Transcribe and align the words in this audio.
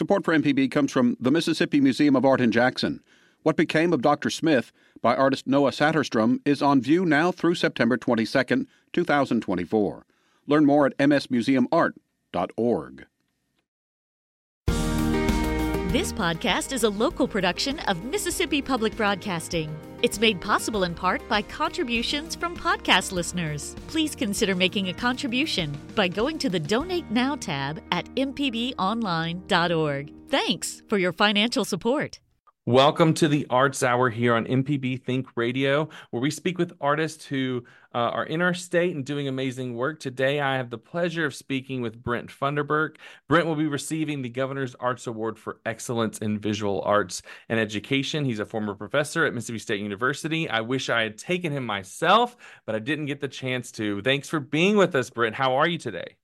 Support 0.00 0.24
for 0.24 0.34
MPB 0.34 0.70
comes 0.70 0.90
from 0.90 1.18
the 1.20 1.30
Mississippi 1.30 1.78
Museum 1.78 2.16
of 2.16 2.24
Art 2.24 2.40
in 2.40 2.50
Jackson. 2.50 3.02
What 3.42 3.54
Became 3.54 3.92
of 3.92 4.00
Dr. 4.00 4.30
Smith 4.30 4.72
by 5.02 5.14
artist 5.14 5.46
Noah 5.46 5.72
Saterstrom 5.72 6.40
is 6.46 6.62
on 6.62 6.80
view 6.80 7.04
now 7.04 7.30
through 7.30 7.56
September 7.56 7.98
22, 7.98 8.66
2024. 8.94 10.06
Learn 10.46 10.64
more 10.64 10.86
at 10.86 10.96
msmuseumart.org. 10.96 13.06
This 15.92 16.14
podcast 16.14 16.72
is 16.72 16.84
a 16.84 16.88
local 16.88 17.28
production 17.28 17.78
of 17.80 18.02
Mississippi 18.02 18.62
Public 18.62 18.96
Broadcasting. 18.96 19.68
It's 20.02 20.18
made 20.18 20.40
possible 20.40 20.84
in 20.84 20.94
part 20.94 21.28
by 21.28 21.42
contributions 21.42 22.34
from 22.34 22.56
podcast 22.56 23.12
listeners. 23.12 23.76
Please 23.88 24.14
consider 24.14 24.54
making 24.54 24.88
a 24.88 24.94
contribution 24.94 25.76
by 25.94 26.08
going 26.08 26.38
to 26.38 26.48
the 26.48 26.58
Donate 26.58 27.10
Now 27.10 27.36
tab 27.36 27.82
at 27.92 28.06
mpbonline.org. 28.14 30.12
Thanks 30.28 30.82
for 30.88 30.96
your 30.96 31.12
financial 31.12 31.66
support. 31.66 32.18
Welcome 32.70 33.14
to 33.14 33.26
the 33.26 33.48
Arts 33.50 33.82
Hour 33.82 34.10
here 34.10 34.32
on 34.32 34.46
MPB 34.46 35.02
Think 35.02 35.26
Radio, 35.34 35.88
where 36.12 36.22
we 36.22 36.30
speak 36.30 36.56
with 36.56 36.72
artists 36.80 37.26
who 37.26 37.64
uh, 37.92 37.98
are 37.98 38.24
in 38.24 38.40
our 38.40 38.54
state 38.54 38.94
and 38.94 39.04
doing 39.04 39.26
amazing 39.26 39.74
work. 39.74 39.98
Today, 39.98 40.38
I 40.38 40.54
have 40.54 40.70
the 40.70 40.78
pleasure 40.78 41.26
of 41.26 41.34
speaking 41.34 41.82
with 41.82 42.00
Brent 42.00 42.30
Funderburk. 42.30 42.98
Brent 43.26 43.48
will 43.48 43.56
be 43.56 43.66
receiving 43.66 44.22
the 44.22 44.28
Governor's 44.28 44.76
Arts 44.76 45.08
Award 45.08 45.36
for 45.36 45.58
Excellence 45.66 46.18
in 46.18 46.38
Visual 46.38 46.80
Arts 46.82 47.22
and 47.48 47.58
Education. 47.58 48.24
He's 48.24 48.38
a 48.38 48.46
former 48.46 48.76
professor 48.76 49.26
at 49.26 49.34
Mississippi 49.34 49.58
State 49.58 49.80
University. 49.80 50.48
I 50.48 50.60
wish 50.60 50.88
I 50.88 51.02
had 51.02 51.18
taken 51.18 51.52
him 51.52 51.66
myself, 51.66 52.36
but 52.66 52.76
I 52.76 52.78
didn't 52.78 53.06
get 53.06 53.20
the 53.20 53.26
chance 53.26 53.72
to. 53.72 54.00
Thanks 54.02 54.28
for 54.28 54.38
being 54.38 54.76
with 54.76 54.94
us, 54.94 55.10
Brent. 55.10 55.34
How 55.34 55.56
are 55.56 55.66
you 55.66 55.76
today? 55.76 56.14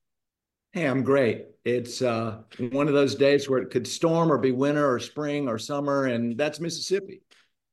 Hey, 0.73 0.85
I'm 0.85 1.03
great. 1.03 1.47
It's 1.65 2.01
uh, 2.01 2.43
one 2.59 2.87
of 2.87 2.93
those 2.93 3.15
days 3.15 3.49
where 3.49 3.59
it 3.59 3.71
could 3.71 3.87
storm 3.87 4.31
or 4.31 4.37
be 4.37 4.51
winter 4.51 4.89
or 4.89 4.99
spring 4.99 5.47
or 5.47 5.57
summer, 5.57 6.05
and 6.05 6.37
that's 6.37 6.59
Mississippi. 6.59 7.21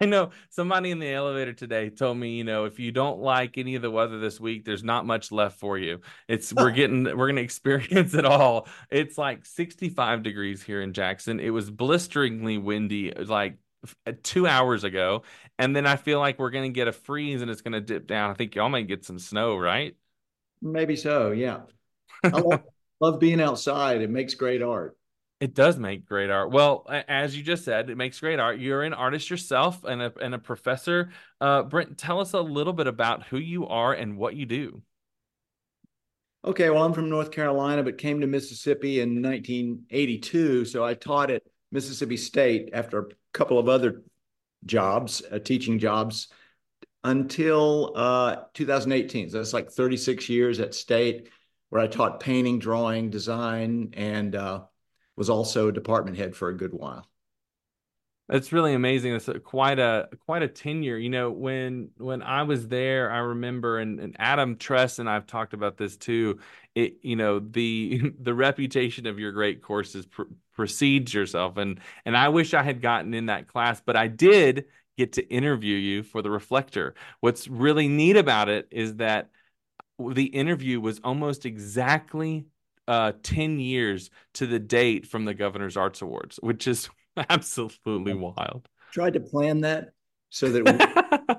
I 0.00 0.06
know 0.06 0.30
somebody 0.50 0.90
in 0.90 0.98
the 0.98 1.10
elevator 1.12 1.52
today 1.52 1.88
told 1.88 2.18
me, 2.18 2.36
you 2.36 2.44
know, 2.44 2.64
if 2.64 2.80
you 2.80 2.90
don't 2.92 3.20
like 3.20 3.58
any 3.58 3.76
of 3.76 3.82
the 3.82 3.90
weather 3.90 4.18
this 4.18 4.40
week, 4.40 4.64
there's 4.64 4.82
not 4.82 5.06
much 5.06 5.30
left 5.30 5.60
for 5.60 5.78
you. 5.78 6.00
It's 6.28 6.52
we're 6.52 6.70
getting 6.72 7.04
we're 7.04 7.26
going 7.26 7.36
to 7.36 7.42
experience 7.42 8.14
it 8.14 8.24
all. 8.24 8.66
It's 8.90 9.16
like 9.16 9.46
65 9.46 10.22
degrees 10.22 10.62
here 10.62 10.82
in 10.82 10.92
Jackson. 10.92 11.40
It 11.40 11.50
was 11.50 11.70
blisteringly 11.70 12.58
windy 12.58 13.12
like 13.12 13.58
uh, 14.06 14.12
2 14.22 14.46
hours 14.46 14.82
ago, 14.82 15.22
and 15.58 15.76
then 15.76 15.86
I 15.86 15.96
feel 15.96 16.18
like 16.18 16.38
we're 16.38 16.50
going 16.50 16.70
to 16.70 16.74
get 16.74 16.88
a 16.88 16.92
freeze 16.92 17.42
and 17.42 17.50
it's 17.50 17.62
going 17.62 17.72
to 17.72 17.80
dip 17.80 18.06
down. 18.06 18.30
I 18.30 18.34
think 18.34 18.54
y'all 18.54 18.68
may 18.68 18.82
get 18.82 19.04
some 19.04 19.18
snow, 19.18 19.56
right? 19.56 19.94
Maybe 20.60 20.96
so, 20.96 21.30
yeah. 21.30 21.60
Love 23.00 23.20
being 23.20 23.40
outside. 23.40 24.02
It 24.02 24.10
makes 24.10 24.34
great 24.34 24.62
art. 24.62 24.96
It 25.40 25.54
does 25.54 25.78
make 25.78 26.06
great 26.06 26.30
art. 26.30 26.52
Well, 26.52 26.86
as 26.88 27.36
you 27.36 27.42
just 27.42 27.64
said, 27.64 27.90
it 27.90 27.96
makes 27.96 28.20
great 28.20 28.38
art. 28.38 28.58
You're 28.58 28.82
an 28.82 28.94
artist 28.94 29.28
yourself 29.28 29.84
and 29.84 30.00
a, 30.00 30.12
and 30.22 30.34
a 30.34 30.38
professor. 30.38 31.10
Uh, 31.40 31.62
Brent, 31.64 31.98
tell 31.98 32.20
us 32.20 32.32
a 32.32 32.40
little 32.40 32.72
bit 32.72 32.86
about 32.86 33.24
who 33.24 33.38
you 33.38 33.66
are 33.66 33.92
and 33.92 34.16
what 34.16 34.36
you 34.36 34.46
do. 34.46 34.82
Okay, 36.44 36.70
well, 36.70 36.84
I'm 36.84 36.92
from 36.92 37.08
North 37.08 37.30
Carolina, 37.30 37.82
but 37.82 37.98
came 37.98 38.20
to 38.20 38.26
Mississippi 38.26 39.00
in 39.00 39.22
1982. 39.22 40.66
So 40.66 40.84
I 40.84 40.94
taught 40.94 41.30
at 41.30 41.42
Mississippi 41.72 42.16
State 42.16 42.70
after 42.72 43.00
a 43.00 43.06
couple 43.32 43.58
of 43.58 43.68
other 43.68 44.02
jobs, 44.64 45.22
uh, 45.32 45.38
teaching 45.38 45.78
jobs, 45.78 46.28
until 47.02 47.92
uh, 47.96 48.36
2018. 48.54 49.30
So 49.30 49.38
that's 49.38 49.52
like 49.52 49.70
36 49.70 50.28
years 50.28 50.60
at 50.60 50.74
State 50.74 51.28
where 51.74 51.82
I 51.82 51.88
taught 51.88 52.20
painting, 52.20 52.60
drawing, 52.60 53.10
design, 53.10 53.94
and 53.94 54.36
uh, 54.36 54.60
was 55.16 55.28
also 55.28 55.66
a 55.66 55.72
department 55.72 56.16
head 56.16 56.36
for 56.36 56.48
a 56.48 56.56
good 56.56 56.72
while. 56.72 57.04
That's 58.28 58.52
really 58.52 58.74
amazing. 58.74 59.12
It's 59.12 59.28
quite 59.42 59.80
a 59.80 60.08
quite 60.24 60.44
a 60.44 60.48
tenure. 60.48 60.96
You 60.96 61.10
know, 61.10 61.32
when 61.32 61.90
when 61.96 62.22
I 62.22 62.44
was 62.44 62.68
there, 62.68 63.10
I 63.10 63.18
remember, 63.18 63.80
and, 63.80 63.98
and 63.98 64.14
Adam 64.20 64.56
Trest 64.56 65.00
and 65.00 65.10
I've 65.10 65.26
talked 65.26 65.52
about 65.52 65.76
this 65.76 65.96
too. 65.96 66.38
It, 66.76 66.98
you 67.02 67.16
know, 67.16 67.40
the 67.40 68.12
the 68.20 68.34
reputation 68.34 69.08
of 69.08 69.18
your 69.18 69.32
great 69.32 69.60
courses 69.60 70.06
pr- 70.06 70.22
precedes 70.52 71.12
yourself, 71.12 71.56
and 71.56 71.80
and 72.04 72.16
I 72.16 72.28
wish 72.28 72.54
I 72.54 72.62
had 72.62 72.82
gotten 72.82 73.14
in 73.14 73.26
that 73.26 73.48
class, 73.48 73.82
but 73.84 73.96
I 73.96 74.06
did 74.06 74.66
get 74.96 75.14
to 75.14 75.28
interview 75.28 75.74
you 75.76 76.04
for 76.04 76.22
the 76.22 76.30
Reflector. 76.30 76.94
What's 77.18 77.48
really 77.48 77.88
neat 77.88 78.16
about 78.16 78.48
it 78.48 78.68
is 78.70 78.94
that 78.98 79.30
the 79.98 80.26
interview 80.26 80.80
was 80.80 81.00
almost 81.04 81.46
exactly 81.46 82.46
uh, 82.86 83.12
10 83.22 83.58
years 83.58 84.10
to 84.34 84.46
the 84.46 84.58
date 84.58 85.06
from 85.06 85.24
the 85.24 85.34
Governor's 85.34 85.76
Arts 85.76 86.02
Awards, 86.02 86.38
which 86.42 86.66
is 86.66 86.88
absolutely 87.28 88.14
wild. 88.14 88.68
Tried 88.92 89.14
to 89.14 89.20
plan 89.20 89.62
that 89.62 89.90
so 90.30 90.50
that, 90.50 91.34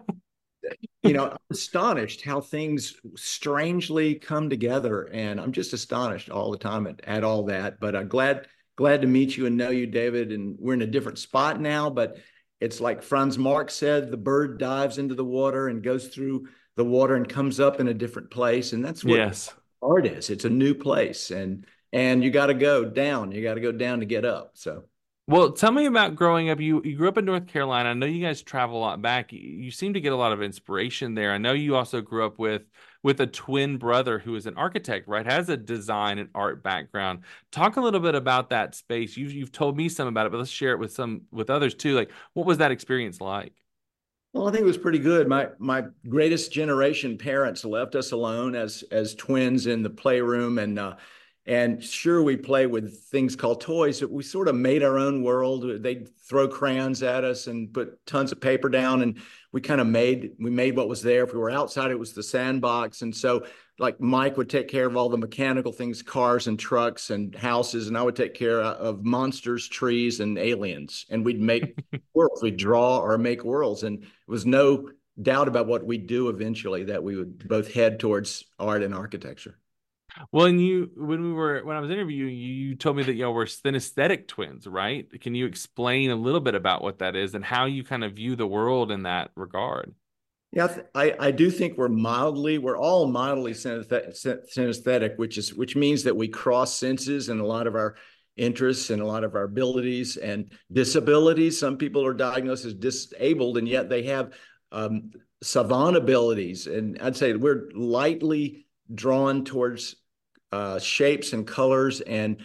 we, 0.61 0.69
you 1.09 1.13
know, 1.13 1.31
I'm 1.31 1.37
astonished 1.51 2.23
how 2.23 2.41
things 2.41 2.95
strangely 3.15 4.15
come 4.15 4.49
together. 4.49 5.03
And 5.03 5.39
I'm 5.39 5.51
just 5.51 5.73
astonished 5.73 6.29
all 6.29 6.51
the 6.51 6.57
time 6.57 6.87
at, 6.87 7.01
at 7.05 7.23
all 7.23 7.43
that. 7.45 7.79
But 7.79 7.95
I'm 7.95 8.07
glad, 8.07 8.47
glad 8.75 9.01
to 9.01 9.07
meet 9.07 9.37
you 9.37 9.45
and 9.45 9.57
know 9.57 9.69
you, 9.69 9.85
David. 9.85 10.31
And 10.31 10.55
we're 10.59 10.73
in 10.73 10.81
a 10.81 10.87
different 10.87 11.19
spot 11.19 11.59
now, 11.59 11.89
but 11.89 12.17
it's 12.61 12.79
like 12.79 13.03
Franz 13.03 13.37
Marc 13.37 13.69
said, 13.69 14.09
the 14.09 14.17
bird 14.17 14.57
dives 14.59 14.97
into 14.97 15.13
the 15.13 15.25
water 15.25 15.67
and 15.67 15.83
goes 15.83 16.07
through 16.07 16.47
the 16.75 16.85
water 16.85 17.15
and 17.15 17.27
comes 17.27 17.59
up 17.59 17.79
in 17.79 17.87
a 17.87 17.93
different 17.93 18.29
place. 18.29 18.73
And 18.73 18.83
that's 18.83 19.03
what 19.03 19.17
yes. 19.17 19.53
art 19.81 20.05
is. 20.05 20.29
It's 20.29 20.45
a 20.45 20.49
new 20.49 20.73
place. 20.73 21.31
And 21.31 21.65
and 21.93 22.23
you 22.23 22.31
got 22.31 22.47
to 22.47 22.53
go 22.53 22.85
down. 22.85 23.31
You 23.31 23.41
got 23.41 23.53
to 23.53 23.61
go 23.61 23.71
down 23.71 24.01
to 24.01 24.05
get 24.05 24.25
up. 24.25 24.51
So 24.55 24.85
well, 25.27 25.53
tell 25.53 25.71
me 25.71 25.87
about 25.87 26.15
growing 26.15 26.51
up. 26.51 26.59
You 26.59 26.83
you 26.83 26.95
grew 26.95 27.07
up 27.07 27.17
in 27.17 27.25
North 27.25 27.47
Carolina. 27.47 27.89
I 27.89 27.93
know 27.93 28.05
you 28.05 28.23
guys 28.23 28.43
travel 28.43 28.77
a 28.77 28.79
lot 28.79 29.01
back. 29.01 29.33
You 29.33 29.71
seem 29.71 29.93
to 29.95 30.01
get 30.01 30.13
a 30.13 30.15
lot 30.15 30.31
of 30.31 30.43
inspiration 30.43 31.15
there. 31.15 31.31
I 31.31 31.39
know 31.39 31.53
you 31.53 31.75
also 31.75 31.99
grew 31.99 32.25
up 32.25 32.37
with 32.37 32.61
with 33.01 33.19
a 33.21 33.27
twin 33.27 33.77
brother 33.77 34.19
who 34.19 34.35
is 34.35 34.45
an 34.45 34.55
architect, 34.55 35.07
right? 35.07 35.25
Has 35.25 35.49
a 35.49 35.57
design 35.57 36.19
and 36.19 36.29
art 36.35 36.61
background. 36.61 37.21
Talk 37.51 37.77
a 37.77 37.81
little 37.81 37.99
bit 37.99 38.13
about 38.13 38.51
that 38.51 38.75
space. 38.75 39.17
You've 39.17 39.33
you've 39.33 39.51
told 39.51 39.75
me 39.75 39.89
some 39.89 40.07
about 40.07 40.27
it, 40.27 40.31
but 40.31 40.37
let's 40.37 40.51
share 40.51 40.73
it 40.73 40.79
with 40.79 40.91
some 40.91 41.21
with 41.31 41.49
others 41.49 41.73
too. 41.73 41.95
Like, 41.95 42.11
what 42.33 42.45
was 42.45 42.59
that 42.59 42.69
experience 42.69 43.19
like? 43.19 43.53
Well, 44.35 44.49
I 44.49 44.51
think 44.51 44.63
it 44.63 44.67
was 44.67 44.77
pretty 44.77 44.99
good. 44.99 45.29
My 45.29 45.47
my 45.59 45.85
greatest 46.09 46.51
generation 46.51 47.17
parents 47.17 47.63
left 47.63 47.95
us 47.95 48.11
alone 48.11 48.53
as 48.53 48.83
as 48.91 49.15
twins 49.15 49.65
in 49.65 49.81
the 49.81 49.89
playroom, 49.89 50.59
and 50.59 50.77
uh, 50.77 50.95
and 51.45 51.81
sure 51.81 52.21
we 52.21 52.35
play 52.35 52.67
with 52.67 53.05
things 53.05 53.37
called 53.37 53.61
toys, 53.61 54.01
but 54.01 54.11
we 54.11 54.23
sort 54.23 54.49
of 54.49 54.55
made 54.55 54.83
our 54.83 54.97
own 54.97 55.23
world. 55.23 55.81
They'd 55.81 56.09
throw 56.19 56.49
crayons 56.49 57.01
at 57.01 57.23
us 57.23 57.47
and 57.47 57.73
put 57.73 58.05
tons 58.05 58.33
of 58.33 58.41
paper 58.41 58.67
down, 58.67 59.03
and 59.03 59.21
we 59.53 59.61
kind 59.61 59.79
of 59.79 59.87
made 59.87 60.31
we 60.37 60.51
made 60.51 60.75
what 60.75 60.89
was 60.89 61.01
there. 61.01 61.23
If 61.23 61.31
we 61.31 61.39
were 61.39 61.49
outside, 61.49 61.91
it 61.91 61.97
was 61.97 62.11
the 62.11 62.21
sandbox, 62.21 63.03
and 63.03 63.15
so 63.15 63.45
like 63.77 63.99
Mike 63.99 64.37
would 64.37 64.49
take 64.49 64.67
care 64.67 64.85
of 64.85 64.95
all 64.95 65.09
the 65.09 65.17
mechanical 65.17 65.71
things, 65.71 66.01
cars 66.01 66.47
and 66.47 66.57
trucks 66.57 67.09
and 67.09 67.35
houses, 67.35 67.87
and 67.87 67.97
I 67.97 68.03
would 68.03 68.15
take 68.15 68.33
care 68.33 68.61
of 68.61 69.03
monsters, 69.03 69.67
trees, 69.67 70.21
and 70.21 70.37
aliens. 70.37 71.05
And 71.09 71.25
we'd 71.25 71.41
make 71.41 71.77
worlds. 72.13 72.41
We'd 72.41 72.57
draw 72.57 72.99
or 72.99 73.17
make 73.17 73.43
worlds, 73.43 73.83
and 73.83 74.03
it 74.03 74.09
was 74.27 74.45
no 74.45 74.89
doubt 75.21 75.47
about 75.47 75.67
what 75.67 75.85
we'd 75.85 76.07
do 76.07 76.29
eventually. 76.29 76.85
That 76.85 77.03
we 77.03 77.17
would 77.17 77.47
both 77.47 77.73
head 77.73 77.99
towards 77.99 78.45
art 78.59 78.83
and 78.83 78.93
architecture. 78.93 79.57
Well, 80.31 80.45
and 80.45 80.65
you 80.65 80.91
when 80.95 81.21
we 81.21 81.33
were 81.33 81.61
when 81.63 81.75
I 81.75 81.81
was 81.81 81.91
interviewing 81.91 82.35
you, 82.35 82.53
you 82.53 82.75
told 82.75 82.95
me 82.95 83.03
that 83.03 83.15
y'all 83.15 83.33
were 83.33 83.45
synesthetic 83.45 84.27
twins, 84.27 84.65
right? 84.65 85.07
Can 85.19 85.35
you 85.35 85.45
explain 85.45 86.11
a 86.11 86.15
little 86.15 86.39
bit 86.39 86.55
about 86.55 86.81
what 86.81 86.99
that 86.99 87.17
is 87.17 87.35
and 87.35 87.43
how 87.43 87.65
you 87.65 87.83
kind 87.83 88.03
of 88.03 88.13
view 88.13 88.37
the 88.37 88.47
world 88.47 88.91
in 88.91 89.03
that 89.03 89.31
regard? 89.35 89.93
Yeah, 90.51 90.77
I, 90.93 91.15
I 91.19 91.31
do 91.31 91.51
think 91.51 91.77
we're 91.77 91.89
mildly, 91.89 92.57
we're 92.59 92.77
all 92.77 93.07
mildly 93.07 93.51
synesthetic, 93.51 95.17
which 95.17 95.37
is 95.37 95.53
which 95.53 95.75
means 95.75 96.03
that 96.03 96.15
we 96.15 96.29
cross 96.29 96.77
senses 96.77 97.27
and 97.27 97.41
a 97.41 97.45
lot 97.45 97.67
of 97.67 97.75
our 97.75 97.95
interests 98.37 98.89
and 98.89 99.01
a 99.01 99.05
lot 99.05 99.23
of 99.23 99.35
our 99.35 99.43
abilities 99.43 100.17
and 100.17 100.51
disabilities. 100.71 101.59
Some 101.59 101.77
people 101.77 102.05
are 102.05 102.13
diagnosed 102.13 102.65
as 102.65 102.73
disabled, 102.73 103.57
and 103.57 103.67
yet 103.67 103.89
they 103.89 104.03
have 104.03 104.33
um, 104.71 105.11
savant 105.43 105.97
abilities. 105.97 106.67
And 106.67 106.97
I'd 107.01 107.17
say 107.17 107.33
we're 107.33 107.69
lightly 107.73 108.65
drawn 108.93 109.43
towards 109.43 109.97
uh, 110.51 110.79
shapes 110.79 111.33
and 111.33 111.45
colors. 111.45 112.01
And 112.01 112.41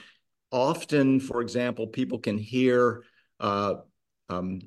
often, 0.50 1.20
for 1.20 1.42
example, 1.42 1.86
people 1.86 2.18
can 2.18 2.38
hear 2.38 3.04
uh, 3.38 3.74
um, 4.28 4.60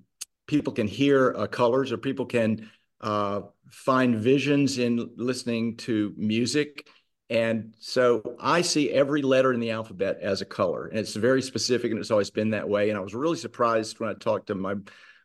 people 0.47 0.73
can 0.73 0.87
hear 0.87 1.33
uh, 1.37 1.47
colors, 1.47 1.91
or 1.91 1.97
people 1.97 2.25
can 2.25 2.69
uh, 3.03 3.41
find 3.69 4.15
visions 4.15 4.79
in 4.79 5.11
listening 5.17 5.75
to 5.75 6.13
music. 6.17 6.87
And 7.29 7.75
so 7.79 8.35
I 8.39 8.61
see 8.61 8.91
every 8.91 9.21
letter 9.21 9.53
in 9.53 9.59
the 9.59 9.71
alphabet 9.71 10.19
as 10.21 10.41
a 10.41 10.45
color, 10.45 10.87
and 10.87 10.99
it's 10.99 11.15
very 11.15 11.41
specific, 11.41 11.91
and 11.91 11.99
it's 11.99 12.11
always 12.11 12.29
been 12.29 12.51
that 12.51 12.67
way. 12.67 12.89
And 12.89 12.97
I 12.97 13.01
was 13.01 13.13
really 13.13 13.37
surprised 13.37 13.99
when 13.99 14.09
I 14.09 14.13
talked 14.13 14.47
to 14.47 14.55
my 14.55 14.75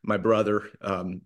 my 0.03 0.17
brother 0.17 0.71
um, 0.81 1.23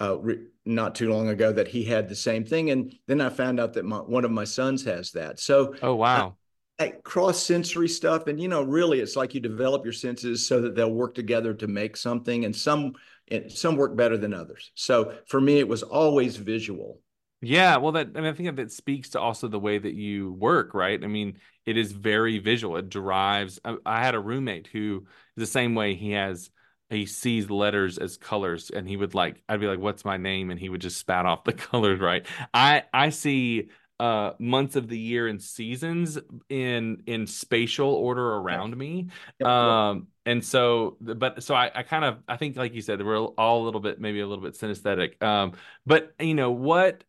uh, 0.00 0.18
re- 0.18 0.46
not 0.64 0.94
too 0.94 1.10
long 1.10 1.28
ago 1.28 1.52
that 1.52 1.68
he 1.68 1.84
had 1.84 2.08
the 2.08 2.14
same 2.14 2.44
thing, 2.44 2.70
and 2.70 2.94
then 3.06 3.20
I 3.20 3.28
found 3.28 3.60
out 3.60 3.74
that 3.74 3.84
my, 3.84 3.98
one 3.98 4.24
of 4.24 4.30
my 4.30 4.44
sons 4.44 4.84
has 4.84 5.12
that. 5.12 5.38
So, 5.38 5.74
oh 5.82 5.94
wow, 5.94 6.36
that 6.78 7.04
cross 7.04 7.42
sensory 7.42 7.88
stuff, 7.88 8.26
and 8.26 8.40
you 8.40 8.48
know, 8.48 8.62
really, 8.62 9.00
it's 9.00 9.16
like 9.16 9.34
you 9.34 9.40
develop 9.40 9.84
your 9.84 9.92
senses 9.92 10.46
so 10.46 10.60
that 10.62 10.74
they'll 10.74 10.92
work 10.92 11.14
together 11.14 11.54
to 11.54 11.66
make 11.66 11.96
something, 11.96 12.44
and 12.44 12.56
some 12.56 12.94
and 13.30 13.50
some 13.50 13.76
work 13.76 13.96
better 13.96 14.16
than 14.16 14.34
others. 14.34 14.70
So 14.74 15.14
for 15.26 15.40
me, 15.40 15.58
it 15.58 15.68
was 15.68 15.82
always 15.82 16.36
visual. 16.36 17.00
Yeah, 17.42 17.76
well, 17.76 17.92
that 17.92 18.08
I 18.14 18.20
mean, 18.20 18.30
I 18.30 18.32
think 18.32 18.56
that 18.56 18.72
speaks 18.72 19.10
to 19.10 19.20
also 19.20 19.46
the 19.46 19.58
way 19.58 19.78
that 19.78 19.94
you 19.94 20.32
work, 20.32 20.72
right? 20.74 21.02
I 21.02 21.06
mean, 21.06 21.38
it 21.66 21.76
is 21.76 21.92
very 21.92 22.38
visual. 22.38 22.76
It 22.76 22.88
derives. 22.88 23.60
I, 23.64 23.76
I 23.84 24.02
had 24.02 24.14
a 24.14 24.20
roommate 24.20 24.68
who 24.68 25.06
the 25.36 25.46
same 25.46 25.74
way. 25.74 25.94
He 25.94 26.12
has 26.12 26.50
he 26.88 27.04
sees 27.04 27.50
letters 27.50 27.98
as 27.98 28.16
colors, 28.16 28.70
and 28.70 28.88
he 28.88 28.96
would 28.96 29.14
like 29.14 29.42
I'd 29.48 29.60
be 29.60 29.66
like, 29.66 29.78
"What's 29.78 30.04
my 30.04 30.16
name?" 30.16 30.50
and 30.50 30.58
he 30.58 30.70
would 30.70 30.80
just 30.80 30.96
spat 30.96 31.26
off 31.26 31.44
the 31.44 31.52
colors. 31.52 32.00
Right? 32.00 32.26
I 32.54 32.84
I 32.92 33.10
see 33.10 33.68
uh 33.98 34.32
months 34.38 34.76
of 34.76 34.88
the 34.88 34.98
year 34.98 35.26
and 35.26 35.42
seasons 35.42 36.18
in 36.48 37.02
in 37.06 37.26
spatial 37.26 37.88
order 37.88 38.34
around 38.34 38.76
me. 38.76 39.08
Yep. 39.40 39.48
um 39.48 40.08
and 40.26 40.44
so 40.44 40.96
but 41.00 41.42
so 41.42 41.54
I, 41.54 41.70
I 41.74 41.82
kind 41.82 42.04
of 42.04 42.18
i 42.28 42.36
think 42.36 42.56
like 42.56 42.74
you 42.74 42.82
said 42.82 43.02
we're 43.02 43.18
all 43.18 43.62
a 43.62 43.64
little 43.64 43.80
bit 43.80 44.00
maybe 44.00 44.20
a 44.20 44.26
little 44.26 44.44
bit 44.44 44.54
synesthetic. 44.54 45.22
Um 45.22 45.52
but 45.86 46.14
you 46.20 46.34
know 46.34 46.50
what 46.50 47.04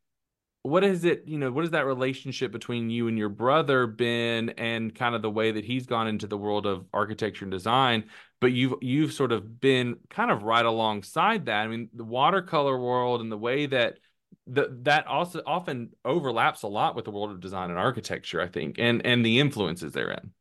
what 0.64 0.84
is 0.84 1.06
it 1.06 1.24
you 1.28 1.38
know 1.38 1.52
what 1.52 1.64
is 1.64 1.72
that 1.72 1.86
relationship 1.86 2.52
between 2.52 2.90
you 2.90 3.08
and 3.08 3.18
your 3.18 3.30
brother 3.30 3.88
been 3.88 4.50
and 4.52 4.94
kind 4.94 5.16
of 5.16 5.22
the 5.22 5.30
way 5.30 5.52
that 5.52 5.64
he's 5.64 5.86
gone 5.86 6.08
into 6.08 6.28
the 6.28 6.38
world 6.38 6.66
of 6.66 6.86
architecture 6.94 7.46
and 7.46 7.52
design? 7.52 8.06
But 8.40 8.52
you've 8.52 8.76
you've 8.82 9.14
sort 9.14 9.32
of 9.32 9.60
been 9.60 9.98
kind 10.10 10.30
of 10.30 10.44
right 10.44 10.66
alongside 10.66 11.46
that. 11.46 11.62
I 11.64 11.68
mean 11.68 11.90
the 11.94 12.04
watercolor 12.04 12.78
world 12.78 13.22
and 13.22 13.32
the 13.32 13.38
way 13.38 13.66
that 13.68 14.00
the, 14.48 14.78
that 14.84 15.06
also 15.08 15.42
often 15.46 15.90
overlaps 16.06 16.64
a 16.64 16.68
lot 16.68 16.96
with 16.96 17.06
the 17.06 17.12
world 17.12 17.32
of 17.32 17.40
design 17.40 17.70
and 17.70 17.80
architecture 17.80 18.42
i 18.42 18.48
think 18.48 18.78
and 18.80 19.06
and 19.06 19.26
the 19.26 19.40
influences 19.40 19.92
therein 19.92 20.32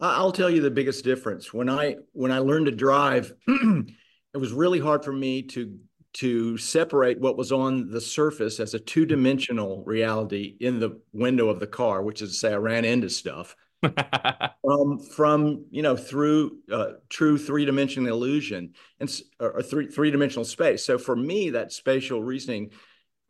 i'll 0.00 0.32
tell 0.32 0.50
you 0.50 0.60
the 0.60 0.70
biggest 0.70 1.04
difference 1.04 1.52
when 1.52 1.68
i 1.68 1.96
when 2.12 2.32
i 2.32 2.38
learned 2.38 2.66
to 2.66 2.72
drive 2.72 3.32
it 3.46 4.38
was 4.38 4.52
really 4.52 4.80
hard 4.80 5.04
for 5.04 5.12
me 5.12 5.42
to 5.42 5.78
to 6.14 6.58
separate 6.58 7.20
what 7.20 7.38
was 7.38 7.52
on 7.52 7.90
the 7.90 8.00
surface 8.00 8.60
as 8.60 8.74
a 8.74 8.78
two-dimensional 8.78 9.82
reality 9.84 10.56
in 10.60 10.78
the 10.78 11.00
window 11.12 11.48
of 11.48 11.58
the 11.58 11.66
car, 11.66 12.02
which 12.02 12.20
is 12.20 12.32
to 12.32 12.36
say 12.36 12.52
I 12.52 12.56
ran 12.56 12.84
into 12.84 13.08
stuff, 13.08 13.56
um, 13.82 14.98
from 14.98 15.64
you 15.70 15.82
know 15.82 15.96
through 15.96 16.58
uh, 16.70 16.92
true 17.08 17.36
three-dimensional 17.38 18.12
illusion 18.12 18.74
and 19.00 19.20
or 19.40 19.62
three 19.62 19.88
three-dimensional 19.88 20.44
space. 20.44 20.84
So 20.84 20.98
for 20.98 21.16
me, 21.16 21.50
that 21.50 21.72
spatial 21.72 22.22
reasoning 22.22 22.70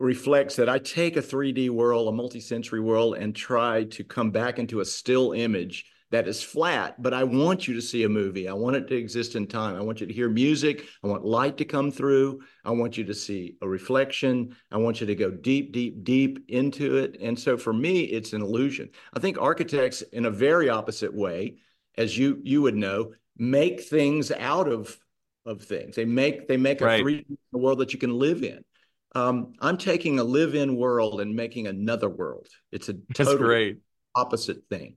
reflects 0.03 0.57
that 0.57 0.69
I 0.69 0.79
take 0.79 1.15
a 1.15 1.21
3D 1.21 1.69
world, 1.69 2.09
a 2.09 2.11
multi-sensory 2.11 2.81
world, 2.81 3.15
and 3.15 3.35
try 3.35 3.85
to 3.85 4.03
come 4.03 4.31
back 4.31 4.59
into 4.59 4.81
a 4.81 4.85
still 4.85 5.31
image 5.31 5.85
that 6.11 6.27
is 6.27 6.43
flat, 6.43 7.01
but 7.01 7.13
I 7.13 7.23
want 7.23 7.67
you 7.67 7.73
to 7.73 7.81
see 7.81 8.03
a 8.03 8.09
movie. 8.09 8.47
I 8.47 8.53
want 8.53 8.75
it 8.75 8.87
to 8.89 8.95
exist 8.95 9.35
in 9.35 9.47
time. 9.47 9.75
I 9.75 9.81
want 9.81 9.99
you 9.99 10.05
to 10.05 10.13
hear 10.13 10.29
music. 10.29 10.85
I 11.03 11.07
want 11.07 11.25
light 11.25 11.57
to 11.57 11.65
come 11.65 11.89
through. 11.89 12.41
I 12.63 12.69
want 12.69 12.97
you 12.97 13.03
to 13.05 13.15
see 13.15 13.55
a 13.63 13.67
reflection. 13.67 14.55
I 14.71 14.77
want 14.77 15.01
you 15.01 15.07
to 15.07 15.15
go 15.15 15.31
deep, 15.31 15.71
deep, 15.71 16.03
deep 16.03 16.45
into 16.49 16.97
it. 16.97 17.17
And 17.19 17.39
so 17.39 17.57
for 17.57 17.73
me, 17.73 18.01
it's 18.01 18.33
an 18.33 18.43
illusion. 18.43 18.89
I 19.15 19.19
think 19.19 19.41
architects, 19.41 20.03
in 20.03 20.25
a 20.25 20.29
very 20.29 20.69
opposite 20.69 21.15
way, 21.15 21.55
as 21.97 22.15
you 22.15 22.39
you 22.43 22.61
would 22.61 22.75
know, 22.75 23.13
make 23.37 23.81
things 23.81 24.31
out 24.31 24.67
of 24.67 24.95
of 25.47 25.63
things. 25.63 25.95
They 25.95 26.05
make 26.05 26.47
they 26.47 26.57
make 26.57 26.79
right. 26.81 26.99
a 26.99 27.03
three 27.03 27.25
world 27.53 27.79
that 27.79 27.93
you 27.93 27.99
can 27.99 28.13
live 28.19 28.43
in. 28.43 28.63
Um, 29.15 29.53
I'm 29.59 29.77
taking 29.77 30.19
a 30.19 30.23
live-in 30.23 30.75
world 30.75 31.21
and 31.21 31.35
making 31.35 31.67
another 31.67 32.09
world. 32.09 32.47
It's 32.71 32.89
a 32.89 32.95
totally 33.13 33.37
great 33.37 33.77
opposite 34.15 34.63
thing. 34.69 34.95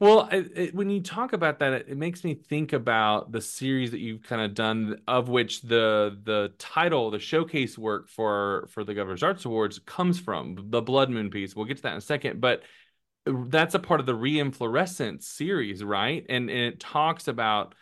Well, 0.00 0.28
it, 0.32 0.50
it, 0.56 0.74
when 0.74 0.90
you 0.90 1.00
talk 1.00 1.34
about 1.34 1.60
that, 1.60 1.72
it, 1.72 1.86
it, 1.90 1.96
makes 1.96 2.24
me 2.24 2.34
think 2.34 2.72
about 2.72 3.30
the 3.30 3.40
series 3.40 3.92
that 3.92 4.00
you've 4.00 4.22
kind 4.22 4.42
of 4.42 4.54
done, 4.54 4.98
of 5.06 5.28
which 5.28 5.62
the 5.62 6.18
the 6.24 6.52
title, 6.58 7.12
the 7.12 7.20
showcase 7.20 7.78
work 7.78 8.08
for 8.08 8.66
for 8.70 8.82
the 8.82 8.92
Governor's 8.92 9.22
Arts 9.22 9.44
Awards 9.44 9.78
comes 9.78 10.18
from 10.18 10.56
the 10.70 10.82
Blood 10.82 11.10
Moon 11.10 11.30
piece. 11.30 11.54
We'll 11.54 11.66
get 11.66 11.76
to 11.76 11.82
that 11.84 11.92
in 11.92 11.98
a 11.98 12.00
second, 12.00 12.40
but 12.40 12.62
that's 13.26 13.74
a 13.74 13.78
part 13.78 14.00
of 14.00 14.06
the 14.06 14.14
Reinflorescence 14.14 15.22
series, 15.22 15.82
right? 15.82 16.26
And, 16.28 16.50
and 16.50 16.58
it 16.58 16.80
talks 16.80 17.28
about 17.28 17.74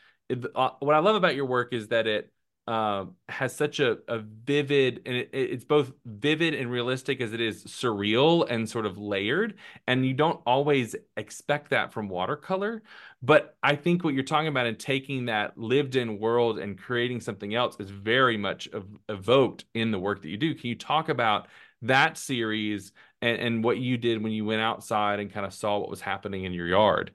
uh, 0.55 0.71
what 0.81 0.95
I 0.95 1.01
love 1.01 1.17
about 1.17 1.35
your 1.35 1.47
work 1.47 1.73
is 1.73 1.89
that 1.89 2.07
it 2.07 2.31
uh, 2.69 3.07
has 3.29 3.55
such 3.55 3.81
a, 3.81 3.99
a 4.07 4.19
vivid 4.19 5.03
and 5.05 5.17
it, 5.17 5.31
it's 5.33 5.65
both 5.65 5.93
vivid 6.07 6.55
and 6.55 6.71
realistic 6.71 7.21
as 7.21 7.33
it 7.33 7.41
is 7.41 7.65
surreal 7.65 8.47
and 8.49 8.69
sort 8.69 8.87
of 8.87 8.97
layered 8.97 9.55
and 9.89 10.07
you 10.07 10.15
don't 10.15 10.41
always 10.47 10.95
expect 11.17 11.71
that 11.71 11.93
from 11.93 12.09
watercolor 12.09 12.83
but 13.21 13.57
i 13.65 13.75
think 13.75 14.05
what 14.05 14.15
you're 14.15 14.23
talking 14.23 14.47
about 14.47 14.67
in 14.67 14.77
taking 14.77 15.27
that 15.27 15.59
lived 15.59 15.97
in 15.97 16.21
world 16.21 16.59
and 16.59 16.79
creating 16.79 17.21
something 17.21 17.55
else 17.55 17.77
is 17.81 17.91
very 17.91 18.37
much 18.37 18.69
ev- 18.73 18.87
evoked 19.09 19.65
in 19.75 19.91
the 19.91 19.99
work 19.99 20.23
that 20.23 20.29
you 20.29 20.37
do. 20.37 20.55
Can 20.55 20.69
you 20.69 20.75
talk 20.77 21.09
about 21.09 21.49
that 21.83 22.17
series 22.17 22.93
and, 23.21 23.41
and 23.41 23.65
what 23.65 23.79
you 23.79 23.97
did 23.97 24.23
when 24.23 24.33
you 24.33 24.45
went 24.45 24.61
outside 24.61 25.21
and 25.21 25.33
kind 25.33 25.47
of 25.47 25.53
saw 25.55 25.79
what 25.79 25.91
was 25.91 26.01
happening 26.01 26.45
in 26.45 26.53
your 26.53 26.67
yard? 26.67 27.13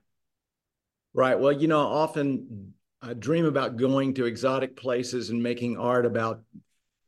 Right. 1.13 1.39
Well 1.39 1.51
you 1.51 1.67
know 1.67 1.79
often 1.79 2.73
I 3.01 3.13
dream 3.13 3.45
about 3.45 3.77
going 3.77 4.13
to 4.15 4.25
exotic 4.25 4.75
places 4.75 5.29
and 5.29 5.41
making 5.41 5.77
art 5.77 6.05
about 6.05 6.41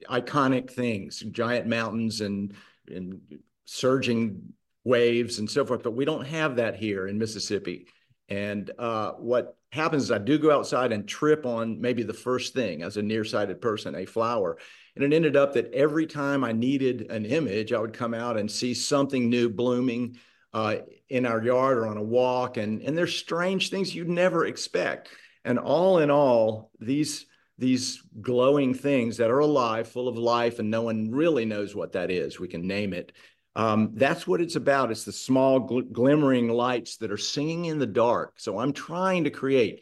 iconic 0.09 0.69
things, 0.69 1.19
giant 1.31 1.67
mountains 1.67 2.21
and 2.21 2.53
and 2.87 3.19
surging 3.65 4.53
waves 4.83 5.39
and 5.39 5.49
so 5.49 5.65
forth. 5.65 5.83
But 5.83 5.95
we 5.95 6.05
don't 6.05 6.25
have 6.25 6.55
that 6.55 6.75
here 6.75 7.07
in 7.07 7.17
Mississippi. 7.17 7.87
And 8.29 8.71
uh, 8.77 9.11
what 9.13 9.57
happens 9.71 10.03
is 10.03 10.11
I 10.11 10.17
do 10.17 10.37
go 10.37 10.51
outside 10.51 10.91
and 10.91 11.07
trip 11.07 11.45
on 11.45 11.81
maybe 11.81 12.03
the 12.03 12.13
first 12.13 12.53
thing 12.53 12.83
as 12.83 12.97
a 12.97 13.01
nearsighted 13.01 13.61
person, 13.61 13.95
a 13.95 14.05
flower. 14.05 14.57
And 14.95 15.03
it 15.03 15.15
ended 15.15 15.35
up 15.35 15.53
that 15.53 15.73
every 15.73 16.05
time 16.05 16.43
I 16.43 16.51
needed 16.51 17.11
an 17.11 17.25
image, 17.25 17.73
I 17.73 17.79
would 17.79 17.93
come 17.93 18.13
out 18.13 18.37
and 18.37 18.49
see 18.49 18.73
something 18.73 19.29
new 19.29 19.49
blooming 19.49 20.17
uh, 20.53 20.77
in 21.09 21.25
our 21.25 21.43
yard 21.43 21.77
or 21.77 21.87
on 21.87 21.97
a 21.97 22.03
walk. 22.03 22.57
And, 22.57 22.81
and 22.81 22.97
there's 22.97 23.15
strange 23.15 23.69
things 23.69 23.93
you'd 23.93 24.09
never 24.09 24.45
expect. 24.45 25.09
And 25.45 25.57
all 25.57 25.99
in 25.99 26.11
all, 26.11 26.71
these 26.79 27.25
these 27.57 28.01
glowing 28.21 28.73
things 28.73 29.17
that 29.17 29.29
are 29.29 29.39
alive, 29.39 29.87
full 29.87 30.07
of 30.07 30.17
life, 30.17 30.59
and 30.59 30.71
no 30.71 30.83
one 30.83 31.11
really 31.11 31.43
knows 31.43 31.75
what 31.75 31.91
that 31.91 32.09
is. 32.09 32.39
We 32.39 32.47
can 32.47 32.65
name 32.65 32.93
it. 32.93 33.11
Um, 33.55 33.91
that's 33.95 34.25
what 34.25 34.39
it's 34.39 34.55
about. 34.55 34.91
It's 34.91 35.03
the 35.03 35.11
small 35.11 35.67
gl- 35.67 35.91
glimmering 35.91 36.47
lights 36.47 36.97
that 36.97 37.11
are 37.11 37.17
singing 37.17 37.65
in 37.65 37.77
the 37.77 37.85
dark. 37.85 38.39
So 38.39 38.57
I'm 38.57 38.71
trying 38.71 39.25
to 39.25 39.29
create 39.29 39.81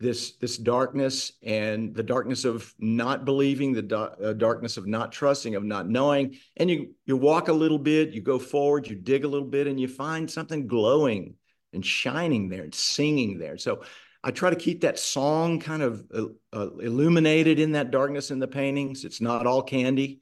this 0.00 0.32
this 0.36 0.58
darkness 0.58 1.32
and 1.42 1.94
the 1.94 2.02
darkness 2.02 2.44
of 2.44 2.74
not 2.80 3.24
believing, 3.24 3.72
the 3.72 3.96
uh, 3.96 4.32
darkness 4.32 4.76
of 4.76 4.86
not 4.86 5.12
trusting, 5.12 5.54
of 5.54 5.62
not 5.62 5.88
knowing. 5.88 6.36
And 6.56 6.68
you 6.68 6.94
you 7.06 7.16
walk 7.16 7.48
a 7.48 7.52
little 7.52 7.78
bit, 7.78 8.10
you 8.10 8.22
go 8.22 8.40
forward, 8.40 8.88
you 8.88 8.96
dig 8.96 9.24
a 9.24 9.28
little 9.28 9.48
bit, 9.48 9.68
and 9.68 9.78
you 9.78 9.86
find 9.86 10.28
something 10.28 10.66
glowing 10.66 11.34
and 11.72 11.86
shining 11.86 12.48
there 12.48 12.64
and 12.64 12.74
singing 12.74 13.38
there. 13.38 13.58
So 13.58 13.82
I 14.26 14.30
try 14.30 14.48
to 14.48 14.56
keep 14.56 14.80
that 14.80 14.98
song 14.98 15.60
kind 15.60 15.82
of 15.82 16.02
uh, 16.12 16.24
uh, 16.50 16.70
illuminated 16.78 17.60
in 17.60 17.72
that 17.72 17.90
darkness 17.90 18.30
in 18.30 18.38
the 18.38 18.48
paintings. 18.48 19.04
It's 19.04 19.20
not 19.20 19.46
all 19.46 19.62
candy. 19.62 20.20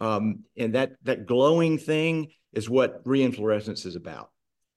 Um, 0.00 0.44
and 0.56 0.74
that 0.74 0.92
that 1.02 1.26
glowing 1.26 1.76
thing 1.76 2.32
is 2.54 2.70
what 2.70 3.04
reinflorescence 3.04 3.84
is 3.84 3.94
about. 3.94 4.30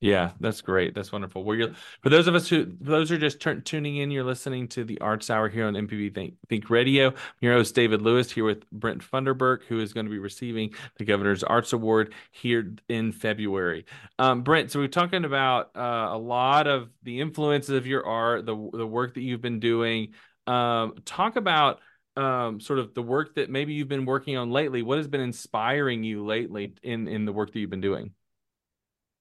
Yeah, 0.05 0.33
that's 0.39 0.61
great. 0.61 0.93
That's 0.93 1.11
wonderful. 1.11 1.55
You're 1.55 1.71
for 2.03 2.09
those 2.09 2.27
of 2.27 2.35
us 2.35 2.47
who 2.47 2.71
those 2.79 3.11
are 3.11 3.17
just 3.17 3.39
tuning 3.39 3.97
in, 3.97 4.11
you're 4.11 4.23
listening 4.23 4.67
to 4.67 4.83
the 4.83 5.01
Arts 5.01 5.31
Hour 5.31 5.49
here 5.49 5.65
on 5.65 5.73
MPB 5.73 6.13
Think, 6.13 6.35
Think 6.47 6.69
Radio. 6.69 7.07
I'm 7.07 7.15
your 7.41 7.55
host 7.55 7.73
David 7.73 8.03
Lewis 8.03 8.31
here 8.31 8.43
with 8.43 8.69
Brent 8.69 9.01
Funderburk, 9.01 9.63
who 9.63 9.79
is 9.79 9.93
going 9.93 10.05
to 10.05 10.11
be 10.11 10.19
receiving 10.19 10.75
the 10.97 11.05
Governor's 11.05 11.43
Arts 11.43 11.73
Award 11.73 12.13
here 12.29 12.75
in 12.87 13.13
February. 13.13 13.87
Um, 14.19 14.43
Brent, 14.43 14.69
so 14.69 14.77
we're 14.77 14.89
talking 14.89 15.25
about 15.25 15.71
uh, 15.75 16.09
a 16.11 16.17
lot 16.19 16.67
of 16.67 16.91
the 17.01 17.19
influences 17.19 17.71
of 17.71 17.87
your 17.87 18.05
art, 18.05 18.45
the 18.45 18.55
the 18.73 18.85
work 18.85 19.15
that 19.15 19.21
you've 19.21 19.41
been 19.41 19.59
doing. 19.59 20.13
Um, 20.45 20.93
talk 21.05 21.35
about 21.35 21.79
um, 22.15 22.59
sort 22.59 22.77
of 22.77 22.93
the 22.93 23.01
work 23.01 23.33
that 23.37 23.49
maybe 23.49 23.73
you've 23.73 23.87
been 23.87 24.05
working 24.05 24.37
on 24.37 24.51
lately. 24.51 24.83
What 24.83 24.99
has 24.99 25.07
been 25.07 25.21
inspiring 25.21 26.03
you 26.03 26.23
lately 26.23 26.75
in 26.83 27.07
in 27.07 27.25
the 27.25 27.33
work 27.33 27.53
that 27.53 27.59
you've 27.59 27.71
been 27.71 27.81
doing? 27.81 28.13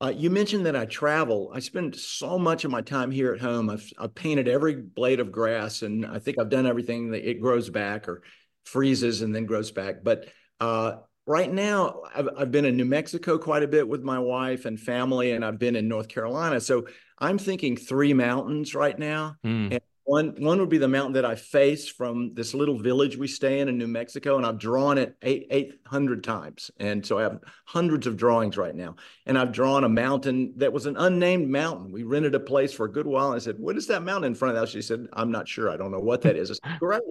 Uh, 0.00 0.12
you 0.14 0.28
mentioned 0.28 0.66
that 0.66 0.76
I 0.76 0.86
travel. 0.86 1.50
I 1.54 1.60
spend 1.60 1.94
so 1.96 2.38
much 2.38 2.64
of 2.64 2.70
my 2.70 2.82
time 2.82 3.10
here 3.10 3.32
at 3.32 3.40
home. 3.40 3.70
I've, 3.70 3.90
I've 3.98 4.14
painted 4.14 4.48
every 4.48 4.74
blade 4.74 5.20
of 5.20 5.32
grass, 5.32 5.82
and 5.82 6.04
I 6.04 6.18
think 6.18 6.38
I've 6.38 6.50
done 6.50 6.66
everything 6.66 7.12
that 7.12 7.28
it 7.28 7.40
grows 7.40 7.70
back 7.70 8.08
or 8.08 8.22
freezes 8.66 9.22
and 9.22 9.34
then 9.34 9.46
grows 9.46 9.70
back. 9.70 10.02
But 10.02 10.28
uh, 10.60 10.96
right 11.26 11.50
now, 11.50 12.02
I've, 12.14 12.28
I've 12.36 12.50
been 12.50 12.64
in 12.64 12.76
New 12.76 12.84
Mexico 12.84 13.38
quite 13.38 13.62
a 13.62 13.68
bit 13.68 13.88
with 13.88 14.02
my 14.02 14.18
wife 14.18 14.64
and 14.64 14.78
family, 14.78 15.32
and 15.32 15.44
I've 15.44 15.58
been 15.58 15.76
in 15.76 15.88
North 15.88 16.08
Carolina. 16.08 16.60
So 16.60 16.86
I'm 17.18 17.38
thinking 17.38 17.76
three 17.76 18.12
mountains 18.12 18.74
right 18.74 18.98
now. 18.98 19.36
Mm. 19.44 19.72
And 19.72 19.80
One 20.04 20.34
one 20.38 20.61
would 20.61 20.68
be 20.68 20.78
the 20.78 20.87
mountain 20.87 21.14
that 21.14 21.25
I 21.25 21.34
face 21.34 21.88
from 21.88 22.34
this 22.34 22.52
little 22.52 22.78
village 22.78 23.16
we 23.16 23.26
stay 23.26 23.61
in 23.61 23.70
in 23.70 23.78
New 23.78 23.88
Mexico, 23.88 24.37
and 24.37 24.44
I've 24.44 24.58
drawn 24.58 24.99
it 24.99 25.16
eight 25.23 25.46
eight 25.50 25.80
hundred 25.87 26.23
times, 26.23 26.70
and 26.78 27.04
so 27.04 27.18
I 27.18 27.23
have 27.23 27.40
hundreds 27.64 28.06
of 28.06 28.18
drawings 28.18 28.58
right 28.58 28.75
now. 28.75 28.96
And 29.25 29.38
I've 29.38 29.52
drawn 29.52 29.84
a 29.84 29.88
mountain 29.88 30.52
that 30.56 30.75
was 30.75 30.84
an 30.84 30.99
unnamed 30.99 31.49
mountain. 31.49 31.90
We 31.90 32.02
rented 32.02 32.34
a 32.34 32.40
place 32.40 32.73
for 32.73 32.84
a 32.84 32.92
good 32.92 33.06
while, 33.06 33.28
and 33.28 33.37
I 33.37 33.38
said, 33.38 33.58
"What 33.58 33.78
is 33.78 33.87
that 33.87 34.02
mountain 34.02 34.32
in 34.32 34.34
front 34.34 34.54
of 34.54 34.61
that?" 34.61 34.68
She 34.68 34.82
said, 34.82 35.06
"I'm 35.14 35.30
not 35.30 35.49
sure. 35.49 35.70
I 35.70 35.78
don't 35.78 35.90
know 35.90 36.00
what 36.00 36.20
that 36.23 36.37
is." 36.37 36.50
I 36.50 36.54
said, 36.54 36.78
"Great." 36.80 37.02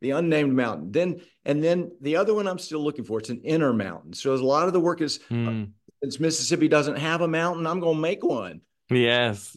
The 0.00 0.10
unnamed 0.12 0.54
mountain. 0.54 0.90
Then 0.90 1.20
and 1.44 1.62
then 1.62 1.92
the 2.00 2.16
other 2.16 2.34
one 2.34 2.48
I'm 2.48 2.58
still 2.58 2.82
looking 2.82 3.04
for. 3.04 3.20
It's 3.20 3.28
an 3.28 3.42
inner 3.44 3.72
mountain. 3.72 4.12
So 4.12 4.34
a 4.34 4.36
lot 4.36 4.66
of 4.66 4.72
the 4.72 4.80
work 4.80 5.02
is 5.02 5.20
mm. 5.30 5.66
uh, 5.66 5.66
since 6.02 6.18
Mississippi 6.18 6.68
doesn't 6.68 6.96
have 6.96 7.20
a 7.20 7.28
mountain, 7.28 7.66
I'm 7.66 7.80
going 7.80 7.96
to 7.96 8.00
make 8.00 8.24
one. 8.24 8.62
Yes. 8.88 9.56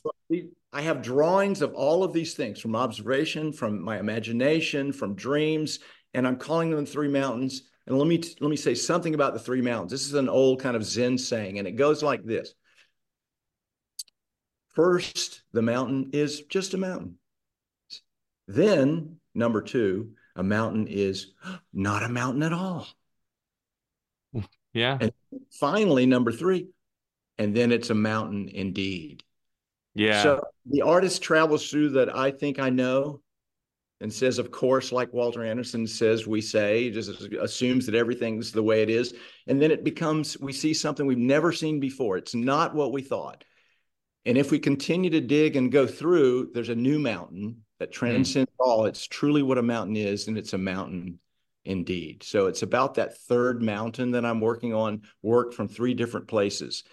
I 0.73 0.81
have 0.81 1.03
drawings 1.03 1.61
of 1.61 1.73
all 1.75 2.03
of 2.03 2.13
these 2.13 2.33
things 2.33 2.59
from 2.59 2.75
observation, 2.75 3.53
from 3.53 3.81
my 3.81 3.99
imagination, 3.99 4.91
from 4.91 5.15
dreams, 5.15 5.79
and 6.15 6.27
I'm 6.27 6.37
calling 6.37 6.71
them 6.71 6.83
the 6.83 6.91
three 6.91 7.07
mountains. 7.07 7.69
And 7.85 7.97
let 7.97 8.07
me 8.07 8.21
let 8.39 8.49
me 8.49 8.55
say 8.55 8.73
something 8.73 9.13
about 9.13 9.33
the 9.33 9.39
three 9.39 9.61
mountains. 9.61 9.91
This 9.91 10.07
is 10.07 10.15
an 10.15 10.29
old 10.29 10.61
kind 10.61 10.75
of 10.75 10.83
Zen 10.83 11.17
saying, 11.17 11.59
and 11.59 11.67
it 11.67 11.73
goes 11.73 12.01
like 12.01 12.23
this. 12.23 12.53
First, 14.73 15.43
the 15.51 15.61
mountain 15.61 16.09
is 16.13 16.41
just 16.41 16.73
a 16.73 16.77
mountain. 16.77 17.19
Then, 18.47 19.17
number 19.35 19.61
two, 19.61 20.13
a 20.35 20.43
mountain 20.43 20.87
is 20.87 21.33
not 21.71 22.03
a 22.03 22.09
mountain 22.09 22.43
at 22.43 22.53
all. 22.53 22.87
Yeah. 24.75 24.97
And 24.99 25.11
finally, 25.51 26.07
number 26.07 26.31
three, 26.31 26.69
and 27.37 27.55
then 27.55 27.71
it's 27.71 27.91
a 27.91 27.93
mountain 27.93 28.49
indeed. 28.49 29.23
Yeah. 29.95 30.23
So 30.23 30.41
the 30.65 30.81
artist 30.81 31.21
travels 31.21 31.69
through 31.69 31.89
that 31.91 32.15
I 32.15 32.31
think 32.31 32.59
I 32.59 32.69
know 32.69 33.21
and 34.01 34.11
says, 34.11 34.37
of 34.39 34.51
course, 34.51 34.91
like 34.91 35.13
Walter 35.13 35.45
Anderson 35.45 35.87
says, 35.87 36.27
we 36.27 36.41
say, 36.41 36.89
just 36.89 37.21
assumes 37.39 37.85
that 37.85 37.95
everything's 37.95 38.51
the 38.51 38.63
way 38.63 38.81
it 38.81 38.89
is. 38.89 39.13
And 39.47 39.61
then 39.61 39.71
it 39.71 39.83
becomes, 39.83 40.37
we 40.39 40.51
see 40.51 40.73
something 40.73 41.05
we've 41.05 41.17
never 41.17 41.53
seen 41.53 41.79
before. 41.79 42.17
It's 42.17 42.35
not 42.35 42.75
what 42.75 42.91
we 42.91 43.01
thought. 43.01 43.45
And 44.25 44.37
if 44.37 44.51
we 44.51 44.59
continue 44.59 45.09
to 45.11 45.21
dig 45.21 45.55
and 45.55 45.71
go 45.71 45.85
through, 45.85 46.51
there's 46.53 46.69
a 46.69 46.75
new 46.75 46.99
mountain 46.99 47.63
that 47.79 47.89
hmm. 47.89 47.93
transcends 47.93 48.51
mm. 48.51 48.65
all. 48.65 48.85
It's 48.85 49.07
truly 49.07 49.41
what 49.41 49.57
a 49.57 49.63
mountain 49.63 49.95
is, 49.95 50.27
and 50.27 50.37
it's 50.37 50.53
a 50.53 50.57
mountain 50.57 51.19
indeed. 51.65 52.23
So 52.23 52.47
it's 52.47 52.61
about 52.61 52.95
that 52.95 53.17
third 53.19 53.61
mountain 53.61 54.11
that 54.11 54.25
I'm 54.25 54.41
working 54.41 54.73
on, 54.73 55.03
work 55.21 55.53
from 55.53 55.67
three 55.67 55.93
different 55.93 56.27
places. 56.27 56.83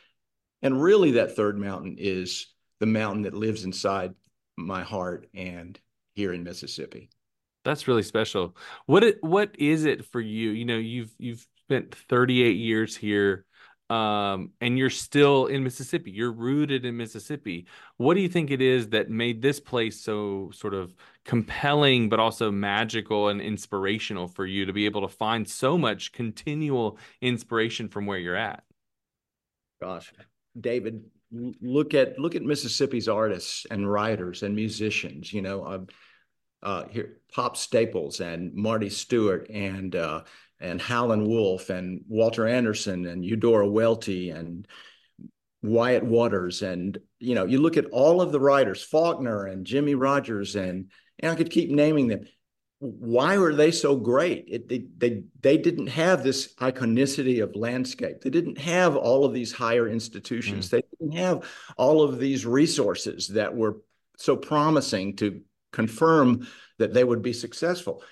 And 0.62 0.80
really, 0.80 1.12
that 1.12 1.36
third 1.36 1.58
mountain 1.58 1.96
is 1.98 2.48
the 2.80 2.86
mountain 2.86 3.22
that 3.22 3.34
lives 3.34 3.64
inside 3.64 4.14
my 4.56 4.82
heart 4.82 5.28
and 5.34 5.78
here 6.14 6.32
in 6.32 6.42
Mississippi. 6.42 7.08
That's 7.64 7.86
really 7.86 8.02
special. 8.02 8.56
What 8.86 9.04
it, 9.04 9.22
what 9.22 9.54
is 9.58 9.84
it 9.84 10.04
for 10.06 10.20
you? 10.20 10.50
You 10.50 10.64
know, 10.64 10.78
you've 10.78 11.14
you've 11.18 11.46
spent 11.66 11.94
38 11.94 12.56
years 12.56 12.96
here 12.96 13.44
um, 13.90 14.52
and 14.60 14.78
you're 14.78 14.88
still 14.88 15.46
in 15.46 15.64
Mississippi. 15.64 16.12
You're 16.12 16.32
rooted 16.32 16.84
in 16.84 16.96
Mississippi. 16.96 17.66
What 17.96 18.14
do 18.14 18.20
you 18.20 18.28
think 18.28 18.52
it 18.52 18.62
is 18.62 18.90
that 18.90 19.10
made 19.10 19.42
this 19.42 19.58
place 19.58 20.00
so 20.00 20.50
sort 20.54 20.74
of 20.74 20.94
compelling, 21.24 22.08
but 22.08 22.20
also 22.20 22.52
magical 22.52 23.28
and 23.28 23.40
inspirational 23.40 24.28
for 24.28 24.46
you 24.46 24.64
to 24.66 24.72
be 24.72 24.84
able 24.84 25.00
to 25.02 25.08
find 25.08 25.46
so 25.48 25.76
much 25.76 26.12
continual 26.12 26.98
inspiration 27.20 27.88
from 27.88 28.06
where 28.06 28.18
you're 28.18 28.36
at? 28.36 28.62
Gosh, 29.82 30.12
David, 30.58 31.04
look 31.32 31.94
at 31.94 32.18
look 32.18 32.34
at 32.34 32.42
Mississippi's 32.42 33.08
artists 33.08 33.66
and 33.70 33.90
writers 33.90 34.42
and 34.42 34.54
musicians. 34.54 35.32
You 35.32 35.42
know, 35.42 35.64
uh, 35.64 35.78
uh, 36.62 36.84
here 36.88 37.18
Pop 37.32 37.56
Staples 37.56 38.20
and 38.20 38.54
Marty 38.54 38.90
Stuart 38.90 39.48
and 39.50 39.94
uh, 39.94 40.22
and 40.60 40.80
Howlin' 40.80 41.26
Wolf 41.26 41.70
and 41.70 42.02
Walter 42.08 42.46
Anderson 42.46 43.06
and 43.06 43.24
Eudora 43.24 43.68
Welty 43.68 44.30
and 44.30 44.66
Wyatt 45.62 46.04
Waters 46.04 46.62
and 46.62 46.98
you 47.18 47.34
know 47.34 47.44
you 47.44 47.60
look 47.60 47.76
at 47.76 47.86
all 47.86 48.22
of 48.22 48.32
the 48.32 48.40
writers 48.40 48.82
Faulkner 48.82 49.46
and 49.46 49.66
Jimmy 49.66 49.94
Rogers 49.94 50.56
and 50.56 50.90
and 51.18 51.32
I 51.32 51.34
could 51.34 51.50
keep 51.50 51.70
naming 51.70 52.08
them 52.08 52.24
why 52.80 53.36
were 53.36 53.54
they 53.54 53.70
so 53.70 53.94
great? 53.94 54.46
It, 54.48 54.68
they, 54.68 54.86
they, 54.96 55.22
they 55.42 55.58
didn't 55.58 55.88
have 55.88 56.22
this 56.22 56.54
iconicity 56.54 57.42
of 57.42 57.54
landscape. 57.54 58.22
They 58.22 58.30
didn't 58.30 58.58
have 58.58 58.96
all 58.96 59.26
of 59.26 59.34
these 59.34 59.52
higher 59.52 59.86
institutions. 59.86 60.66
Mm. 60.66 60.70
They 60.70 60.82
didn't 60.98 61.16
have 61.16 61.44
all 61.76 62.02
of 62.02 62.18
these 62.18 62.46
resources 62.46 63.28
that 63.28 63.54
were 63.54 63.76
so 64.16 64.34
promising 64.34 65.16
to 65.16 65.42
confirm 65.72 66.46
that 66.78 66.94
they 66.94 67.04
would 67.04 67.20
be 67.20 67.34
successful. 67.34 68.02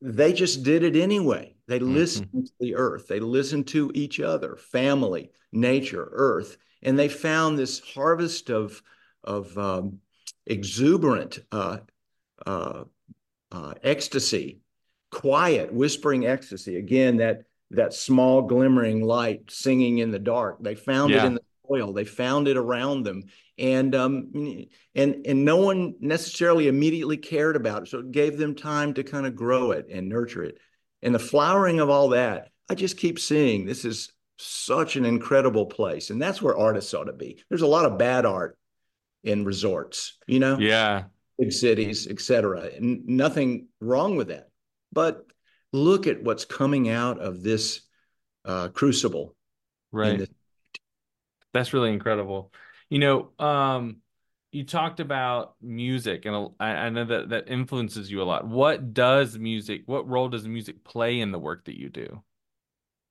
They 0.00 0.32
just 0.32 0.62
did 0.62 0.84
it 0.84 0.96
anyway. 0.96 1.54
They 1.66 1.78
mm-hmm. 1.78 1.94
listened 1.94 2.46
to 2.46 2.52
the 2.60 2.76
earth, 2.76 3.08
they 3.08 3.20
listened 3.20 3.68
to 3.68 3.90
each 3.94 4.20
other, 4.20 4.56
family, 4.56 5.32
nature, 5.52 6.08
earth, 6.12 6.56
and 6.82 6.98
they 6.98 7.08
found 7.08 7.58
this 7.58 7.80
harvest 7.80 8.50
of, 8.50 8.82
of 9.22 9.56
um, 9.58 9.98
exuberant 10.46 11.40
uh, 11.52 11.78
uh, 12.46 12.84
uh, 13.52 13.74
ecstasy, 13.82 14.60
quiet, 15.10 15.72
whispering 15.72 16.26
ecstasy. 16.26 16.76
Again, 16.76 17.18
that 17.18 17.42
that 17.70 17.94
small 17.94 18.42
glimmering 18.42 19.04
light 19.04 19.50
singing 19.50 19.98
in 19.98 20.10
the 20.10 20.18
dark. 20.18 20.58
They 20.62 20.74
found 20.74 21.12
yeah. 21.12 21.24
it 21.24 21.26
in 21.26 21.34
the 21.34 21.40
soil. 21.68 21.92
They 21.92 22.04
found 22.04 22.48
it 22.48 22.56
around 22.56 23.04
them, 23.04 23.24
and 23.58 23.94
um, 23.94 24.66
and 24.94 25.26
and 25.26 25.44
no 25.44 25.56
one 25.56 25.94
necessarily 26.00 26.68
immediately 26.68 27.16
cared 27.16 27.56
about 27.56 27.82
it. 27.82 27.88
So 27.88 28.00
it 28.00 28.12
gave 28.12 28.36
them 28.36 28.54
time 28.54 28.94
to 28.94 29.02
kind 29.02 29.26
of 29.26 29.34
grow 29.34 29.72
it 29.72 29.86
and 29.90 30.08
nurture 30.08 30.44
it. 30.44 30.58
And 31.02 31.14
the 31.14 31.18
flowering 31.18 31.80
of 31.80 31.90
all 31.90 32.10
that, 32.10 32.50
I 32.68 32.74
just 32.74 32.96
keep 32.96 33.18
seeing 33.18 33.66
this 33.66 33.84
is 33.84 34.10
such 34.38 34.96
an 34.96 35.04
incredible 35.04 35.66
place, 35.66 36.10
and 36.10 36.20
that's 36.20 36.42
where 36.42 36.56
artists 36.56 36.94
ought 36.94 37.04
to 37.04 37.12
be. 37.12 37.42
There's 37.48 37.62
a 37.62 37.66
lot 37.66 37.84
of 37.84 37.98
bad 37.98 38.26
art 38.26 38.58
in 39.22 39.44
resorts, 39.44 40.18
you 40.26 40.38
know. 40.38 40.58
Yeah, 40.58 41.04
big 41.38 41.52
cities, 41.52 42.06
et 42.08 42.20
cetera. 42.20 42.70
And 42.76 43.06
nothing 43.06 43.68
wrong 43.80 44.16
with 44.16 44.28
that. 44.28 44.50
But 44.92 45.26
look 45.72 46.06
at 46.06 46.22
what's 46.22 46.44
coming 46.44 46.88
out 46.88 47.18
of 47.18 47.42
this 47.42 47.80
uh, 48.44 48.68
crucible. 48.68 49.34
Right. 49.90 50.28
That's 51.52 51.72
really 51.72 51.92
incredible. 51.92 52.52
You 52.90 52.98
know, 52.98 53.30
um, 53.38 53.98
you 54.52 54.64
talked 54.64 55.00
about 55.00 55.54
music, 55.60 56.26
and 56.26 56.50
I, 56.60 56.66
I 56.66 56.88
know 56.90 57.04
that 57.04 57.30
that 57.30 57.48
influences 57.48 58.10
you 58.10 58.22
a 58.22 58.24
lot. 58.24 58.46
What 58.46 58.94
does 58.94 59.36
music? 59.36 59.82
What 59.86 60.08
role 60.08 60.28
does 60.28 60.46
music 60.46 60.84
play 60.84 61.18
in 61.18 61.32
the 61.32 61.38
work 61.40 61.64
that 61.64 61.76
you 61.76 61.88
do? 61.88 62.22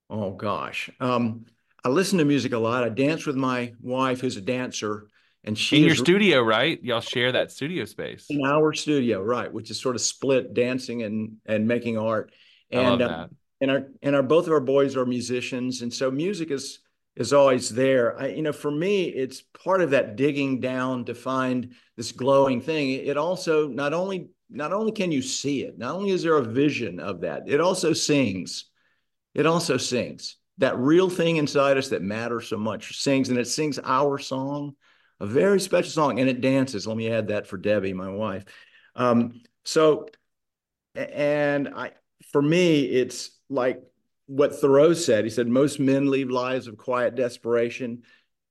Oh 0.09 0.31
gosh, 0.31 0.89
um, 1.01 1.45
I 1.83 1.89
listen 1.89 2.19
to 2.19 2.25
music 2.25 2.53
a 2.53 2.57
lot. 2.57 2.85
I 2.85 2.89
dance 2.89 3.25
with 3.25 3.35
my 3.35 3.73
wife, 3.81 4.21
who's 4.21 4.37
a 4.37 4.41
dancer, 4.41 5.07
and 5.43 5.57
she 5.57 5.77
in 5.77 5.83
your 5.83 5.95
studio, 5.95 6.41
right? 6.41 6.81
Y'all 6.83 7.01
share 7.01 7.31
that 7.33 7.51
studio 7.51 7.85
space. 7.85 8.27
In 8.29 8.45
our 8.45 8.73
studio, 8.73 9.21
right, 9.21 9.51
which 9.51 9.69
is 9.69 9.79
sort 9.79 9.95
of 9.95 10.01
split 10.01 10.53
dancing 10.53 11.03
and 11.03 11.37
and 11.45 11.67
making 11.67 11.97
art. 11.97 12.31
And 12.71 13.01
uh, 13.01 13.27
and 13.59 13.71
our 13.71 13.87
and 14.01 14.15
our 14.15 14.23
both 14.23 14.47
of 14.47 14.53
our 14.53 14.61
boys 14.61 14.95
are 14.95 15.05
musicians, 15.05 15.81
and 15.81 15.93
so 15.93 16.09
music 16.09 16.49
is 16.49 16.79
is 17.15 17.33
always 17.33 17.69
there. 17.69 18.19
I, 18.19 18.27
you 18.27 18.41
know, 18.41 18.53
for 18.53 18.71
me, 18.71 19.03
it's 19.03 19.41
part 19.41 19.81
of 19.81 19.91
that 19.91 20.15
digging 20.15 20.59
down 20.59 21.05
to 21.05 21.15
find 21.15 21.73
this 21.97 22.11
glowing 22.11 22.61
thing. 22.61 22.91
It 22.91 23.17
also 23.17 23.67
not 23.67 23.93
only 23.93 24.29
not 24.49 24.71
only 24.71 24.91
can 24.93 25.11
you 25.11 25.21
see 25.21 25.63
it, 25.63 25.77
not 25.77 25.95
only 25.95 26.11
is 26.11 26.23
there 26.23 26.37
a 26.37 26.43
vision 26.43 26.99
of 26.99 27.21
that, 27.21 27.43
it 27.47 27.59
also 27.59 27.91
sings. 27.91 28.65
It 29.33 29.45
also 29.45 29.77
sings. 29.77 30.37
That 30.59 30.77
real 30.77 31.09
thing 31.09 31.37
inside 31.37 31.77
us 31.77 31.89
that 31.89 32.03
matters 32.03 32.47
so 32.47 32.57
much 32.57 32.99
sings, 33.01 33.29
and 33.29 33.37
it 33.37 33.47
sings 33.47 33.79
our 33.83 34.19
song 34.19 34.75
a 35.23 35.25
very 35.25 35.59
special 35.61 35.89
song, 35.89 36.19
and 36.19 36.29
it 36.29 36.41
dances. 36.41 36.85
Let 36.85 36.97
me 36.97 37.09
add 37.09 37.29
that 37.29 37.47
for 37.47 37.55
Debbie, 37.55 37.93
my 37.93 38.09
wife. 38.09 38.43
Um, 38.93 39.41
so, 39.63 40.09
and 40.95 41.69
I, 41.69 41.91
for 42.33 42.41
me, 42.41 42.83
it's 42.83 43.31
like 43.49 43.81
what 44.25 44.53
Thoreau 44.53 44.93
said. 44.93 45.23
He 45.23 45.29
said, 45.29 45.47
most 45.47 45.79
men 45.79 46.11
lead 46.11 46.29
lives 46.29 46.67
of 46.67 46.75
quiet 46.75 47.15
desperation. 47.15 48.03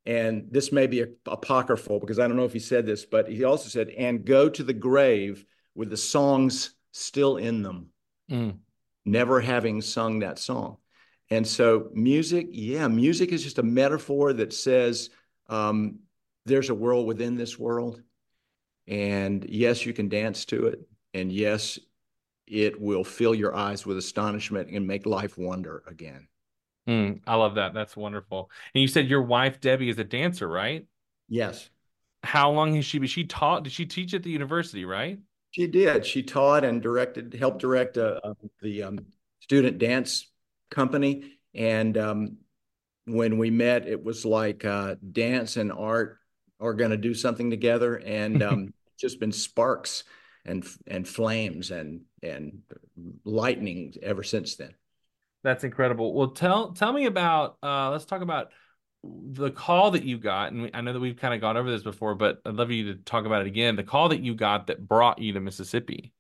And 0.06 0.48
this 0.50 0.72
may 0.72 0.86
be 0.86 1.04
apocryphal 1.26 2.00
because 2.00 2.18
I 2.18 2.26
don't 2.26 2.38
know 2.38 2.46
if 2.46 2.54
he 2.54 2.58
said 2.58 2.86
this, 2.86 3.04
but 3.04 3.28
he 3.28 3.44
also 3.44 3.68
said, 3.68 3.90
and 3.90 4.24
go 4.24 4.48
to 4.48 4.62
the 4.62 4.72
grave 4.72 5.44
with 5.74 5.90
the 5.90 5.96
songs 5.98 6.74
still 6.92 7.36
in 7.36 7.62
them, 7.62 7.88
mm. 8.30 8.56
never 9.04 9.42
having 9.42 9.82
sung 9.82 10.20
that 10.20 10.38
song. 10.38 10.78
And 11.28 11.46
so, 11.46 11.90
music, 11.92 12.46
yeah, 12.50 12.88
music 12.88 13.30
is 13.30 13.42
just 13.42 13.58
a 13.58 13.62
metaphor 13.62 14.32
that 14.32 14.54
says, 14.54 15.10
um, 15.50 15.98
there's 16.46 16.70
a 16.70 16.74
world 16.74 17.06
within 17.06 17.36
this 17.36 17.58
world. 17.58 18.02
And 18.86 19.44
yes, 19.48 19.86
you 19.86 19.92
can 19.92 20.08
dance 20.08 20.44
to 20.46 20.66
it. 20.66 20.80
And 21.14 21.30
yes, 21.30 21.78
it 22.46 22.80
will 22.80 23.04
fill 23.04 23.34
your 23.34 23.54
eyes 23.54 23.86
with 23.86 23.96
astonishment 23.96 24.70
and 24.70 24.86
make 24.86 25.06
life 25.06 25.38
wonder 25.38 25.82
again. 25.86 26.28
Mm, 26.88 27.20
I 27.26 27.36
love 27.36 27.54
that. 27.54 27.74
That's 27.74 27.96
wonderful. 27.96 28.50
And 28.74 28.82
you 28.82 28.88
said 28.88 29.08
your 29.08 29.22
wife 29.22 29.60
Debbie 29.60 29.88
is 29.88 29.98
a 29.98 30.04
dancer, 30.04 30.48
right? 30.48 30.84
Yes. 31.28 31.70
How 32.24 32.50
long 32.50 32.74
has 32.74 32.84
she 32.84 32.98
been? 32.98 33.08
She 33.08 33.24
taught? 33.24 33.64
Did 33.64 33.72
she 33.72 33.86
teach 33.86 34.14
at 34.14 34.22
the 34.22 34.30
university? 34.30 34.84
Right. 34.84 35.18
She 35.52 35.66
did. 35.66 36.04
She 36.04 36.22
taught 36.22 36.64
and 36.64 36.82
directed, 36.82 37.34
helped 37.34 37.60
direct 37.60 37.98
uh, 37.98 38.20
uh, 38.24 38.34
the 38.60 38.82
um, 38.84 38.98
student 39.40 39.78
dance 39.78 40.30
company. 40.70 41.38
And 41.54 41.96
um, 41.98 42.36
when 43.04 43.38
we 43.38 43.50
met, 43.50 43.86
it 43.86 44.02
was 44.02 44.24
like 44.24 44.64
uh, 44.64 44.96
dance 45.12 45.56
and 45.56 45.70
art 45.70 46.18
are 46.62 46.74
going 46.74 46.90
to 46.92 46.96
do 46.96 47.14
something 47.14 47.50
together, 47.50 47.96
and 47.96 48.42
um, 48.42 48.74
just 48.98 49.20
been 49.20 49.32
sparks 49.32 50.04
and 50.44 50.66
and 50.86 51.06
flames 51.06 51.70
and 51.70 52.02
and 52.22 52.60
lightning 53.24 53.94
ever 54.02 54.22
since 54.22 54.56
then. 54.56 54.74
That's 55.42 55.64
incredible. 55.64 56.14
Well, 56.14 56.28
tell 56.28 56.72
tell 56.72 56.92
me 56.92 57.06
about. 57.06 57.58
Uh, 57.62 57.90
let's 57.90 58.04
talk 58.04 58.22
about 58.22 58.50
the 59.02 59.50
call 59.50 59.92
that 59.92 60.04
you 60.04 60.18
got, 60.18 60.52
and 60.52 60.70
I 60.72 60.80
know 60.80 60.92
that 60.92 61.00
we've 61.00 61.16
kind 61.16 61.34
of 61.34 61.40
gone 61.40 61.56
over 61.56 61.70
this 61.70 61.82
before, 61.82 62.14
but 62.14 62.40
I'd 62.46 62.54
love 62.54 62.70
you 62.70 62.94
to 62.94 63.00
talk 63.00 63.26
about 63.26 63.42
it 63.42 63.48
again. 63.48 63.76
The 63.76 63.82
call 63.82 64.10
that 64.10 64.20
you 64.20 64.34
got 64.34 64.68
that 64.68 64.86
brought 64.86 65.18
you 65.18 65.32
to 65.32 65.40
Mississippi. 65.40 66.12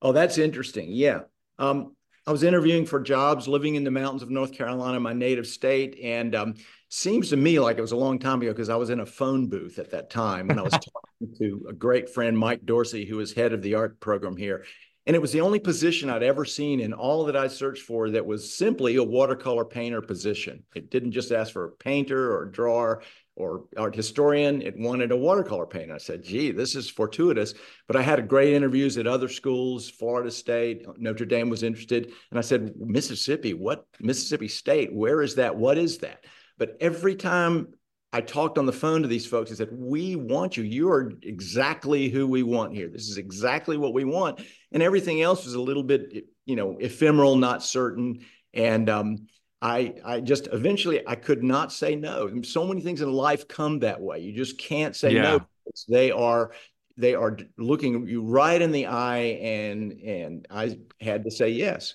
Oh, 0.00 0.12
that's 0.12 0.38
interesting. 0.38 0.90
Yeah. 0.90 1.20
Um, 1.58 1.94
I 2.26 2.30
was 2.30 2.44
interviewing 2.44 2.86
for 2.86 3.00
jobs 3.00 3.48
living 3.48 3.74
in 3.74 3.82
the 3.82 3.90
mountains 3.90 4.22
of 4.22 4.30
North 4.30 4.52
Carolina, 4.52 5.00
my 5.00 5.12
native 5.12 5.46
state, 5.46 5.98
and 6.00 6.34
um, 6.36 6.54
seems 6.88 7.30
to 7.30 7.36
me 7.36 7.58
like 7.58 7.78
it 7.78 7.80
was 7.82 7.92
a 7.92 7.96
long 7.96 8.20
time 8.20 8.40
ago 8.40 8.52
because 8.52 8.68
I 8.68 8.76
was 8.76 8.90
in 8.90 9.00
a 9.00 9.06
phone 9.06 9.48
booth 9.48 9.80
at 9.80 9.90
that 9.90 10.08
time 10.08 10.48
and 10.48 10.60
I 10.60 10.62
was 10.62 10.72
talking 10.72 11.34
to 11.38 11.66
a 11.68 11.72
great 11.72 12.08
friend, 12.08 12.38
Mike 12.38 12.64
Dorsey, 12.64 13.04
who 13.04 13.18
is 13.18 13.32
head 13.32 13.52
of 13.52 13.60
the 13.60 13.74
art 13.74 13.98
program 13.98 14.36
here. 14.36 14.64
And 15.04 15.16
it 15.16 15.18
was 15.18 15.32
the 15.32 15.40
only 15.40 15.58
position 15.58 16.08
I'd 16.08 16.22
ever 16.22 16.44
seen 16.44 16.78
in 16.78 16.92
all 16.92 17.24
that 17.24 17.36
I 17.36 17.48
searched 17.48 17.82
for 17.82 18.10
that 18.10 18.24
was 18.24 18.54
simply 18.54 18.94
a 18.94 19.02
watercolor 19.02 19.64
painter 19.64 20.00
position. 20.00 20.62
It 20.76 20.90
didn't 20.90 21.10
just 21.10 21.32
ask 21.32 21.52
for 21.52 21.64
a 21.64 21.72
painter 21.72 22.30
or 22.30 22.44
a 22.44 22.52
drawer 22.52 23.02
or 23.36 23.64
art 23.76 23.94
historian. 23.94 24.62
It 24.62 24.78
wanted 24.78 25.10
a 25.10 25.16
watercolor 25.16 25.66
painter. 25.66 25.94
I 25.94 25.98
said, 25.98 26.22
gee, 26.22 26.50
this 26.50 26.74
is 26.74 26.90
fortuitous. 26.90 27.54
But 27.86 27.96
I 27.96 28.02
had 28.02 28.28
great 28.28 28.52
interviews 28.52 28.98
at 28.98 29.06
other 29.06 29.28
schools, 29.28 29.88
Florida 29.88 30.30
State, 30.30 30.84
Notre 30.98 31.24
Dame 31.24 31.48
was 31.48 31.62
interested. 31.62 32.12
And 32.30 32.38
I 32.38 32.42
said, 32.42 32.74
Mississippi, 32.76 33.54
what? 33.54 33.86
Mississippi 34.00 34.48
State, 34.48 34.92
where 34.92 35.22
is 35.22 35.36
that? 35.36 35.56
What 35.56 35.78
is 35.78 35.98
that? 35.98 36.24
But 36.58 36.76
every 36.80 37.16
time 37.16 37.68
I 38.12 38.20
talked 38.20 38.58
on 38.58 38.66
the 38.66 38.72
phone 38.72 39.02
to 39.02 39.08
these 39.08 39.26
folks. 39.26 39.50
I 39.50 39.54
said, 39.54 39.70
We 39.72 40.16
want 40.16 40.56
you. 40.56 40.64
You 40.64 40.90
are 40.90 41.12
exactly 41.22 42.10
who 42.10 42.26
we 42.26 42.42
want 42.42 42.74
here. 42.74 42.88
This 42.88 43.08
is 43.08 43.16
exactly 43.16 43.78
what 43.78 43.94
we 43.94 44.04
want. 44.04 44.42
And 44.70 44.82
everything 44.82 45.22
else 45.22 45.44
was 45.44 45.54
a 45.54 45.60
little 45.60 45.82
bit, 45.82 46.26
you 46.44 46.56
know, 46.56 46.76
ephemeral, 46.78 47.36
not 47.36 47.62
certain. 47.62 48.20
And 48.52 48.90
um, 48.90 49.28
I, 49.62 49.94
I 50.04 50.20
just 50.20 50.48
eventually 50.52 51.06
I 51.06 51.14
could 51.14 51.44
not 51.44 51.72
say 51.72 51.94
no. 51.94 52.42
So 52.42 52.66
many 52.66 52.80
things 52.80 53.00
in 53.00 53.12
life 53.12 53.46
come 53.46 53.78
that 53.78 54.00
way. 54.00 54.18
You 54.18 54.32
just 54.32 54.58
can't 54.58 54.96
say 54.96 55.14
yeah. 55.14 55.22
no. 55.22 55.46
They 55.88 56.10
are 56.10 56.52
they 56.96 57.14
are 57.14 57.38
looking 57.56 58.06
you 58.08 58.22
right 58.22 58.60
in 58.60 58.72
the 58.72 58.86
eye, 58.86 59.38
and 59.40 59.92
and 60.02 60.46
I 60.50 60.78
had 61.00 61.24
to 61.24 61.30
say 61.30 61.50
yes. 61.50 61.94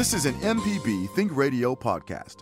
This 0.00 0.14
is 0.14 0.24
an 0.24 0.32
MPB 0.36 1.10
Think 1.10 1.36
Radio 1.36 1.76
podcast. 1.76 2.36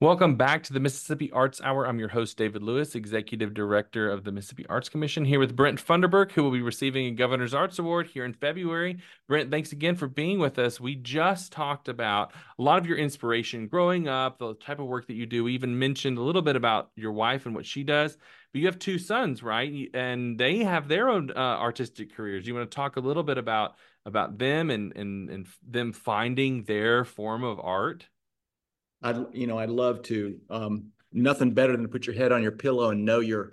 Welcome 0.00 0.36
back 0.36 0.62
to 0.62 0.72
the 0.72 0.78
Mississippi 0.78 1.28
Arts 1.32 1.60
Hour. 1.60 1.88
I'm 1.88 1.98
your 1.98 2.10
host, 2.10 2.36
David 2.36 2.62
Lewis, 2.62 2.94
Executive 2.94 3.52
Director 3.52 4.08
of 4.08 4.22
the 4.22 4.30
Mississippi 4.30 4.64
Arts 4.68 4.88
Commission, 4.88 5.24
here 5.24 5.40
with 5.40 5.56
Brent 5.56 5.84
Funderburk, 5.84 6.30
who 6.30 6.44
will 6.44 6.52
be 6.52 6.62
receiving 6.62 7.06
a 7.06 7.10
Governor's 7.10 7.52
Arts 7.52 7.80
Award 7.80 8.06
here 8.06 8.24
in 8.24 8.32
February. 8.32 8.98
Brent, 9.26 9.50
thanks 9.50 9.72
again 9.72 9.96
for 9.96 10.06
being 10.06 10.38
with 10.38 10.56
us. 10.56 10.78
We 10.78 10.94
just 10.94 11.50
talked 11.50 11.88
about 11.88 12.32
a 12.56 12.62
lot 12.62 12.78
of 12.78 12.86
your 12.86 12.98
inspiration 12.98 13.66
growing 13.66 14.06
up, 14.06 14.38
the 14.38 14.54
type 14.54 14.78
of 14.78 14.86
work 14.86 15.08
that 15.08 15.14
you 15.14 15.26
do. 15.26 15.42
We 15.42 15.54
even 15.54 15.76
mentioned 15.76 16.16
a 16.16 16.22
little 16.22 16.42
bit 16.42 16.54
about 16.54 16.92
your 16.94 17.10
wife 17.10 17.44
and 17.44 17.56
what 17.56 17.66
she 17.66 17.82
does. 17.82 18.16
But 18.52 18.60
you 18.60 18.66
have 18.66 18.78
two 18.78 18.98
sons, 18.98 19.42
right? 19.42 19.90
And 19.94 20.38
they 20.38 20.58
have 20.58 20.86
their 20.86 21.08
own 21.08 21.32
uh, 21.32 21.38
artistic 21.38 22.14
careers. 22.14 22.46
You 22.46 22.54
want 22.54 22.70
to 22.70 22.74
talk 22.74 22.94
a 22.94 23.00
little 23.00 23.24
bit 23.24 23.36
about 23.36 23.74
about 24.06 24.38
them 24.38 24.70
and 24.70 24.96
and 24.96 25.30
and 25.30 25.46
them 25.66 25.92
finding 25.92 26.64
their 26.64 27.04
form 27.04 27.44
of 27.44 27.60
art? 27.60 28.06
I'd 29.02 29.26
you 29.32 29.46
know 29.46 29.58
I'd 29.58 29.70
love 29.70 30.02
to. 30.04 30.38
Um, 30.48 30.92
nothing 31.12 31.52
better 31.52 31.72
than 31.72 31.82
to 31.82 31.88
put 31.88 32.06
your 32.06 32.14
head 32.14 32.32
on 32.32 32.42
your 32.42 32.52
pillow 32.52 32.90
and 32.90 33.04
know 33.04 33.20
your 33.20 33.52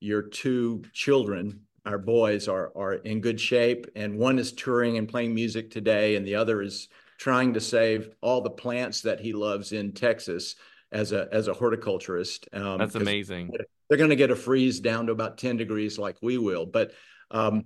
your 0.00 0.22
two 0.22 0.82
children, 0.92 1.60
our 1.84 1.98
boys, 1.98 2.48
are 2.48 2.72
are 2.76 2.94
in 2.94 3.20
good 3.20 3.40
shape, 3.40 3.86
and 3.94 4.18
one 4.18 4.38
is 4.38 4.52
touring 4.52 4.98
and 4.98 5.08
playing 5.08 5.34
music 5.34 5.70
today, 5.70 6.16
and 6.16 6.26
the 6.26 6.34
other 6.34 6.62
is 6.62 6.88
trying 7.18 7.52
to 7.52 7.60
save 7.60 8.08
all 8.22 8.40
the 8.40 8.50
plants 8.50 9.02
that 9.02 9.20
he 9.20 9.32
loves 9.32 9.72
in 9.72 9.92
Texas 9.92 10.56
as 10.92 11.12
a 11.12 11.28
as 11.32 11.48
a 11.48 11.54
horticulturist. 11.54 12.48
Um, 12.52 12.78
That's 12.78 12.94
amazing. 12.94 13.50
They're 13.88 13.98
going 13.98 14.10
to 14.10 14.16
get 14.16 14.30
a 14.30 14.36
freeze 14.36 14.80
down 14.80 15.06
to 15.06 15.12
about 15.12 15.38
ten 15.38 15.56
degrees, 15.56 15.98
like 15.98 16.16
we 16.22 16.38
will. 16.38 16.66
But 16.66 16.92
um, 17.30 17.64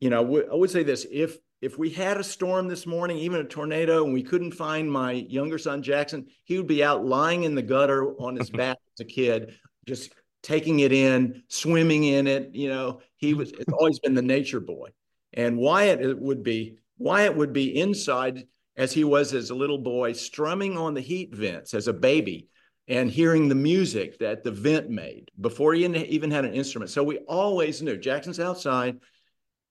you 0.00 0.10
know, 0.10 0.20
I 0.20 0.54
would 0.54 0.70
say 0.70 0.82
this: 0.82 1.06
if 1.10 1.36
if 1.62 1.78
we 1.78 1.90
had 1.90 2.18
a 2.18 2.24
storm 2.24 2.66
this 2.66 2.86
morning, 2.86 3.18
even 3.18 3.40
a 3.40 3.44
tornado, 3.44 4.04
and 4.04 4.12
we 4.12 4.24
couldn't 4.24 4.50
find 4.50 4.90
my 4.90 5.12
younger 5.12 5.58
son 5.58 5.80
Jackson, 5.80 6.26
he 6.42 6.56
would 6.56 6.66
be 6.66 6.82
out 6.82 7.06
lying 7.06 7.44
in 7.44 7.54
the 7.54 7.62
gutter 7.62 8.14
on 8.20 8.34
his 8.34 8.50
back 8.50 8.76
as 8.96 9.00
a 9.00 9.08
kid, 9.08 9.54
just 9.86 10.12
taking 10.42 10.80
it 10.80 10.92
in, 10.92 11.44
swimming 11.46 12.02
in 12.02 12.26
it. 12.26 12.50
You 12.52 12.68
know, 12.68 13.00
he 13.16 13.32
was 13.32 13.52
it's 13.52 13.72
always 13.72 14.00
been 14.00 14.14
the 14.14 14.22
nature 14.22 14.58
boy. 14.58 14.88
And 15.32 15.56
Wyatt 15.56 16.20
would 16.20 16.42
be 16.42 16.78
Wyatt 16.98 17.36
would 17.36 17.52
be 17.52 17.78
inside 17.78 18.44
as 18.76 18.92
he 18.92 19.04
was 19.04 19.32
as 19.32 19.50
a 19.50 19.54
little 19.54 19.78
boy, 19.78 20.14
strumming 20.14 20.76
on 20.76 20.94
the 20.94 21.00
heat 21.00 21.32
vents 21.32 21.74
as 21.74 21.86
a 21.86 21.92
baby 21.92 22.48
and 22.88 23.08
hearing 23.08 23.48
the 23.48 23.54
music 23.54 24.18
that 24.18 24.42
the 24.42 24.50
vent 24.50 24.90
made 24.90 25.30
before 25.40 25.74
he 25.74 25.86
even 25.86 26.32
had 26.32 26.44
an 26.44 26.54
instrument. 26.54 26.90
So 26.90 27.04
we 27.04 27.18
always 27.18 27.82
knew 27.82 27.96
Jackson's 27.96 28.40
outside 28.40 28.98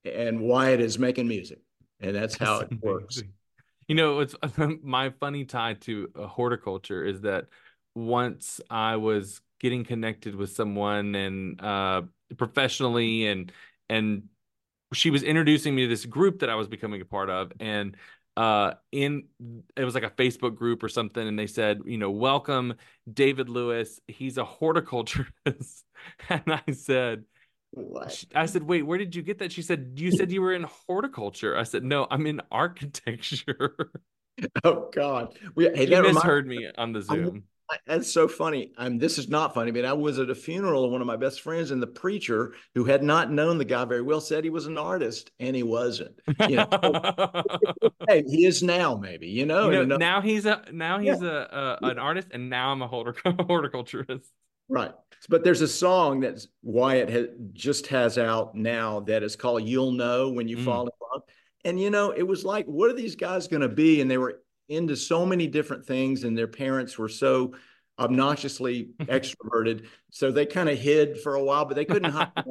and 0.05 0.39
Wyatt 0.39 0.79
is 0.79 0.97
making 0.97 1.27
music 1.27 1.59
and 2.01 2.15
that's 2.15 2.37
how 2.37 2.59
that's 2.59 2.71
it 2.71 2.81
works. 2.81 3.23
You 3.87 3.95
know, 3.95 4.19
it's 4.19 4.35
my 4.83 5.09
funny 5.11 5.45
tie 5.45 5.75
to 5.81 6.09
horticulture 6.15 7.03
is 7.03 7.21
that 7.21 7.47
once 7.95 8.61
I 8.69 8.95
was 8.95 9.41
getting 9.59 9.83
connected 9.83 10.35
with 10.35 10.51
someone 10.51 11.13
and 11.15 11.61
uh, 11.61 12.03
professionally 12.37 13.27
and 13.27 13.51
and 13.89 14.23
she 14.93 15.09
was 15.09 15.23
introducing 15.23 15.75
me 15.75 15.83
to 15.83 15.87
this 15.87 16.05
group 16.05 16.39
that 16.39 16.49
I 16.49 16.55
was 16.55 16.67
becoming 16.67 17.01
a 17.01 17.05
part 17.05 17.29
of, 17.29 17.51
and 17.59 17.95
uh 18.37 18.75
in 18.93 19.25
it 19.75 19.83
was 19.83 19.93
like 19.93 20.05
a 20.05 20.09
facebook 20.09 20.55
group 20.55 20.81
or 20.83 20.87
something 20.87 21.27
and 21.27 21.37
they 21.37 21.47
said 21.47 21.81
you 21.83 21.97
know 21.97 22.09
welcome 22.09 22.73
david 23.11 23.49
lewis. 23.49 23.99
He's 24.07 24.37
a 24.37 24.45
horticulturist. 24.45 25.85
And 26.29 26.41
i 26.47 26.71
said 26.71 27.25
what? 27.71 28.23
I 28.35 28.45
said, 28.45 28.63
wait, 28.63 28.83
where 28.83 28.97
did 28.97 29.15
you 29.15 29.21
get 29.21 29.39
that? 29.39 29.51
She 29.51 29.61
said, 29.61 29.93
you 29.95 30.11
said 30.11 30.31
you 30.31 30.41
were 30.41 30.53
in 30.53 30.63
horticulture. 30.63 31.57
I 31.57 31.63
said, 31.63 31.83
no, 31.83 32.07
I'm 32.09 32.27
in 32.27 32.41
architecture. 32.51 33.91
Oh 34.63 34.89
God, 34.91 35.37
we 35.55 35.65
hey, 35.65 35.85
that 35.87 36.03
misheard 36.03 36.47
me 36.47 36.67
on 36.77 36.93
the 36.93 37.01
Zoom. 37.01 37.43
I'm, 37.69 37.79
that's 37.85 38.11
so 38.11 38.27
funny. 38.27 38.71
I'm. 38.77 38.97
This 38.97 39.17
is 39.17 39.29
not 39.29 39.53
funny, 39.53 39.71
but 39.71 39.85
I 39.85 39.93
was 39.93 40.19
at 40.19 40.29
a 40.29 40.35
funeral 40.35 40.85
of 40.85 40.91
one 40.91 41.01
of 41.01 41.07
my 41.07 41.15
best 41.15 41.41
friends, 41.41 41.71
and 41.71 41.81
the 41.81 41.87
preacher, 41.87 42.53
who 42.75 42.83
had 42.85 43.03
not 43.03 43.31
known 43.31 43.57
the 43.57 43.65
guy 43.65 43.85
very 43.85 44.01
well, 44.01 44.19
said 44.19 44.43
he 44.43 44.49
was 44.49 44.65
an 44.65 44.77
artist, 44.77 45.31
and 45.39 45.55
he 45.55 45.63
wasn't. 45.63 46.19
You 46.49 46.57
know, 46.57 46.67
hey, 48.07 48.23
he 48.27 48.45
is 48.45 48.61
now, 48.63 48.95
maybe. 48.95 49.27
You 49.27 49.45
know, 49.45 49.69
you 49.69 49.85
know 49.85 49.97
now 49.97 50.21
he's 50.21 50.45
a 50.45 50.63
now 50.71 50.99
he's 50.99 51.21
yeah. 51.21 51.45
a, 51.51 51.77
a, 51.81 51.89
an 51.89 51.99
artist, 51.99 52.29
and 52.31 52.49
now 52.49 52.71
I'm 52.71 52.81
a 52.81 52.87
horticulturist. 52.87 54.31
Right. 54.71 54.93
But 55.29 55.43
there's 55.43 55.61
a 55.61 55.67
song 55.67 56.21
that 56.21 56.43
Wyatt 56.63 57.09
has, 57.09 57.27
just 57.53 57.87
has 57.87 58.17
out 58.17 58.55
now 58.55 59.01
that 59.01 59.21
is 59.21 59.35
called 59.35 59.67
You'll 59.67 59.91
Know 59.91 60.29
When 60.29 60.47
You 60.47 60.57
mm. 60.57 60.65
Fall 60.65 60.83
in 60.83 60.91
Love. 61.13 61.23
And, 61.65 61.79
you 61.79 61.91
know, 61.91 62.11
it 62.11 62.23
was 62.23 62.43
like, 62.43 62.65
what 62.65 62.89
are 62.89 62.95
these 62.95 63.15
guys 63.15 63.47
going 63.47 63.61
to 63.61 63.69
be? 63.69 64.01
And 64.01 64.09
they 64.09 64.17
were 64.17 64.41
into 64.69 64.95
so 64.95 65.25
many 65.25 65.45
different 65.45 65.85
things, 65.85 66.23
and 66.23 66.35
their 66.35 66.47
parents 66.47 66.97
were 66.97 67.09
so 67.09 67.53
obnoxiously 68.01 68.89
extroverted. 69.01 69.87
So 70.09 70.31
they 70.31 70.45
kind 70.45 70.69
of 70.69 70.77
hid 70.77 71.21
for 71.21 71.35
a 71.35 71.43
while, 71.43 71.65
but 71.65 71.75
they 71.75 71.85
couldn't 71.85 72.11
hide. 72.11 72.31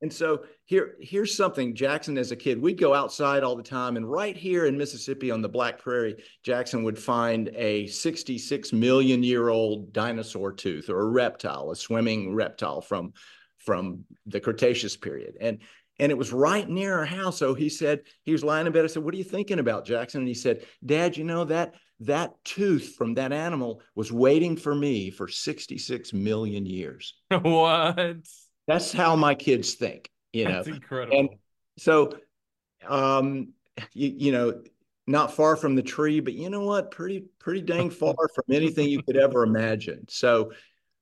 And 0.00 0.12
so 0.12 0.44
here, 0.64 0.94
here's 1.00 1.36
something 1.36 1.74
Jackson 1.74 2.18
as 2.18 2.30
a 2.30 2.36
kid, 2.36 2.62
we'd 2.62 2.78
go 2.78 2.94
outside 2.94 3.42
all 3.42 3.56
the 3.56 3.64
time. 3.64 3.96
And 3.96 4.08
right 4.08 4.36
here 4.36 4.66
in 4.66 4.78
Mississippi 4.78 5.32
on 5.32 5.42
the 5.42 5.48
Black 5.48 5.80
Prairie, 5.80 6.22
Jackson 6.44 6.84
would 6.84 6.96
find 6.96 7.50
a 7.56 7.88
66 7.88 8.72
million 8.72 9.24
year 9.24 9.48
old 9.48 9.92
dinosaur 9.92 10.52
tooth 10.52 10.88
or 10.88 11.00
a 11.00 11.08
reptile, 11.08 11.72
a 11.72 11.76
swimming 11.76 12.32
reptile 12.32 12.80
from, 12.80 13.12
from 13.58 14.04
the 14.26 14.38
Cretaceous 14.38 14.96
period. 14.96 15.36
And 15.40 15.58
and 16.00 16.12
it 16.12 16.18
was 16.18 16.32
right 16.32 16.68
near 16.68 16.96
our 16.96 17.04
house. 17.04 17.38
So 17.38 17.54
he 17.54 17.68
said, 17.68 18.02
he 18.22 18.30
was 18.32 18.44
lying 18.44 18.68
in 18.68 18.72
bed. 18.72 18.84
I 18.84 18.88
said, 18.88 19.02
What 19.02 19.14
are 19.14 19.18
you 19.18 19.24
thinking 19.24 19.58
about, 19.58 19.84
Jackson? 19.84 20.20
And 20.20 20.28
he 20.28 20.34
said, 20.34 20.64
Dad, 20.84 21.16
you 21.16 21.24
know 21.24 21.44
that 21.46 21.74
that 22.00 22.32
tooth 22.44 22.94
from 22.96 23.14
that 23.14 23.32
animal 23.32 23.82
was 23.94 24.12
waiting 24.12 24.56
for 24.56 24.74
me 24.74 25.10
for 25.10 25.28
66 25.28 26.12
million 26.12 26.64
years. 26.66 27.14
what? 27.42 28.16
That's 28.66 28.92
how 28.92 29.16
my 29.16 29.34
kids 29.34 29.74
think, 29.74 30.10
you 30.32 30.44
know. 30.44 30.52
That's 30.52 30.68
incredible. 30.68 31.18
And 31.18 31.28
so, 31.76 32.12
um, 32.86 33.52
you, 33.92 34.14
you 34.16 34.32
know, 34.32 34.62
not 35.06 35.32
far 35.32 35.56
from 35.56 35.74
the 35.74 35.82
tree, 35.82 36.20
but 36.20 36.34
you 36.34 36.50
know 36.50 36.60
what? 36.60 36.90
Pretty, 36.90 37.24
pretty 37.38 37.62
dang 37.62 37.90
far 37.90 38.14
from 38.34 38.44
anything 38.50 38.88
you 38.88 39.02
could 39.02 39.16
ever 39.16 39.42
imagine. 39.42 40.04
So, 40.08 40.52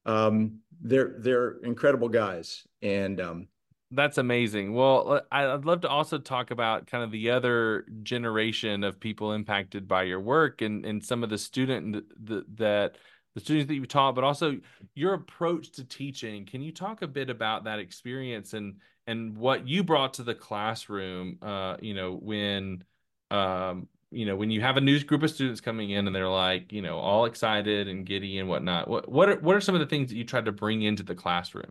um, 0.07 0.61
they're 0.81 1.17
they're 1.19 1.57
incredible 1.63 2.09
guys, 2.09 2.65
and 2.83 3.21
um, 3.21 3.49
that's 3.91 4.19
amazing. 4.19 4.75
Well, 4.75 5.21
I'd 5.31 5.65
love 5.65 5.83
to 5.83 5.89
also 5.89 6.19
talk 6.19 6.51
about 6.51 6.87
kind 6.87 7.05
of 7.05 7.11
the 7.11 7.31
other 7.31 7.87
generation 8.03 8.85
of 8.85 8.99
people 8.99 9.33
impacted 9.33 9.87
by 9.87 10.05
your 10.05 10.21
work 10.21 10.61
and 10.63 10.85
and 10.85 11.05
some 11.05 11.23
of 11.23 11.31
the 11.31 11.39
student 11.39 12.05
that 12.27 12.97
the 13.35 13.41
students 13.41 13.69
that 13.69 13.75
you 13.75 13.87
taught, 13.87 14.15
but 14.15 14.25
also 14.25 14.59
your 14.95 15.13
approach 15.15 15.71
to 15.73 15.85
teaching. 15.85 16.47
Can 16.47 16.63
you 16.63 16.73
talk 16.73 17.03
a 17.03 17.07
bit 17.07 17.31
about 17.31 17.65
that 17.65 17.79
experience 17.79 18.55
and 18.55 18.77
and 19.07 19.37
what 19.37 19.69
you 19.69 19.85
brought 19.85 20.15
to 20.15 20.23
the 20.23 20.35
classroom? 20.35 21.39
Uh, 21.43 21.77
you 21.81 21.95
know, 21.95 22.15
when 22.15 22.83
um, 23.31 23.89
you 24.11 24.25
know, 24.27 24.37
when 24.37 24.51
you 24.51 24.61
have 24.63 24.77
a 24.77 24.81
new 24.81 25.03
group 25.05 25.23
of 25.23 25.31
students 25.31 25.61
coming 25.61 25.91
in 25.91 26.07
and 26.07 26.17
they're 26.17 26.29
like, 26.29 26.73
you 26.73 26.83
know, 26.83 26.99
all 26.99 27.27
excited 27.27 27.89
and 27.89 28.07
giddy 28.07 28.39
and 28.39 28.49
whatnot. 28.49 28.89
What 28.89 29.09
what 29.09 29.29
are 29.29 29.39
what 29.41 29.55
are 29.55 29.61
some 29.61 29.75
of 29.75 29.81
the 29.81 29.87
things 29.87 30.11
that 30.11 30.17
you 30.17 30.25
tried 30.25 30.47
to 30.47 30.53
bring 30.53 30.83
into 30.83 31.03
the 31.03 31.15
classroom? 31.15 31.71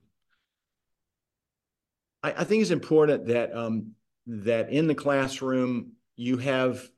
I, 2.25 2.33
I 2.37 2.43
think 2.43 2.61
it's 2.61 2.71
important 2.71 3.27
that 3.27 3.55
um, 3.55 3.91
that 4.27 4.69
in 4.71 4.87
the 4.87 4.95
classroom 4.95 5.91
you 6.15 6.37
have 6.37 6.89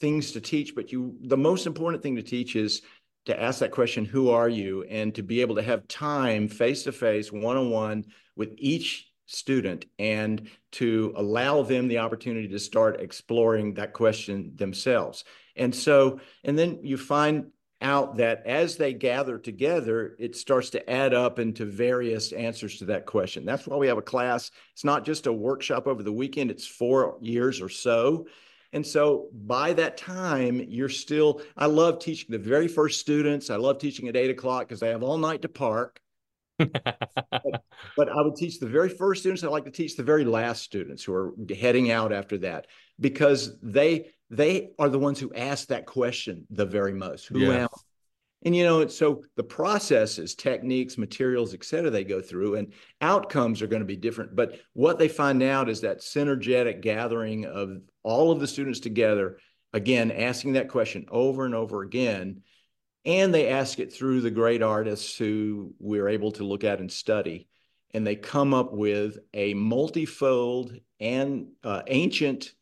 things 0.00 0.32
to 0.32 0.40
teach, 0.40 0.74
but 0.74 0.90
you 0.90 1.16
the 1.20 1.36
most 1.36 1.66
important 1.66 2.02
thing 2.02 2.16
to 2.16 2.22
teach 2.22 2.56
is 2.56 2.82
to 3.26 3.40
ask 3.40 3.58
that 3.60 3.72
question, 3.72 4.06
who 4.06 4.30
are 4.30 4.48
you? 4.48 4.84
And 4.84 5.14
to 5.16 5.22
be 5.22 5.42
able 5.42 5.56
to 5.56 5.62
have 5.62 5.86
time 5.86 6.48
face 6.48 6.84
to 6.84 6.92
face, 6.92 7.30
one 7.30 7.58
on 7.58 7.70
one 7.70 8.06
with 8.36 8.54
each 8.56 9.12
student 9.26 9.84
and 9.98 10.48
to 10.72 11.12
allow 11.14 11.62
them 11.62 11.86
the 11.86 11.98
opportunity 11.98 12.48
to 12.48 12.58
start 12.58 13.02
exploring 13.02 13.74
that 13.74 13.92
question 13.92 14.52
themselves. 14.56 15.24
And 15.56 15.74
so, 15.74 16.20
and 16.44 16.58
then 16.58 16.78
you 16.82 16.96
find 16.96 17.50
out 17.80 18.16
that 18.16 18.44
as 18.46 18.76
they 18.76 18.92
gather 18.92 19.38
together, 19.38 20.16
it 20.18 20.34
starts 20.36 20.70
to 20.70 20.90
add 20.90 21.14
up 21.14 21.38
into 21.38 21.64
various 21.64 22.32
answers 22.32 22.78
to 22.78 22.86
that 22.86 23.06
question. 23.06 23.44
That's 23.44 23.66
why 23.66 23.76
we 23.76 23.86
have 23.86 23.98
a 23.98 24.02
class. 24.02 24.50
It's 24.72 24.84
not 24.84 25.04
just 25.04 25.26
a 25.26 25.32
workshop 25.32 25.86
over 25.86 26.02
the 26.02 26.12
weekend, 26.12 26.50
it's 26.50 26.66
four 26.66 27.18
years 27.20 27.60
or 27.60 27.68
so. 27.68 28.26
And 28.72 28.86
so 28.86 29.28
by 29.32 29.72
that 29.74 29.96
time, 29.96 30.60
you're 30.68 30.90
still, 30.90 31.40
I 31.56 31.66
love 31.66 32.00
teaching 32.00 32.30
the 32.30 32.38
very 32.38 32.68
first 32.68 33.00
students. 33.00 33.48
I 33.48 33.56
love 33.56 33.78
teaching 33.78 34.08
at 34.08 34.16
eight 34.16 34.30
o'clock 34.30 34.68
because 34.68 34.80
they 34.80 34.90
have 34.90 35.02
all 35.02 35.16
night 35.16 35.42
to 35.42 35.48
park. 35.48 36.00
but, 36.58 36.72
but, 37.96 38.08
I 38.08 38.20
would 38.20 38.34
teach 38.34 38.58
the 38.58 38.66
very 38.66 38.88
first 38.88 39.22
students. 39.22 39.44
I 39.44 39.48
like 39.48 39.64
to 39.64 39.70
teach 39.70 39.96
the 39.96 40.02
very 40.02 40.24
last 40.24 40.62
students 40.62 41.04
who 41.04 41.14
are 41.14 41.32
heading 41.56 41.90
out 41.90 42.12
after 42.12 42.36
that 42.38 42.66
because 43.00 43.56
they 43.62 44.10
they 44.30 44.70
are 44.78 44.88
the 44.88 44.98
ones 44.98 45.18
who 45.18 45.32
ask 45.34 45.68
that 45.68 45.86
question 45.86 46.46
the 46.50 46.66
very 46.66 46.92
most. 46.92 47.26
Who 47.26 47.50
am 47.52 47.68
and 48.44 48.54
you 48.54 48.64
know, 48.64 48.86
so 48.86 49.24
the 49.36 49.42
processes, 49.42 50.34
techniques, 50.34 50.96
materials, 50.96 51.54
et 51.54 51.64
cetera, 51.64 51.90
they 51.90 52.04
go 52.04 52.20
through 52.20 52.54
and 52.54 52.72
outcomes 53.00 53.60
are 53.60 53.66
going 53.66 53.80
to 53.80 53.86
be 53.86 53.96
different. 53.96 54.36
But 54.36 54.60
what 54.74 54.98
they 54.98 55.08
find 55.08 55.42
out 55.42 55.68
is 55.68 55.80
that 55.80 56.00
synergetic 56.00 56.80
gathering 56.80 57.46
of 57.46 57.80
all 58.04 58.30
of 58.30 58.38
the 58.38 58.46
students 58.46 58.78
together, 58.78 59.38
again, 59.72 60.12
asking 60.12 60.52
that 60.52 60.68
question 60.68 61.06
over 61.08 61.46
and 61.46 61.54
over 61.54 61.82
again. 61.82 62.42
And 63.04 63.34
they 63.34 63.48
ask 63.48 63.80
it 63.80 63.92
through 63.92 64.20
the 64.20 64.30
great 64.30 64.62
artists 64.62 65.16
who 65.16 65.74
we're 65.80 66.08
able 66.08 66.32
to 66.32 66.44
look 66.44 66.62
at 66.62 66.78
and 66.78 66.92
study. 66.92 67.48
And 67.92 68.06
they 68.06 68.16
come 68.16 68.54
up 68.54 68.72
with 68.72 69.18
a 69.34 69.54
multifold 69.54 70.78
and 71.00 71.48
uh, 71.64 71.82
ancient, 71.88 72.52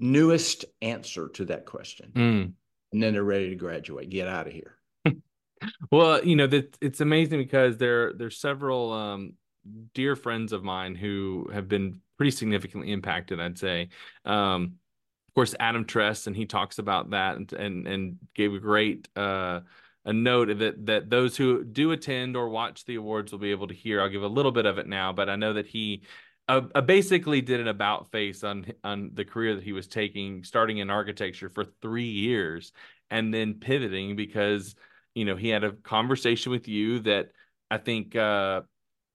newest 0.00 0.64
answer 0.82 1.28
to 1.28 1.44
that 1.46 1.66
question. 1.66 2.12
Mm. 2.14 2.52
And 2.92 3.02
then 3.02 3.12
they're 3.12 3.22
ready 3.22 3.50
to 3.50 3.56
graduate, 3.56 4.10
get 4.10 4.26
out 4.26 4.48
of 4.48 4.52
here 4.52 4.80
well, 5.90 6.24
you 6.24 6.36
know 6.36 6.46
that 6.46 6.76
it's 6.80 7.00
amazing 7.00 7.38
because 7.38 7.76
there 7.76 8.12
there's 8.12 8.38
several 8.38 8.92
um, 8.92 9.34
dear 9.94 10.16
friends 10.16 10.52
of 10.52 10.62
mine 10.62 10.94
who 10.94 11.48
have 11.52 11.68
been 11.68 12.00
pretty 12.16 12.30
significantly 12.30 12.92
impacted. 12.92 13.40
I'd 13.40 13.58
say, 13.58 13.88
um, 14.24 14.74
of 15.28 15.34
course, 15.34 15.54
Adam 15.58 15.84
Trest, 15.84 16.26
and 16.26 16.36
he 16.36 16.46
talks 16.46 16.78
about 16.78 17.10
that 17.10 17.36
and 17.36 17.52
and, 17.52 17.86
and 17.86 18.16
gave 18.34 18.54
a 18.54 18.58
great 18.58 19.08
uh, 19.16 19.60
a 20.04 20.12
note 20.12 20.58
that 20.58 20.86
that 20.86 21.10
those 21.10 21.36
who 21.36 21.64
do 21.64 21.92
attend 21.92 22.36
or 22.36 22.48
watch 22.48 22.84
the 22.84 22.96
awards 22.96 23.32
will 23.32 23.38
be 23.38 23.50
able 23.50 23.68
to 23.68 23.74
hear. 23.74 24.00
I'll 24.00 24.08
give 24.08 24.22
a 24.22 24.28
little 24.28 24.52
bit 24.52 24.66
of 24.66 24.78
it 24.78 24.86
now, 24.86 25.12
but 25.12 25.28
I 25.28 25.36
know 25.36 25.54
that 25.54 25.66
he 25.66 26.02
uh, 26.50 26.62
uh, 26.74 26.80
basically 26.80 27.40
did 27.40 27.60
an 27.60 27.68
about 27.68 28.10
face 28.10 28.44
on 28.44 28.66
on 28.84 29.10
the 29.14 29.24
career 29.24 29.54
that 29.54 29.64
he 29.64 29.72
was 29.72 29.86
taking, 29.86 30.44
starting 30.44 30.78
in 30.78 30.90
architecture 30.90 31.48
for 31.48 31.64
three 31.82 32.08
years, 32.10 32.72
and 33.10 33.32
then 33.32 33.54
pivoting 33.54 34.16
because 34.16 34.74
you 35.14 35.24
know, 35.24 35.36
he 35.36 35.48
had 35.48 35.64
a 35.64 35.72
conversation 35.72 36.52
with 36.52 36.68
you 36.68 37.00
that 37.00 37.30
I 37.70 37.78
think 37.78 38.14
uh, 38.16 38.62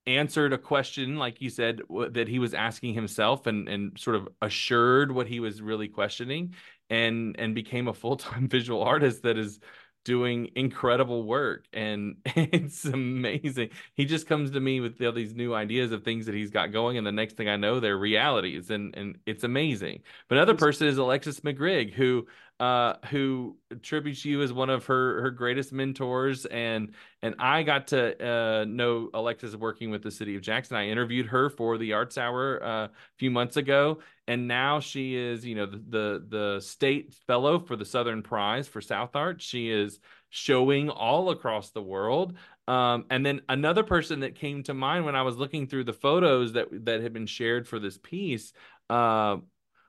answered 0.05 0.53
a 0.53 0.57
question, 0.57 1.17
like 1.17 1.41
you 1.41 1.49
said, 1.49 1.81
w- 1.89 2.09
that 2.11 2.27
he 2.27 2.39
was 2.39 2.53
asking 2.53 2.93
himself, 2.93 3.47
and 3.47 3.67
and 3.67 3.97
sort 3.99 4.15
of 4.17 4.27
assured 4.41 5.11
what 5.11 5.27
he 5.27 5.39
was 5.39 5.61
really 5.61 5.87
questioning, 5.87 6.55
and 6.89 7.35
and 7.39 7.55
became 7.55 7.87
a 7.87 7.93
full 7.93 8.17
time 8.17 8.47
visual 8.49 8.83
artist 8.83 9.23
that 9.23 9.37
is 9.37 9.59
doing 10.05 10.51
incredible 10.55 11.23
work 11.23 11.65
and 11.73 12.15
it's 12.25 12.85
amazing. 12.85 13.71
He 13.95 14.05
just 14.05 14.27
comes 14.27 14.51
to 14.51 14.59
me 14.61 14.79
with 14.79 15.01
all 15.01 15.11
these 15.11 15.35
new 15.35 15.53
ideas 15.53 15.91
of 15.91 16.03
things 16.03 16.27
that 16.27 16.35
he's 16.35 16.51
got 16.51 16.71
going 16.71 16.97
and 16.97 17.05
the 17.05 17.11
next 17.11 17.35
thing 17.35 17.49
i 17.49 17.57
know 17.57 17.79
they're 17.79 17.97
realities 17.97 18.69
and 18.69 18.95
and 18.95 19.17
it's 19.25 19.43
amazing. 19.43 20.03
But 20.29 20.37
another 20.37 20.55
person 20.55 20.87
is 20.87 20.97
alexis 20.97 21.41
mcgrigg 21.41 21.91
who 21.91 22.27
uh, 22.59 22.93
who 23.09 23.57
attributes 23.69 24.23
you 24.23 24.41
as 24.41 24.53
one 24.53 24.69
of 24.69 24.85
her 24.85 25.21
her 25.21 25.31
greatest 25.31 25.73
mentors 25.73 26.45
and 26.45 26.93
and 27.21 27.35
I 27.37 27.63
got 27.63 27.87
to 27.87 28.25
uh, 28.25 28.65
know 28.65 29.09
Alexis 29.13 29.55
working 29.55 29.91
with 29.91 30.03
the 30.03 30.11
city 30.11 30.35
of 30.35 30.41
Jackson. 30.41 30.77
I 30.77 30.87
interviewed 30.87 31.25
her 31.27 31.49
for 31.49 31.77
the 31.77 31.93
Arts 31.93 32.17
Hour 32.17 32.63
uh, 32.63 32.85
a 32.85 32.91
few 33.17 33.29
months 33.29 33.57
ago, 33.57 33.99
and 34.27 34.47
now 34.47 34.79
she 34.79 35.15
is 35.15 35.45
you 35.45 35.55
know 35.55 35.65
the, 35.65 35.83
the 35.89 36.25
the 36.29 36.61
state 36.61 37.13
fellow 37.27 37.59
for 37.59 37.75
the 37.75 37.85
Southern 37.85 38.23
Prize 38.23 38.67
for 38.67 38.79
South 38.79 39.15
Art. 39.15 39.41
She 39.41 39.69
is 39.69 39.99
showing 40.29 40.89
all 40.89 41.31
across 41.31 41.71
the 41.71 41.81
world. 41.81 42.37
Um, 42.67 43.05
and 43.11 43.25
then 43.25 43.41
another 43.47 43.83
person 43.83 44.21
that 44.21 44.35
came 44.35 44.63
to 44.63 44.73
mind 44.73 45.05
when 45.05 45.15
I 45.15 45.21
was 45.21 45.37
looking 45.37 45.67
through 45.67 45.83
the 45.83 45.93
photos 45.93 46.53
that 46.53 46.67
that 46.85 47.01
had 47.01 47.13
been 47.13 47.27
shared 47.27 47.67
for 47.67 47.79
this 47.79 47.97
piece 47.97 48.53
uh, 48.89 49.37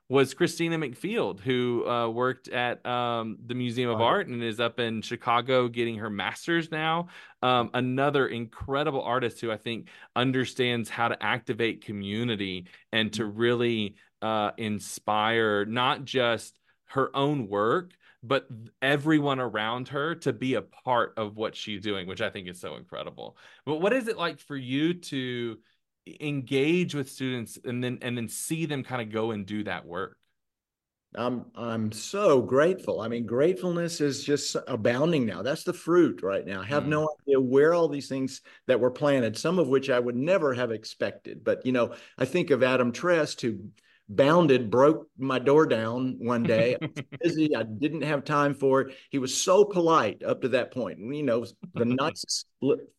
was 0.09 0.33
Christina 0.33 0.77
McField, 0.77 1.41
who 1.41 1.85
uh, 1.87 2.07
worked 2.07 2.47
at 2.47 2.85
um, 2.85 3.37
the 3.45 3.55
Museum 3.55 3.89
of 3.89 3.99
Art 3.99 4.27
and 4.27 4.41
is 4.41 4.59
up 4.59 4.79
in 4.79 5.01
Chicago 5.01 5.67
getting 5.67 5.97
her 5.97 6.09
master's 6.09 6.71
now. 6.71 7.07
Um, 7.43 7.69
another 7.73 8.27
incredible 8.27 9.01
artist 9.01 9.41
who 9.41 9.51
I 9.51 9.57
think 9.57 9.89
understands 10.15 10.89
how 10.89 11.09
to 11.09 11.21
activate 11.21 11.83
community 11.83 12.67
and 12.93 13.11
to 13.13 13.25
really 13.25 13.95
uh, 14.21 14.51
inspire 14.57 15.65
not 15.65 16.05
just 16.05 16.57
her 16.85 17.13
own 17.15 17.49
work, 17.49 17.91
but 18.23 18.47
everyone 18.81 19.39
around 19.39 19.89
her 19.89 20.15
to 20.15 20.31
be 20.31 20.53
a 20.53 20.61
part 20.61 21.13
of 21.17 21.35
what 21.35 21.53
she's 21.53 21.81
doing, 21.81 22.07
which 22.07 22.21
I 22.21 22.29
think 22.29 22.47
is 22.47 22.59
so 22.59 22.75
incredible. 22.75 23.37
But 23.65 23.81
what 23.81 23.91
is 23.91 24.07
it 24.07 24.17
like 24.17 24.39
for 24.39 24.55
you 24.55 24.93
to? 24.93 25.57
Engage 26.19 26.95
with 26.95 27.09
students 27.09 27.57
and 27.63 27.83
then 27.83 27.99
and 28.01 28.17
then 28.17 28.29
see 28.29 28.65
them 28.65 28.83
kind 28.83 29.01
of 29.01 29.11
go 29.11 29.31
and 29.31 29.45
do 29.45 29.63
that 29.63 29.85
work 29.85 30.17
I'm 31.15 31.45
I'm 31.55 31.91
so 31.91 32.41
grateful. 32.41 33.01
I 33.01 33.07
mean, 33.07 33.25
gratefulness 33.25 34.01
is 34.01 34.23
just 34.23 34.55
abounding 34.67 35.25
now. 35.25 35.41
That's 35.41 35.63
the 35.63 35.73
fruit 35.73 36.21
right 36.21 36.45
now. 36.45 36.61
I 36.61 36.65
have 36.65 36.83
mm. 36.83 36.89
no 36.89 37.09
idea 37.21 37.39
where 37.39 37.73
all 37.73 37.87
these 37.87 38.09
things 38.09 38.41
that 38.67 38.79
were 38.79 38.91
planted, 38.91 39.37
some 39.37 39.57
of 39.57 39.67
which 39.67 39.89
I 39.89 39.99
would 39.99 40.15
never 40.15 40.53
have 40.53 40.71
expected. 40.71 41.43
But 41.43 41.65
you 41.65 41.71
know, 41.71 41.95
I 42.17 42.25
think 42.25 42.51
of 42.51 42.61
Adam 42.61 42.91
Trest 42.91 43.41
who 43.41 43.59
bounded, 44.09 44.69
broke 44.69 45.07
my 45.17 45.39
door 45.39 45.65
down 45.65 46.17
one 46.19 46.43
day. 46.43 46.75
I 46.81 46.85
was 46.85 47.05
busy. 47.21 47.55
I 47.55 47.63
didn't 47.63 48.03
have 48.03 48.23
time 48.23 48.53
for 48.53 48.81
it. 48.81 48.95
He 49.09 49.17
was 49.17 49.35
so 49.35 49.65
polite 49.65 50.23
up 50.23 50.41
to 50.41 50.49
that 50.49 50.71
point. 50.71 50.99
You 50.99 51.23
know, 51.23 51.45
the 51.73 51.85
nicest 51.85 52.47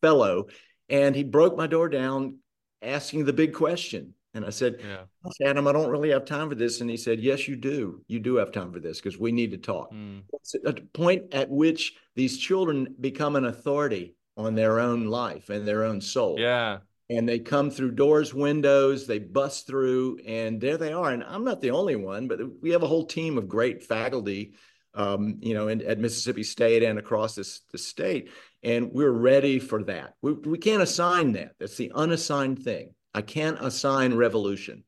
fellow. 0.01 0.47
And 0.89 1.15
he 1.15 1.23
broke 1.23 1.57
my 1.57 1.67
door 1.67 1.91
down, 1.91 2.39
asking 2.83 3.25
the 3.25 3.33
big 3.33 3.55
question. 3.55 4.15
And 4.35 4.45
I 4.45 4.51
said, 4.51 4.81
yeah. 4.81 5.49
Adam, 5.49 5.67
I 5.67 5.73
don't 5.73 5.91
really 5.91 6.11
have 6.11 6.25
time 6.25 6.49
for 6.49 6.55
this. 6.55 6.81
And 6.81 6.89
he 6.89 6.97
said, 6.97 7.19
Yes, 7.19 7.49
you 7.49 7.57
do. 7.57 8.03
You 8.09 8.21
do 8.21 8.37
have 8.37 8.53
time 8.53 8.73
for 8.73 8.79
this 8.79 9.01
because 9.01 9.19
we 9.19 9.33
need 9.33 9.51
to 9.53 9.59
talk. 9.59 9.93
Mm. 9.93 10.23
It's 10.35 10.55
a 10.55 10.75
point 10.93 11.35
at 11.35 11.51
which 11.51 11.95
these 12.15 12.39
children 12.39 12.95
become 13.01 13.37
an 13.37 13.47
authority 13.47 14.15
on 14.37 14.55
their 14.55 14.79
own 14.79 15.07
life 15.07 15.51
and 15.51 15.67
their 15.67 15.85
own 15.85 16.01
soul. 16.01 16.37
Yeah. 16.39 16.79
And 17.11 17.29
they 17.29 17.39
come 17.39 17.71
through 17.71 17.93
doors, 17.93 18.35
windows, 18.35 19.07
they 19.07 19.19
bust 19.19 19.67
through, 19.67 20.19
and 20.27 20.61
there 20.61 20.77
they 20.77 20.93
are. 20.93 21.11
And 21.11 21.25
I'm 21.25 21.43
not 21.43 21.63
the 21.63 21.71
only 21.71 21.97
one, 21.97 22.29
but 22.29 22.39
we 22.61 22.71
have 22.71 22.83
a 22.83 22.87
whole 22.87 23.07
team 23.07 23.39
of 23.39 23.49
great 23.49 23.83
faculty, 23.83 24.53
um, 24.95 25.37
you 25.41 25.55
know, 25.55 25.69
in, 25.69 25.83
at 25.83 25.99
Mississippi 25.99 26.43
State 26.43 26.83
and 26.83 26.99
across 26.99 27.35
this 27.35 27.61
the 27.73 27.79
state 27.79 28.31
and 28.63 28.93
we're 28.93 29.11
ready 29.11 29.59
for 29.59 29.85
that. 29.85 30.15
We, 30.23 30.33
we 30.33 30.59
can't 30.59 30.83
assign 30.83 31.33
that. 31.33 31.55
That's 31.59 31.77
the 31.77 31.93
unassigned 31.95 32.63
thing. 32.63 32.95
I 33.15 33.23
can't 33.23 33.59
assign 33.61 34.15
revolution, 34.15 34.85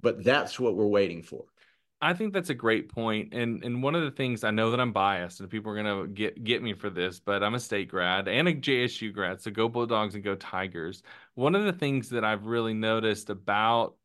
but 0.00 0.22
that's 0.22 0.60
what 0.60 0.76
we're 0.76 0.86
waiting 0.86 1.22
for. 1.22 1.44
I 2.00 2.12
think 2.12 2.34
that's 2.34 2.50
a 2.50 2.54
great 2.54 2.90
point. 2.90 3.32
And 3.32 3.64
and 3.64 3.82
one 3.82 3.94
of 3.94 4.02
the 4.02 4.10
things 4.10 4.44
I 4.44 4.50
know 4.50 4.70
that 4.70 4.80
I'm 4.80 4.92
biased 4.92 5.40
and 5.40 5.48
people 5.48 5.72
are 5.72 5.76
gonna 5.76 6.06
get 6.06 6.44
get 6.44 6.62
me 6.62 6.74
for 6.74 6.90
this, 6.90 7.20
but 7.20 7.42
I'm 7.42 7.54
a 7.54 7.60
state 7.60 7.88
grad 7.88 8.28
and 8.28 8.48
a 8.48 8.54
JSU 8.54 9.12
grad. 9.12 9.40
So 9.40 9.50
go 9.50 9.68
Bulldogs 9.68 10.14
and 10.14 10.22
go 10.22 10.34
Tigers. 10.34 11.02
One 11.34 11.54
of 11.54 11.64
the 11.64 11.72
things 11.72 12.10
that 12.10 12.22
I've 12.22 12.44
really 12.44 12.74
noticed 12.74 13.30
about 13.30 13.96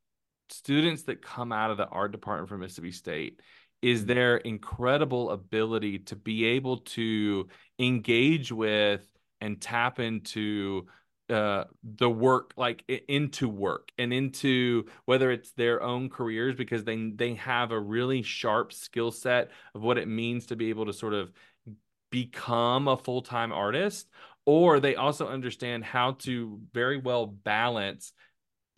students 0.50 1.04
that 1.04 1.22
come 1.22 1.52
out 1.52 1.70
of 1.70 1.78
the 1.78 1.88
art 1.88 2.14
department 2.14 2.50
from 2.50 2.62
Mississippi 2.62 2.92
State 2.92 3.42
is 3.82 4.06
their 4.06 4.38
incredible 4.38 5.32
ability 5.32 6.00
to 6.00 6.16
be 6.16 6.46
able 6.46 6.78
to 6.78 7.48
engage 7.80 8.52
with 8.52 9.02
and 9.40 9.60
tap 9.60 10.00
into 10.00 10.86
uh, 11.30 11.64
the 11.84 12.10
work 12.10 12.52
like 12.58 12.84
into 13.08 13.48
work 13.48 13.90
and 13.98 14.12
into 14.12 14.86
whether 15.06 15.32
it's 15.32 15.52
their 15.54 15.82
own 15.82 16.10
careers 16.10 16.56
because 16.56 16.84
they 16.84 17.12
they 17.16 17.36
have 17.36 17.72
a 17.72 17.80
really 17.80 18.22
sharp 18.22 18.74
skill 18.74 19.12
set 19.12 19.50
of 19.74 19.82
what 19.82 19.98
it 19.98 20.08
means 20.08 20.48
to 20.48 20.58
be 20.58 20.70
able 20.70 20.86
to 20.86 20.94
sort 20.94 21.14
of 21.14 21.32
become 22.10 22.90
a 22.90 22.98
full-time 22.98 23.54
artist 23.54 24.10
or 24.46 24.82
they 24.82 24.96
also 24.96 25.28
understand 25.28 25.86
how 25.86 26.12
to 26.12 26.60
very 26.74 26.98
well 26.98 27.28
balance 27.28 28.12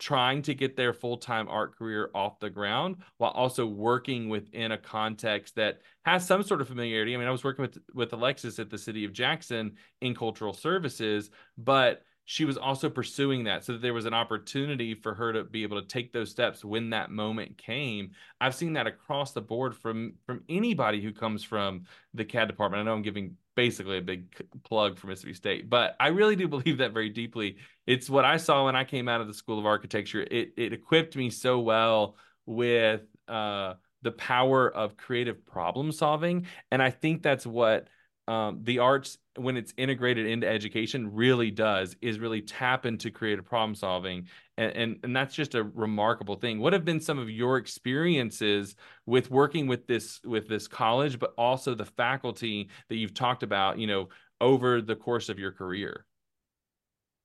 trying 0.04 0.42
to 0.42 0.54
get 0.54 0.76
their 0.76 0.92
full-time 0.92 1.48
art 1.48 1.74
career 1.78 2.10
off 2.14 2.38
the 2.38 2.50
ground 2.50 2.96
while 3.16 3.30
also 3.30 3.64
working 3.64 4.28
within 4.28 4.72
a 4.72 4.76
context 4.76 5.54
that 5.56 5.80
has 6.04 6.26
some 6.26 6.42
sort 6.42 6.60
of 6.60 6.68
familiarity. 6.68 7.14
I 7.14 7.16
mean, 7.16 7.26
I 7.26 7.30
was 7.30 7.42
working 7.42 7.62
with 7.62 7.78
with 7.94 8.12
Alexis 8.12 8.58
at 8.58 8.68
the 8.68 8.76
city 8.76 9.06
of 9.06 9.14
Jackson 9.14 9.76
in 10.02 10.14
cultural 10.14 10.52
services, 10.52 11.30
but 11.56 12.02
she 12.26 12.44
was 12.44 12.58
also 12.58 12.90
pursuing 12.90 13.44
that 13.44 13.64
so 13.64 13.72
that 13.72 13.80
there 13.80 13.94
was 13.94 14.04
an 14.04 14.12
opportunity 14.12 14.94
for 14.94 15.14
her 15.14 15.32
to 15.32 15.44
be 15.44 15.62
able 15.62 15.80
to 15.80 15.88
take 15.88 16.12
those 16.12 16.30
steps 16.30 16.64
when 16.64 16.88
that 16.88 17.10
moment 17.10 17.58
came 17.58 18.10
i've 18.40 18.54
seen 18.54 18.72
that 18.72 18.86
across 18.86 19.32
the 19.32 19.42
board 19.42 19.76
from 19.76 20.14
from 20.24 20.42
anybody 20.48 21.02
who 21.02 21.12
comes 21.12 21.44
from 21.44 21.84
the 22.14 22.24
cad 22.24 22.48
department 22.48 22.80
i 22.80 22.84
know 22.84 22.94
i'm 22.94 23.02
giving 23.02 23.36
basically 23.54 23.98
a 23.98 24.02
big 24.02 24.26
plug 24.64 24.98
for 24.98 25.06
mississippi 25.06 25.34
state 25.34 25.70
but 25.70 25.96
i 26.00 26.08
really 26.08 26.36
do 26.36 26.48
believe 26.56 26.78
that 26.78 26.92
very 26.92 27.10
deeply. 27.10 27.56
It's 27.86 28.08
what 28.08 28.24
i 28.24 28.36
saw 28.36 28.64
when 28.64 28.76
i 28.76 28.84
came 28.84 29.08
out 29.08 29.20
of 29.20 29.26
the 29.26 29.34
school 29.34 29.58
of 29.58 29.66
architecture. 29.66 30.22
It, 30.22 30.54
it 30.56 30.72
equipped 30.72 31.16
me 31.16 31.30
so 31.30 31.60
well 31.60 32.16
with 32.46 33.02
uh, 33.28 33.74
the 34.02 34.12
power 34.12 34.68
of 34.68 34.96
creative 34.96 35.46
problem 35.46 35.90
solving 35.92 36.46
and 36.70 36.82
i 36.82 36.90
think 36.90 37.22
that's 37.22 37.46
what 37.46 37.88
um, 38.26 38.60
the 38.62 38.78
arts 38.78 39.18
when 39.36 39.56
it's 39.56 39.74
integrated 39.76 40.26
into 40.26 40.48
education 40.48 41.12
really 41.12 41.50
does 41.50 41.96
is 42.00 42.18
really 42.18 42.40
tap 42.40 42.86
into 42.86 43.10
creative 43.10 43.44
problem 43.44 43.74
solving 43.74 44.28
and, 44.56 44.72
and 44.76 44.96
and 45.02 45.16
that's 45.16 45.34
just 45.34 45.54
a 45.54 45.62
remarkable 45.62 46.36
thing 46.36 46.60
what 46.60 46.72
have 46.72 46.84
been 46.84 47.00
some 47.00 47.18
of 47.18 47.30
your 47.30 47.56
experiences 47.56 48.76
with 49.06 49.30
working 49.30 49.66
with 49.66 49.86
this 49.86 50.20
with 50.24 50.48
this 50.48 50.68
college 50.68 51.18
but 51.18 51.34
also 51.36 51.74
the 51.74 51.84
faculty 51.84 52.68
that 52.88 52.96
you've 52.96 53.14
talked 53.14 53.42
about 53.42 53.78
you 53.78 53.86
know 53.86 54.08
over 54.40 54.80
the 54.80 54.96
course 54.96 55.28
of 55.28 55.38
your 55.38 55.52
career 55.52 56.04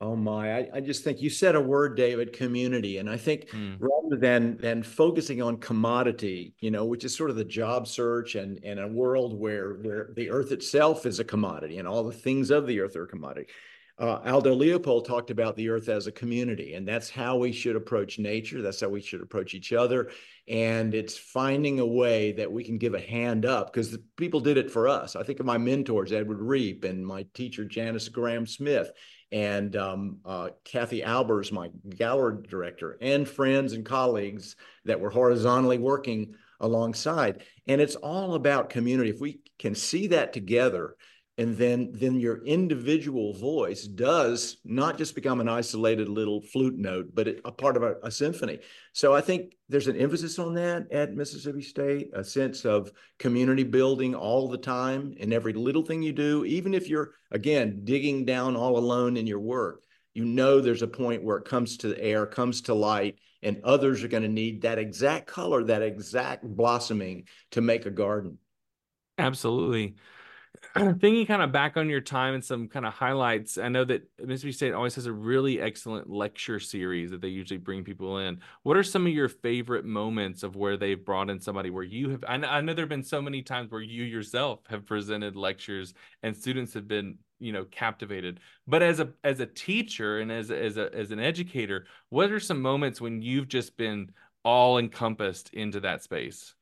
Oh 0.01 0.15
my, 0.15 0.59
I, 0.59 0.69
I, 0.75 0.79
just 0.79 1.03
think 1.03 1.21
you 1.21 1.29
said 1.29 1.55
a 1.55 1.61
word, 1.61 1.97
David, 1.97 2.31
community. 2.31 2.99
And 2.99 3.09
I 3.09 3.17
think 3.17 3.49
mm. 3.49 3.75
rather 3.79 4.15
than 4.15 4.55
than 4.55 4.81
focusing 4.81 5.41
on 5.41 5.57
commodity, 5.57 6.53
you 6.59 6.71
know, 6.71 6.85
which 6.85 7.03
is 7.03 7.13
sort 7.13 7.29
of 7.29 7.35
the 7.35 7.43
job 7.43 7.85
search 7.85 8.35
and, 8.35 8.63
and 8.63 8.79
a 8.79 8.87
world 8.87 9.37
where 9.37 9.73
where 9.73 10.11
the 10.15 10.29
earth 10.29 10.53
itself 10.53 11.05
is 11.05 11.19
a 11.19 11.25
commodity 11.25 11.79
and 11.79 11.87
all 11.87 12.05
the 12.05 12.13
things 12.13 12.49
of 12.49 12.65
the 12.65 12.79
earth 12.79 12.95
are 12.95 13.03
a 13.03 13.07
commodity. 13.07 13.51
Uh, 13.99 14.21
Aldo 14.25 14.53
Leopold 14.55 15.05
talked 15.05 15.29
about 15.29 15.57
the 15.57 15.67
earth 15.67 15.89
as 15.89 16.07
a 16.07 16.11
community, 16.11 16.75
and 16.75 16.87
that's 16.87 17.09
how 17.09 17.35
we 17.35 17.51
should 17.51 17.75
approach 17.75 18.17
nature. 18.17 18.61
That's 18.61 18.79
how 18.79 18.87
we 18.87 19.01
should 19.01 19.21
approach 19.21 19.53
each 19.53 19.73
other. 19.73 20.09
And 20.47 20.93
it's 20.93 21.17
finding 21.17 21.79
a 21.81 21.85
way 21.85 22.31
that 22.31 22.49
we 22.49 22.63
can 22.63 22.77
give 22.77 22.93
a 22.93 23.01
hand 23.01 23.45
up 23.45 23.73
because 23.73 23.97
people 24.15 24.39
did 24.39 24.57
it 24.57 24.71
for 24.71 24.87
us. 24.87 25.17
I 25.17 25.23
think 25.23 25.41
of 25.41 25.45
my 25.45 25.57
mentors, 25.57 26.13
Edward 26.13 26.41
Reep, 26.41 26.85
and 26.85 27.05
my 27.05 27.25
teacher, 27.33 27.65
Janice 27.65 28.07
Graham 28.07 28.45
Smith 28.45 28.89
and 29.31 29.75
um, 29.75 30.17
uh, 30.25 30.49
Kathy 30.63 31.01
Albers, 31.01 31.51
my 31.51 31.69
gallery 31.95 32.41
director, 32.47 32.97
and 33.01 33.27
friends 33.27 33.73
and 33.73 33.85
colleagues 33.85 34.55
that 34.85 34.99
were 34.99 35.11
horizontally 35.11 35.77
working 35.77 36.33
alongside. 36.59 37.43
And 37.67 37.79
it's 37.79 37.95
all 37.95 38.33
about 38.33 38.69
community. 38.69 39.09
If 39.09 39.19
we 39.19 39.41
can 39.59 39.75
see 39.75 40.07
that 40.07 40.33
together, 40.33 40.95
and 41.39 41.55
then 41.57 41.89
then 41.93 42.19
your 42.19 42.43
individual 42.43 43.33
voice 43.33 43.83
does 43.83 44.57
not 44.65 44.97
just 44.97 45.15
become 45.15 45.39
an 45.39 45.47
isolated 45.47 46.09
little 46.09 46.41
flute 46.41 46.77
note 46.77 47.07
but 47.13 47.29
it, 47.29 47.41
a 47.45 47.51
part 47.51 47.77
of 47.77 47.83
a, 47.83 47.95
a, 48.03 48.11
symphony. 48.11 48.59
So 48.91 49.15
i 49.15 49.21
think 49.21 49.55
there's 49.69 49.87
an 49.87 49.95
emphasis 49.95 50.37
on 50.37 50.53
that 50.55 50.91
at 50.91 51.15
mississippi 51.15 51.61
state 51.61 52.09
a 52.13 52.23
sense 52.23 52.65
of 52.65 52.91
community 53.17 53.63
building 53.63 54.13
all 54.13 54.49
the 54.49 54.57
time 54.57 55.13
in 55.17 55.31
every 55.31 55.53
little 55.53 55.83
thing 55.83 56.03
you 56.03 56.11
do 56.11 56.43
even 56.43 56.73
if 56.73 56.89
you're 56.89 57.11
again 57.31 57.81
digging 57.85 58.25
down 58.25 58.55
all 58.55 58.77
alone 58.77 59.17
in 59.17 59.25
your 59.25 59.39
work. 59.39 59.83
You 60.13 60.25
know 60.25 60.59
there's 60.59 60.81
a 60.81 60.87
point 60.87 61.23
where 61.23 61.37
it 61.37 61.45
comes 61.45 61.77
to 61.77 61.87
the 61.87 62.03
air 62.03 62.25
comes 62.25 62.61
to 62.63 62.73
light 62.73 63.15
and 63.41 63.61
others 63.63 64.03
are 64.03 64.09
going 64.09 64.23
to 64.23 64.29
need 64.29 64.63
that 64.63 64.77
exact 64.77 65.27
color 65.27 65.63
that 65.63 65.83
exact 65.83 66.43
blossoming 66.43 67.23
to 67.51 67.61
make 67.61 67.85
a 67.85 67.91
garden. 67.91 68.37
Absolutely 69.17 69.95
thinking 70.75 71.25
kind 71.25 71.41
of 71.41 71.51
back 71.51 71.77
on 71.77 71.89
your 71.89 72.01
time 72.01 72.33
and 72.33 72.43
some 72.43 72.67
kind 72.67 72.85
of 72.85 72.93
highlights, 72.93 73.57
I 73.57 73.69
know 73.69 73.85
that 73.85 74.09
Mississippi 74.19 74.51
State 74.51 74.73
always 74.73 74.95
has 74.95 75.05
a 75.05 75.11
really 75.11 75.61
excellent 75.61 76.09
lecture 76.09 76.59
series 76.59 77.11
that 77.11 77.21
they 77.21 77.27
usually 77.27 77.57
bring 77.57 77.83
people 77.83 78.19
in. 78.19 78.39
What 78.63 78.77
are 78.77 78.83
some 78.83 79.05
of 79.07 79.13
your 79.13 79.29
favorite 79.29 79.85
moments 79.85 80.43
of 80.43 80.55
where 80.55 80.77
they've 80.77 81.03
brought 81.03 81.29
in 81.29 81.39
somebody 81.39 81.69
where 81.69 81.83
you 81.83 82.09
have? 82.09 82.23
I 82.27 82.37
know, 82.37 82.47
I 82.47 82.61
know 82.61 82.73
there 82.73 82.83
have 82.83 82.89
been 82.89 83.03
so 83.03 83.21
many 83.21 83.41
times 83.41 83.71
where 83.71 83.81
you 83.81 84.03
yourself 84.03 84.59
have 84.69 84.85
presented 84.85 85.35
lectures 85.35 85.93
and 86.23 86.35
students 86.35 86.73
have 86.73 86.87
been 86.87 87.17
you 87.41 87.53
know 87.53 87.63
captivated 87.71 88.41
but 88.67 88.83
as 88.83 88.99
a 88.99 89.09
as 89.23 89.39
a 89.39 89.45
teacher 89.45 90.19
and 90.19 90.29
as 90.29 90.51
as 90.51 90.75
a 90.75 90.93
as 90.93 91.11
an 91.11 91.19
educator 91.19 91.85
what 92.09 92.31
are 92.31 92.39
some 92.39 92.61
moments 92.61 92.99
when 92.99 93.21
you've 93.21 93.47
just 93.47 93.77
been 93.77 94.11
all 94.43 94.77
encompassed 94.77 95.49
into 95.53 95.79
that 95.79 96.03
space 96.03 96.53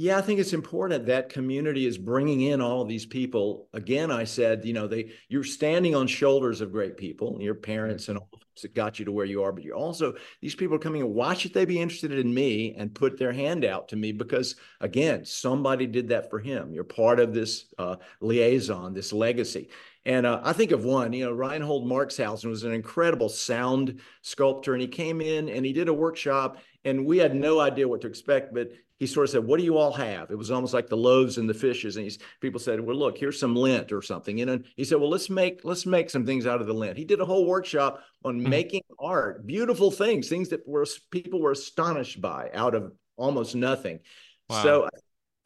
Yeah, 0.00 0.16
I 0.16 0.20
think 0.20 0.38
it's 0.38 0.52
important 0.52 1.06
that 1.06 1.28
community 1.28 1.84
is 1.84 1.98
bringing 1.98 2.42
in 2.42 2.60
all 2.60 2.82
of 2.82 2.88
these 2.88 3.04
people. 3.04 3.68
Again, 3.72 4.12
I 4.12 4.22
said, 4.22 4.64
you 4.64 4.72
know, 4.72 4.86
they 4.86 5.10
you're 5.28 5.42
standing 5.42 5.96
on 5.96 6.06
shoulders 6.06 6.60
of 6.60 6.70
great 6.70 6.96
people, 6.96 7.36
your 7.40 7.56
parents 7.56 8.08
and 8.08 8.18
all 8.18 8.30
that 8.62 8.74
got 8.74 8.98
you 8.98 9.04
to 9.04 9.12
where 9.12 9.26
you 9.26 9.42
are, 9.42 9.52
but 9.52 9.62
you're 9.64 9.76
also 9.76 10.14
these 10.40 10.54
people 10.54 10.76
are 10.76 10.80
coming 10.80 11.00
in. 11.00 11.14
Why 11.14 11.34
should 11.34 11.52
they 11.52 11.64
be 11.64 11.80
interested 11.80 12.12
in 12.12 12.32
me 12.32 12.74
and 12.76 12.94
put 12.94 13.18
their 13.18 13.32
hand 13.32 13.64
out 13.64 13.88
to 13.88 13.96
me? 13.96 14.12
Because 14.12 14.54
again, 14.80 15.24
somebody 15.24 15.86
did 15.86 16.08
that 16.08 16.30
for 16.30 16.38
him. 16.38 16.72
You're 16.72 16.84
part 16.84 17.18
of 17.18 17.34
this 17.34 17.66
uh, 17.78 17.96
liaison, 18.20 18.94
this 18.94 19.12
legacy. 19.12 19.68
And 20.04 20.26
uh, 20.26 20.40
I 20.42 20.52
think 20.52 20.70
of 20.70 20.84
one, 20.84 21.12
you 21.12 21.24
know, 21.24 21.32
Reinhold 21.32 21.88
Marxhausen 21.88 22.48
was 22.48 22.62
an 22.62 22.72
incredible 22.72 23.28
sound 23.28 24.00
sculptor, 24.22 24.72
and 24.72 24.80
he 24.80 24.88
came 24.88 25.20
in 25.20 25.48
and 25.48 25.66
he 25.66 25.72
did 25.72 25.88
a 25.88 25.94
workshop, 25.94 26.58
and 26.84 27.04
we 27.04 27.18
had 27.18 27.34
no 27.34 27.60
idea 27.60 27.86
what 27.86 28.00
to 28.02 28.06
expect, 28.06 28.54
but 28.54 28.70
he 28.98 29.06
sort 29.06 29.24
of 29.24 29.30
said, 29.30 29.44
"What 29.44 29.58
do 29.58 29.64
you 29.64 29.76
all 29.76 29.92
have?" 29.92 30.30
It 30.30 30.38
was 30.38 30.50
almost 30.50 30.74
like 30.74 30.88
the 30.88 30.96
loaves 30.96 31.38
and 31.38 31.48
the 31.48 31.54
fishes, 31.54 31.96
and 31.96 32.04
he's, 32.04 32.18
people 32.40 32.58
said, 32.58 32.80
"Well, 32.80 32.96
look, 32.96 33.16
here's 33.16 33.38
some 33.38 33.54
lint 33.54 33.92
or 33.92 34.02
something." 34.02 34.36
You 34.36 34.46
know, 34.46 34.58
he 34.76 34.84
said, 34.84 34.98
"Well, 34.98 35.10
let's 35.10 35.30
make 35.30 35.60
let's 35.64 35.86
make 35.86 36.10
some 36.10 36.26
things 36.26 36.46
out 36.46 36.60
of 36.60 36.66
the 36.66 36.74
lint." 36.74 36.98
He 36.98 37.04
did 37.04 37.20
a 37.20 37.24
whole 37.24 37.46
workshop 37.46 38.02
on 38.24 38.40
mm-hmm. 38.40 38.50
making 38.50 38.82
art, 38.98 39.46
beautiful 39.46 39.90
things, 39.90 40.28
things 40.28 40.48
that 40.48 40.66
were 40.66 40.86
people 41.10 41.40
were 41.40 41.52
astonished 41.52 42.20
by 42.20 42.50
out 42.52 42.74
of 42.74 42.92
almost 43.16 43.54
nothing. 43.54 44.00
Wow. 44.48 44.62
So 44.62 44.88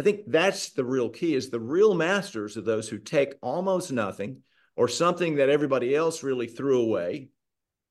I 0.00 0.02
think 0.02 0.22
that's 0.26 0.70
the 0.70 0.84
real 0.84 1.10
key: 1.10 1.34
is 1.34 1.50
the 1.50 1.60
real 1.60 1.94
masters 1.94 2.56
are 2.56 2.62
those 2.62 2.88
who 2.88 2.98
take 2.98 3.34
almost 3.42 3.92
nothing 3.92 4.42
or 4.76 4.88
something 4.88 5.36
that 5.36 5.50
everybody 5.50 5.94
else 5.94 6.22
really 6.22 6.46
threw 6.46 6.80
away 6.80 7.28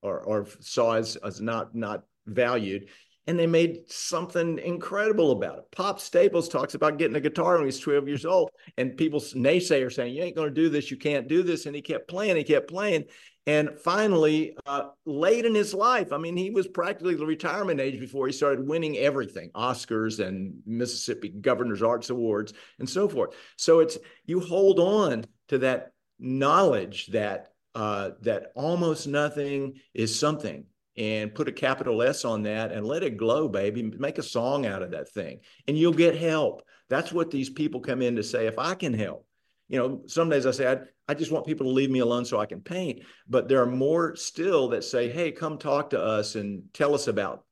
or 0.01 0.19
or 0.21 0.47
saw 0.59 0.93
as 0.93 1.17
as 1.17 1.39
not 1.39 1.75
not 1.75 2.03
valued 2.25 2.87
and 3.31 3.39
they 3.39 3.47
made 3.47 3.89
something 3.89 4.59
incredible 4.59 5.31
about 5.31 5.59
it. 5.59 5.71
Pop 5.71 6.01
Staples 6.01 6.49
talks 6.49 6.73
about 6.73 6.97
getting 6.97 7.15
a 7.15 7.21
guitar 7.21 7.55
when 7.55 7.63
he's 7.63 7.79
12 7.79 8.05
years 8.05 8.25
old, 8.25 8.51
and 8.77 8.97
people 8.97 9.21
naysayers 9.21 9.93
saying, 9.93 10.13
You 10.13 10.21
ain't 10.21 10.35
going 10.35 10.49
to 10.49 10.53
do 10.53 10.67
this, 10.67 10.91
you 10.91 10.97
can't 10.97 11.29
do 11.29 11.41
this. 11.41 11.65
And 11.65 11.73
he 11.73 11.81
kept 11.81 12.09
playing, 12.09 12.35
he 12.35 12.43
kept 12.43 12.69
playing. 12.69 13.05
And 13.47 13.79
finally, 13.79 14.57
uh, 14.65 14.89
late 15.05 15.45
in 15.45 15.55
his 15.55 15.73
life, 15.73 16.11
I 16.11 16.17
mean, 16.17 16.35
he 16.35 16.49
was 16.49 16.67
practically 16.67 17.15
the 17.15 17.25
retirement 17.25 17.79
age 17.79 18.01
before 18.01 18.27
he 18.27 18.33
started 18.33 18.67
winning 18.67 18.97
everything 18.97 19.49
Oscars 19.55 20.19
and 20.19 20.55
Mississippi 20.65 21.29
Governor's 21.29 21.81
Arts 21.81 22.09
Awards 22.09 22.51
and 22.79 22.89
so 22.89 23.07
forth. 23.07 23.33
So 23.55 23.79
it's 23.79 23.97
you 24.25 24.41
hold 24.41 24.77
on 24.77 25.23
to 25.47 25.59
that 25.59 25.93
knowledge 26.19 27.07
that 27.07 27.53
uh, 27.75 28.09
that 28.23 28.51
almost 28.55 29.07
nothing 29.07 29.79
is 29.93 30.19
something 30.19 30.65
and 30.97 31.33
put 31.33 31.47
a 31.47 31.53
capital 31.53 32.01
S 32.01 32.25
on 32.25 32.43
that 32.43 32.71
and 32.71 32.85
let 32.85 33.03
it 33.03 33.17
glow, 33.17 33.47
baby. 33.47 33.83
Make 33.83 34.17
a 34.17 34.23
song 34.23 34.65
out 34.65 34.81
of 34.81 34.91
that 34.91 35.09
thing 35.09 35.39
and 35.67 35.77
you'll 35.77 35.93
get 35.93 36.15
help. 36.15 36.63
That's 36.89 37.11
what 37.13 37.31
these 37.31 37.49
people 37.49 37.79
come 37.79 38.01
in 38.01 38.17
to 38.17 38.23
say. 38.23 38.47
If 38.47 38.59
I 38.59 38.75
can 38.75 38.93
help, 38.93 39.25
you 39.69 39.79
know, 39.79 40.01
some 40.05 40.29
days 40.29 40.45
I 40.45 40.51
say, 40.51 40.69
I, 40.69 40.79
I 41.07 41.13
just 41.13 41.31
want 41.31 41.45
people 41.45 41.65
to 41.65 41.71
leave 41.71 41.89
me 41.89 41.99
alone 41.99 42.25
so 42.25 42.39
I 42.39 42.45
can 42.45 42.59
paint. 42.59 43.03
But 43.29 43.47
there 43.47 43.61
are 43.61 43.65
more 43.65 44.15
still 44.17 44.69
that 44.69 44.83
say, 44.83 45.09
hey, 45.09 45.31
come 45.31 45.57
talk 45.57 45.91
to 45.91 46.01
us 46.01 46.35
and 46.35 46.63
tell 46.73 46.93
us 46.93 47.07
about 47.07 47.45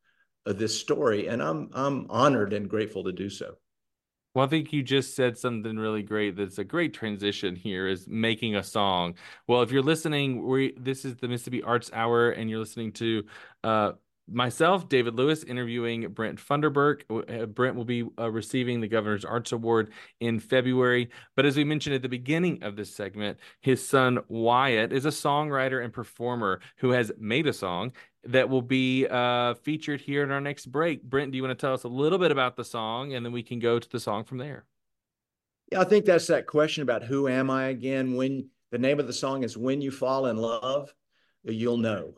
uh, 0.45 0.53
this 0.53 0.77
story. 0.77 1.27
And 1.27 1.41
I'm, 1.41 1.69
I'm 1.73 2.07
honored 2.09 2.51
and 2.51 2.69
grateful 2.69 3.05
to 3.05 3.13
do 3.13 3.29
so. 3.29 3.55
Well, 4.35 4.45
I 4.45 4.49
think 4.49 4.71
you 4.71 4.83
just 4.83 5.15
said 5.15 5.37
something 5.37 5.77
really 5.77 6.03
great. 6.03 6.35
That's 6.35 6.59
a 6.59 6.63
great 6.63 6.93
transition 6.93 7.55
here 7.55 7.87
is 7.87 8.07
making 8.07 8.55
a 8.55 8.63
song. 8.63 9.15
Well, 9.47 9.63
if 9.63 9.71
you're 9.71 9.81
listening, 9.81 10.45
we 10.45 10.73
this 10.77 11.03
is 11.03 11.15
the 11.15 11.27
Mississippi 11.27 11.63
Arts 11.63 11.89
Hour, 11.93 12.31
and 12.31 12.49
you're 12.49 12.59
listening 12.59 12.91
to 12.93 13.23
uh, 13.63 13.91
myself, 14.31 14.87
David 14.87 15.15
Lewis, 15.15 15.43
interviewing 15.43 16.07
Brent 16.09 16.39
Funderburk. 16.39 17.01
Uh, 17.09 17.45
Brent 17.47 17.75
will 17.75 17.85
be 17.85 18.05
uh, 18.19 18.29
receiving 18.29 18.81
the 18.81 18.87
Governor's 18.87 19.25
Arts 19.25 19.51
Award 19.51 19.91
in 20.19 20.39
February. 20.39 21.09
But 21.35 21.45
as 21.45 21.57
we 21.57 21.63
mentioned 21.63 21.95
at 21.95 22.01
the 22.01 22.09
beginning 22.09 22.63
of 22.63 22.75
this 22.75 22.93
segment, 22.93 23.39
his 23.61 23.85
son 23.85 24.19
Wyatt 24.27 24.93
is 24.93 25.05
a 25.05 25.09
songwriter 25.09 25.83
and 25.83 25.91
performer 25.91 26.61
who 26.77 26.91
has 26.91 27.11
made 27.17 27.47
a 27.47 27.53
song 27.53 27.93
that 28.25 28.49
will 28.49 28.61
be 28.61 29.07
uh, 29.07 29.53
featured 29.55 30.01
here 30.01 30.23
in 30.23 30.31
our 30.31 30.41
next 30.41 30.67
break. 30.67 31.03
Brent, 31.03 31.31
do 31.31 31.37
you 31.37 31.43
want 31.43 31.57
to 31.57 31.61
tell 31.61 31.73
us 31.73 31.83
a 31.83 31.89
little 31.89 32.19
bit 32.19 32.31
about 32.31 32.55
the 32.55 32.65
song, 32.65 33.13
and 33.13 33.25
then 33.25 33.31
we 33.31 33.43
can 33.43 33.59
go 33.59 33.79
to 33.79 33.89
the 33.89 33.99
song 33.99 34.23
from 34.23 34.37
there? 34.37 34.65
Yeah, 35.71 35.81
I 35.81 35.83
think 35.83 36.05
that's 36.05 36.27
that 36.27 36.47
question 36.47 36.83
about 36.83 37.03
who 37.03 37.27
am 37.27 37.49
I 37.49 37.65
again. 37.65 38.15
When 38.15 38.49
the 38.71 38.77
name 38.77 38.99
of 38.99 39.07
the 39.07 39.13
song 39.13 39.43
is 39.43 39.57
"When 39.57 39.81
You 39.81 39.91
Fall 39.91 40.25
in 40.27 40.37
Love," 40.37 40.93
you'll 41.43 41.77
know. 41.77 42.15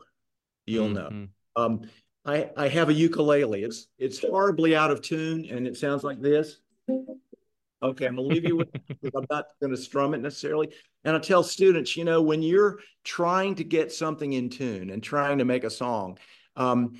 You'll 0.66 0.88
mm-hmm. 0.88 1.20
know. 1.20 1.28
Um, 1.54 1.82
I, 2.24 2.50
I 2.56 2.68
have 2.68 2.88
a 2.88 2.94
ukulele. 2.94 3.62
It's 3.62 3.88
it's 3.98 4.20
horribly 4.20 4.76
out 4.76 4.90
of 4.90 5.02
tune 5.02 5.46
and 5.50 5.66
it 5.66 5.76
sounds 5.76 6.04
like 6.04 6.20
this. 6.20 6.58
Okay, 7.82 8.06
I'm 8.06 8.16
gonna 8.16 8.28
leave 8.28 8.44
you 8.44 8.56
with 8.56 8.68
I'm 9.16 9.26
not 9.30 9.46
gonna 9.60 9.76
strum 9.76 10.14
it 10.14 10.20
necessarily. 10.20 10.72
And 11.04 11.16
I 11.16 11.18
tell 11.18 11.42
students, 11.42 11.96
you 11.96 12.04
know, 12.04 12.22
when 12.22 12.42
you're 12.42 12.78
trying 13.04 13.56
to 13.56 13.64
get 13.64 13.92
something 13.92 14.32
in 14.32 14.50
tune 14.50 14.90
and 14.90 15.02
trying 15.02 15.38
to 15.38 15.44
make 15.44 15.64
a 15.64 15.70
song, 15.70 16.18
um, 16.56 16.98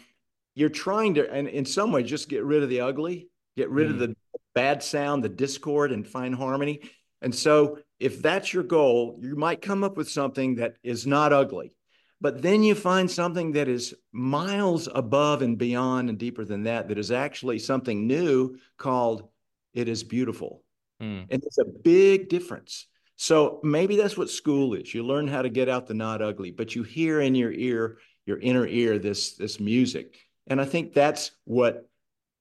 you're 0.54 0.68
trying 0.68 1.14
to, 1.14 1.30
and 1.30 1.48
in 1.48 1.64
some 1.64 1.92
way, 1.92 2.02
just 2.02 2.28
get 2.28 2.44
rid 2.44 2.62
of 2.62 2.68
the 2.68 2.80
ugly, 2.80 3.28
get 3.56 3.70
rid 3.70 3.88
mm. 3.88 3.92
of 3.92 3.98
the 3.98 4.16
bad 4.54 4.82
sound, 4.82 5.24
the 5.24 5.28
discord, 5.28 5.92
and 5.92 6.06
find 6.06 6.34
harmony. 6.34 6.80
And 7.22 7.34
so, 7.34 7.78
if 8.00 8.20
that's 8.20 8.52
your 8.52 8.64
goal, 8.64 9.18
you 9.22 9.36
might 9.36 9.62
come 9.62 9.84
up 9.84 9.96
with 9.96 10.10
something 10.10 10.56
that 10.56 10.76
is 10.82 11.06
not 11.06 11.32
ugly. 11.32 11.76
But 12.20 12.42
then 12.42 12.62
you 12.62 12.74
find 12.74 13.10
something 13.10 13.52
that 13.52 13.68
is 13.68 13.94
miles 14.12 14.88
above 14.92 15.42
and 15.42 15.56
beyond 15.56 16.08
and 16.08 16.18
deeper 16.18 16.44
than 16.44 16.64
that, 16.64 16.88
that 16.88 16.98
is 16.98 17.10
actually 17.10 17.58
something 17.58 18.06
new 18.06 18.58
called 18.76 19.28
It 19.72 19.88
is 19.88 20.02
Beautiful. 20.04 20.61
Mm. 21.02 21.26
And 21.30 21.42
it's 21.44 21.58
a 21.58 21.64
big 21.64 22.28
difference. 22.28 22.86
So 23.16 23.60
maybe 23.62 23.96
that's 23.96 24.16
what 24.16 24.30
school 24.30 24.74
is. 24.74 24.94
You 24.94 25.04
learn 25.04 25.28
how 25.28 25.42
to 25.42 25.48
get 25.48 25.68
out 25.68 25.86
the 25.86 25.94
not 25.94 26.22
ugly, 26.22 26.50
but 26.50 26.74
you 26.74 26.82
hear 26.82 27.20
in 27.20 27.34
your 27.34 27.52
ear, 27.52 27.98
your 28.26 28.38
inner 28.38 28.66
ear, 28.66 28.98
this, 28.98 29.34
this 29.36 29.60
music. 29.60 30.18
And 30.46 30.60
I 30.60 30.64
think 30.64 30.92
that's 30.92 31.32
what, 31.44 31.88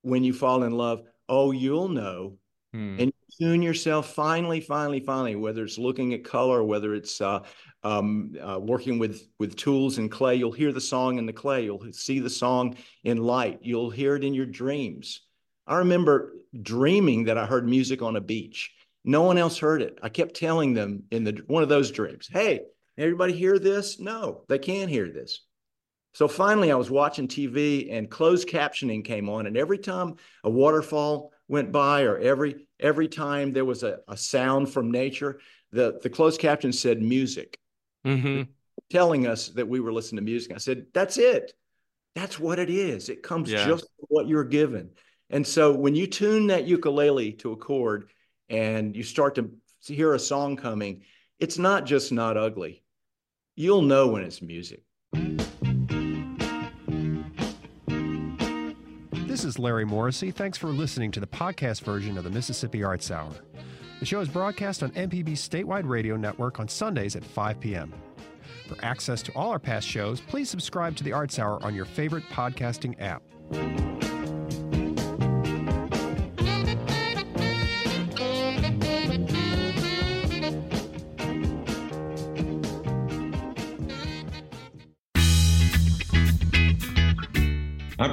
when 0.02 0.24
you 0.24 0.32
fall 0.32 0.62
in 0.64 0.72
love, 0.72 1.02
oh, 1.28 1.52
you'll 1.52 1.88
know. 1.88 2.38
Mm. 2.74 3.02
And 3.02 3.12
tune 3.38 3.62
yourself 3.62 4.14
finally, 4.14 4.60
finally, 4.60 5.00
finally, 5.00 5.36
whether 5.36 5.64
it's 5.64 5.78
looking 5.78 6.14
at 6.14 6.24
color, 6.24 6.62
whether 6.62 6.94
it's 6.94 7.20
uh, 7.20 7.40
um, 7.82 8.32
uh, 8.40 8.58
working 8.58 8.98
with 8.98 9.28
with 9.38 9.56
tools 9.56 9.98
and 9.98 10.10
clay. 10.10 10.36
You'll 10.36 10.52
hear 10.52 10.72
the 10.72 10.80
song 10.80 11.18
in 11.18 11.26
the 11.26 11.32
clay. 11.32 11.64
You'll 11.64 11.84
see 11.92 12.20
the 12.20 12.30
song 12.30 12.76
in 13.04 13.18
light. 13.18 13.58
You'll 13.62 13.90
hear 13.90 14.16
it 14.16 14.24
in 14.24 14.34
your 14.34 14.46
dreams. 14.46 15.22
I 15.66 15.78
remember 15.78 16.34
dreaming 16.60 17.24
that 17.24 17.38
I 17.38 17.46
heard 17.46 17.68
music 17.68 18.02
on 18.02 18.16
a 18.16 18.20
beach. 18.20 18.72
No 19.04 19.22
one 19.22 19.38
else 19.38 19.58
heard 19.58 19.82
it. 19.82 19.98
I 20.02 20.08
kept 20.08 20.36
telling 20.36 20.74
them 20.74 21.04
in 21.10 21.24
the 21.24 21.42
one 21.46 21.62
of 21.62 21.68
those 21.68 21.90
dreams, 21.90 22.28
"Hey, 22.30 22.60
everybody 22.96 23.32
hear 23.32 23.58
this?" 23.58 23.98
No, 23.98 24.44
they 24.48 24.58
can't 24.58 24.90
hear 24.90 25.08
this. 25.08 25.40
So 26.14 26.28
finally, 26.28 26.70
I 26.70 26.76
was 26.76 26.90
watching 26.90 27.26
TV 27.26 27.90
and 27.90 28.10
closed 28.10 28.48
captioning 28.48 29.04
came 29.04 29.28
on, 29.28 29.46
and 29.46 29.56
every 29.56 29.78
time 29.78 30.16
a 30.44 30.50
waterfall 30.50 31.32
went 31.48 31.72
by, 31.72 32.02
or 32.02 32.18
every 32.18 32.66
every 32.78 33.08
time 33.08 33.52
there 33.52 33.64
was 33.64 33.82
a, 33.82 34.00
a 34.08 34.16
sound 34.16 34.72
from 34.72 34.90
nature, 34.90 35.40
the 35.72 35.98
the 36.02 36.10
closed 36.10 36.40
caption 36.40 36.72
said 36.72 37.02
music 37.02 37.58
mm-hmm. 38.04 38.42
telling 38.90 39.26
us 39.26 39.48
that 39.48 39.68
we 39.68 39.80
were 39.80 39.92
listening 39.92 40.24
to 40.24 40.30
music. 40.30 40.52
I 40.52 40.58
said, 40.58 40.86
that's 40.92 41.18
it. 41.18 41.52
That's 42.14 42.38
what 42.38 42.58
it 42.58 42.70
is. 42.70 43.08
It 43.08 43.22
comes 43.22 43.50
yeah. 43.50 43.64
just 43.64 43.86
what 43.98 44.28
you're 44.28 44.44
given. 44.44 44.90
And 45.32 45.46
so 45.46 45.72
when 45.72 45.94
you 45.94 46.06
tune 46.06 46.48
that 46.48 46.66
ukulele 46.66 47.32
to 47.32 47.52
a 47.52 47.56
chord 47.56 48.10
and 48.50 48.94
you 48.94 49.02
start 49.02 49.34
to 49.36 49.50
hear 49.82 50.12
a 50.12 50.18
song 50.18 50.56
coming, 50.56 51.02
it's 51.40 51.56
not 51.56 51.86
just 51.86 52.12
not 52.12 52.36
ugly. 52.36 52.84
You'll 53.56 53.82
know 53.82 54.08
when 54.08 54.22
it's 54.22 54.42
music. 54.42 54.82
This 59.26 59.44
is 59.44 59.58
Larry 59.58 59.86
Morrisey. 59.86 60.34
Thanks 60.34 60.58
for 60.58 60.68
listening 60.68 61.10
to 61.12 61.20
the 61.20 61.26
podcast 61.26 61.80
version 61.80 62.18
of 62.18 62.24
the 62.24 62.30
Mississippi 62.30 62.84
Arts 62.84 63.10
Hour. 63.10 63.32
The 64.00 64.06
show 64.06 64.20
is 64.20 64.28
broadcast 64.28 64.82
on 64.82 64.90
MPB's 64.90 65.48
statewide 65.48 65.88
radio 65.88 66.16
network 66.16 66.60
on 66.60 66.68
Sundays 66.68 67.16
at 67.16 67.24
5 67.24 67.58
p.m. 67.58 67.94
For 68.68 68.76
access 68.84 69.22
to 69.22 69.32
all 69.32 69.50
our 69.50 69.58
past 69.58 69.88
shows, 69.88 70.20
please 70.20 70.50
subscribe 70.50 70.94
to 70.96 71.04
the 71.04 71.12
Arts 71.12 71.38
Hour 71.38 71.62
on 71.64 71.74
your 71.74 71.86
favorite 71.86 72.24
podcasting 72.30 73.00
app. 73.00 73.22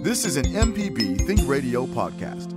This 0.00 0.24
is 0.24 0.36
an 0.36 0.44
MPB 0.44 1.26
Think 1.26 1.40
Radio 1.44 1.84
podcast. 1.84 2.54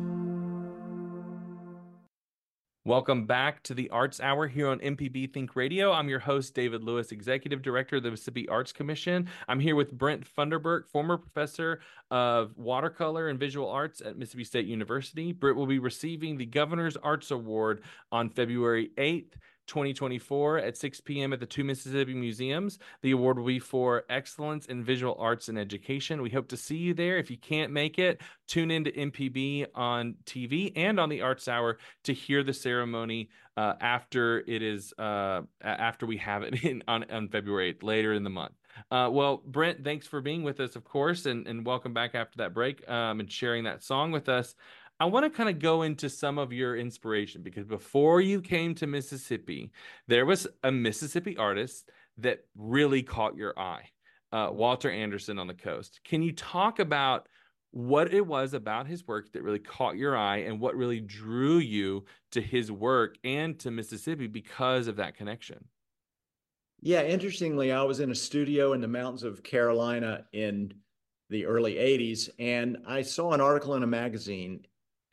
Welcome 2.85 3.25
back 3.25 3.63
to 3.63 3.73
the 3.73 3.89
Arts 3.89 4.21
Hour 4.21 4.47
here 4.47 4.67
on 4.67 4.77
MPB 4.77 5.33
Think 5.33 5.55
Radio. 5.55 5.91
I'm 5.91 6.07
your 6.07 6.19
host, 6.19 6.53
David 6.53 6.83
Lewis, 6.83 7.11
Executive 7.11 7.63
Director 7.63 7.95
of 7.95 8.03
the 8.03 8.11
Mississippi 8.11 8.47
Arts 8.47 8.71
Commission. 8.71 9.27
I'm 9.47 9.59
here 9.59 9.75
with 9.75 9.91
Brent 9.91 10.23
Funderburk, 10.23 10.87
former 10.91 11.17
professor 11.17 11.81
of 12.11 12.55
watercolor 12.57 13.29
and 13.29 13.39
visual 13.39 13.67
arts 13.67 14.01
at 14.01 14.19
Mississippi 14.19 14.43
State 14.43 14.67
University. 14.67 15.31
Brent 15.33 15.57
will 15.57 15.65
be 15.65 15.79
receiving 15.79 16.37
the 16.37 16.45
Governor's 16.45 16.95
Arts 16.95 17.31
Award 17.31 17.81
on 18.11 18.29
February 18.29 18.91
8th. 18.99 19.33
2024 19.67 20.57
at 20.59 20.77
6 20.77 21.01
p.m. 21.01 21.33
at 21.33 21.39
the 21.39 21.45
two 21.45 21.63
Mississippi 21.63 22.13
Museums. 22.13 22.79
The 23.01 23.11
award 23.11 23.37
will 23.37 23.45
be 23.45 23.59
for 23.59 24.03
excellence 24.09 24.65
in 24.65 24.83
visual 24.83 25.15
arts 25.19 25.49
and 25.49 25.57
education. 25.57 26.21
We 26.21 26.29
hope 26.29 26.47
to 26.49 26.57
see 26.57 26.77
you 26.77 26.93
there. 26.93 27.17
If 27.17 27.31
you 27.31 27.37
can't 27.37 27.71
make 27.71 27.99
it, 27.99 28.21
tune 28.47 28.71
in 28.71 28.83
to 28.85 28.91
MPB 28.91 29.67
on 29.75 30.15
TV 30.25 30.71
and 30.75 30.99
on 30.99 31.09
the 31.09 31.21
Arts 31.21 31.47
Hour 31.47 31.77
to 32.03 32.13
hear 32.13 32.43
the 32.43 32.53
ceremony 32.53 33.29
uh, 33.57 33.73
after 33.81 34.43
it 34.47 34.61
is 34.61 34.93
uh, 34.97 35.41
after 35.61 36.05
we 36.05 36.17
have 36.17 36.43
it 36.43 36.63
in 36.63 36.83
on, 36.87 37.05
on 37.11 37.27
February 37.27 37.73
8th, 37.73 37.83
later 37.83 38.13
in 38.13 38.23
the 38.23 38.29
month. 38.29 38.53
Uh, 38.89 39.09
well, 39.11 39.41
Brent, 39.45 39.83
thanks 39.83 40.07
for 40.07 40.21
being 40.21 40.43
with 40.43 40.59
us, 40.59 40.75
of 40.75 40.83
course, 40.83 41.25
and, 41.25 41.47
and 41.47 41.65
welcome 41.65 41.93
back 41.93 42.15
after 42.15 42.37
that 42.37 42.53
break 42.53 42.87
um, 42.89 43.19
and 43.19 43.31
sharing 43.31 43.65
that 43.65 43.83
song 43.83 44.11
with 44.11 44.29
us. 44.29 44.55
I 45.01 45.05
want 45.05 45.23
to 45.23 45.35
kind 45.35 45.49
of 45.49 45.57
go 45.57 45.81
into 45.81 46.11
some 46.11 46.37
of 46.37 46.53
your 46.53 46.77
inspiration 46.77 47.41
because 47.41 47.65
before 47.65 48.21
you 48.21 48.39
came 48.39 48.75
to 48.75 48.85
Mississippi, 48.85 49.71
there 50.07 50.27
was 50.27 50.45
a 50.61 50.71
Mississippi 50.71 51.35
artist 51.37 51.89
that 52.19 52.41
really 52.55 53.01
caught 53.01 53.35
your 53.35 53.57
eye, 53.57 53.81
uh, 54.31 54.49
Walter 54.51 54.91
Anderson 54.91 55.39
on 55.39 55.47
the 55.47 55.55
coast. 55.55 56.01
Can 56.03 56.21
you 56.21 56.31
talk 56.31 56.77
about 56.77 57.27
what 57.71 58.13
it 58.13 58.21
was 58.21 58.53
about 58.53 58.85
his 58.85 59.07
work 59.07 59.31
that 59.31 59.41
really 59.41 59.57
caught 59.57 59.97
your 59.97 60.15
eye 60.15 60.41
and 60.41 60.59
what 60.59 60.75
really 60.75 60.99
drew 60.99 61.57
you 61.57 62.05
to 62.33 62.39
his 62.39 62.71
work 62.71 63.15
and 63.23 63.57
to 63.61 63.71
Mississippi 63.71 64.27
because 64.27 64.85
of 64.85 64.97
that 64.97 65.17
connection? 65.17 65.65
Yeah, 66.79 67.01
interestingly, 67.01 67.71
I 67.71 67.81
was 67.81 68.01
in 68.01 68.11
a 68.11 68.15
studio 68.15 68.73
in 68.73 68.81
the 68.81 68.87
mountains 68.87 69.23
of 69.23 69.41
Carolina 69.41 70.25
in 70.31 70.75
the 71.31 71.47
early 71.47 71.75
80s, 71.75 72.29
and 72.37 72.77
I 72.85 73.01
saw 73.01 73.31
an 73.31 73.41
article 73.41 73.73
in 73.73 73.81
a 73.81 73.87
magazine 73.87 74.63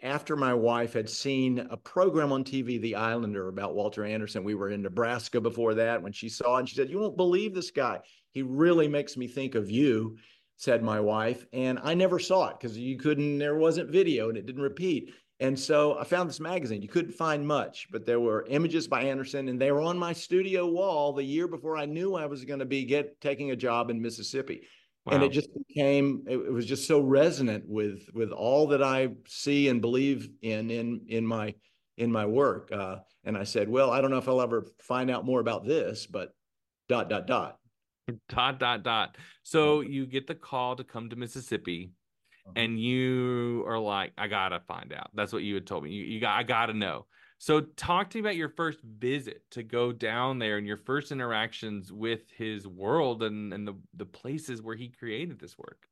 after 0.02 0.36
my 0.36 0.54
wife 0.54 0.92
had 0.92 1.08
seen 1.08 1.66
a 1.70 1.76
program 1.76 2.32
on 2.32 2.44
TV, 2.44 2.80
The 2.80 2.94
Islander, 2.94 3.48
about 3.48 3.74
Walter 3.74 4.04
Anderson. 4.04 4.44
We 4.44 4.54
were 4.54 4.70
in 4.70 4.82
Nebraska 4.82 5.40
before 5.40 5.74
that 5.74 6.02
when 6.02 6.12
she 6.12 6.28
saw 6.28 6.56
it, 6.56 6.60
and 6.60 6.68
she 6.68 6.76
said, 6.76 6.90
You 6.90 6.98
won't 6.98 7.16
believe 7.16 7.54
this 7.54 7.70
guy. 7.70 8.00
He 8.30 8.42
really 8.42 8.88
makes 8.88 9.16
me 9.16 9.26
think 9.26 9.54
of 9.54 9.70
you, 9.70 10.16
said 10.56 10.82
my 10.82 11.00
wife. 11.00 11.46
And 11.52 11.78
I 11.82 11.94
never 11.94 12.18
saw 12.18 12.48
it 12.48 12.60
because 12.60 12.78
you 12.78 12.98
couldn't, 12.98 13.38
there 13.38 13.56
wasn't 13.56 13.90
video 13.90 14.28
and 14.28 14.38
it 14.38 14.46
didn't 14.46 14.62
repeat. 14.62 15.12
And 15.40 15.58
so 15.58 15.96
I 15.98 16.04
found 16.04 16.28
this 16.28 16.40
magazine. 16.40 16.82
You 16.82 16.88
couldn't 16.88 17.12
find 17.12 17.46
much, 17.46 17.86
but 17.92 18.04
there 18.04 18.18
were 18.18 18.44
images 18.48 18.88
by 18.88 19.02
Anderson, 19.02 19.48
and 19.48 19.60
they 19.60 19.70
were 19.70 19.80
on 19.80 19.96
my 19.96 20.12
studio 20.12 20.66
wall 20.66 21.12
the 21.12 21.22
year 21.22 21.46
before 21.46 21.76
I 21.76 21.86
knew 21.86 22.16
I 22.16 22.26
was 22.26 22.44
going 22.44 22.58
to 22.58 22.64
be 22.64 22.84
get 22.84 23.20
taking 23.20 23.52
a 23.52 23.56
job 23.56 23.88
in 23.88 24.02
Mississippi. 24.02 24.62
Wow. 25.08 25.14
And 25.14 25.24
it 25.24 25.32
just 25.32 25.48
became 25.66 26.24
it, 26.28 26.36
it 26.36 26.52
was 26.52 26.66
just 26.66 26.86
so 26.86 27.00
resonant 27.00 27.64
with 27.66 28.10
with 28.12 28.30
all 28.30 28.66
that 28.68 28.82
I 28.82 29.08
see 29.26 29.68
and 29.68 29.80
believe 29.80 30.28
in 30.42 30.70
in 30.70 31.06
in 31.08 31.26
my 31.26 31.54
in 31.96 32.12
my 32.12 32.26
work. 32.26 32.70
Uh, 32.70 32.96
and 33.24 33.34
I 33.34 33.44
said, 33.44 33.70
well, 33.70 33.90
I 33.90 34.02
don't 34.02 34.10
know 34.10 34.18
if 34.18 34.28
I'll 34.28 34.42
ever 34.42 34.66
find 34.82 35.10
out 35.10 35.24
more 35.24 35.40
about 35.40 35.66
this, 35.66 36.06
but 36.06 36.34
dot 36.90 37.08
dot 37.08 37.26
dot 37.26 37.56
dot 38.28 38.58
dot 38.58 38.82
dot. 38.82 39.16
So 39.44 39.80
you 39.80 40.04
get 40.04 40.26
the 40.26 40.34
call 40.34 40.76
to 40.76 40.84
come 40.84 41.08
to 41.08 41.16
Mississippi, 41.16 41.90
uh-huh. 42.46 42.52
and 42.56 42.78
you 42.78 43.64
are 43.66 43.78
like, 43.78 44.12
I 44.18 44.28
gotta 44.28 44.60
find 44.60 44.92
out. 44.92 45.08
That's 45.14 45.32
what 45.32 45.42
you 45.42 45.54
had 45.54 45.66
told 45.66 45.84
me. 45.84 45.90
You, 45.90 46.04
you 46.04 46.20
got, 46.20 46.38
I 46.38 46.42
gotta 46.42 46.74
know. 46.74 47.06
So 47.38 47.60
talk 47.60 48.10
to 48.10 48.18
me 48.18 48.20
about 48.20 48.36
your 48.36 48.48
first 48.48 48.80
visit 48.82 49.42
to 49.52 49.62
go 49.62 49.92
down 49.92 50.40
there 50.40 50.58
and 50.58 50.66
your 50.66 50.76
first 50.76 51.12
interactions 51.12 51.92
with 51.92 52.28
his 52.36 52.66
world 52.66 53.22
and, 53.22 53.52
and 53.52 53.66
the, 53.66 53.74
the 53.94 54.06
places 54.06 54.60
where 54.60 54.74
he 54.74 54.88
created 54.88 55.38
this 55.38 55.56
work. 55.56 55.86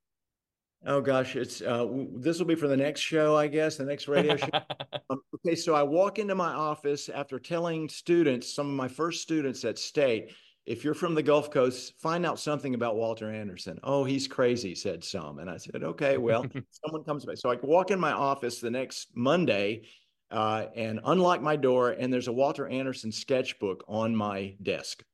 Oh 0.84 1.00
gosh, 1.00 1.36
it's 1.36 1.62
uh, 1.62 1.86
this 2.14 2.38
will 2.38 2.46
be 2.46 2.54
for 2.54 2.68
the 2.68 2.76
next 2.76 3.00
show, 3.00 3.36
I 3.36 3.46
guess, 3.46 3.76
the 3.76 3.84
next 3.84 4.08
radio 4.08 4.36
show. 4.36 4.48
um, 5.10 5.20
okay, 5.34 5.56
so 5.56 5.74
I 5.74 5.82
walk 5.82 6.18
into 6.18 6.34
my 6.34 6.52
office 6.52 7.08
after 7.08 7.38
telling 7.38 7.88
students, 7.88 8.52
some 8.52 8.68
of 8.68 8.74
my 8.74 8.86
first 8.86 9.22
students 9.22 9.64
at 9.64 9.78
State, 9.78 10.32
if 10.66 10.84
you're 10.84 10.94
from 10.94 11.14
the 11.14 11.22
Gulf 11.22 11.50
Coast, 11.50 11.94
find 11.98 12.26
out 12.26 12.38
something 12.38 12.74
about 12.74 12.96
Walter 12.96 13.32
Anderson. 13.32 13.80
Oh, 13.82 14.04
he's 14.04 14.28
crazy, 14.28 14.74
said 14.74 15.02
some, 15.02 15.38
and 15.38 15.48
I 15.48 15.56
said, 15.56 15.82
okay, 15.82 16.18
well, 16.18 16.44
someone 16.84 17.04
comes 17.04 17.24
by. 17.24 17.34
So 17.34 17.50
I 17.50 17.56
walk 17.62 17.90
in 17.90 17.98
my 17.98 18.12
office 18.12 18.60
the 18.60 18.70
next 18.70 19.08
Monday 19.14 19.82
uh, 20.30 20.66
and 20.74 21.00
unlock 21.04 21.40
my 21.40 21.56
door, 21.56 21.90
and 21.90 22.12
there's 22.12 22.28
a 22.28 22.32
Walter 22.32 22.66
Anderson 22.66 23.12
sketchbook 23.12 23.84
on 23.88 24.14
my 24.14 24.54
desk, 24.62 25.04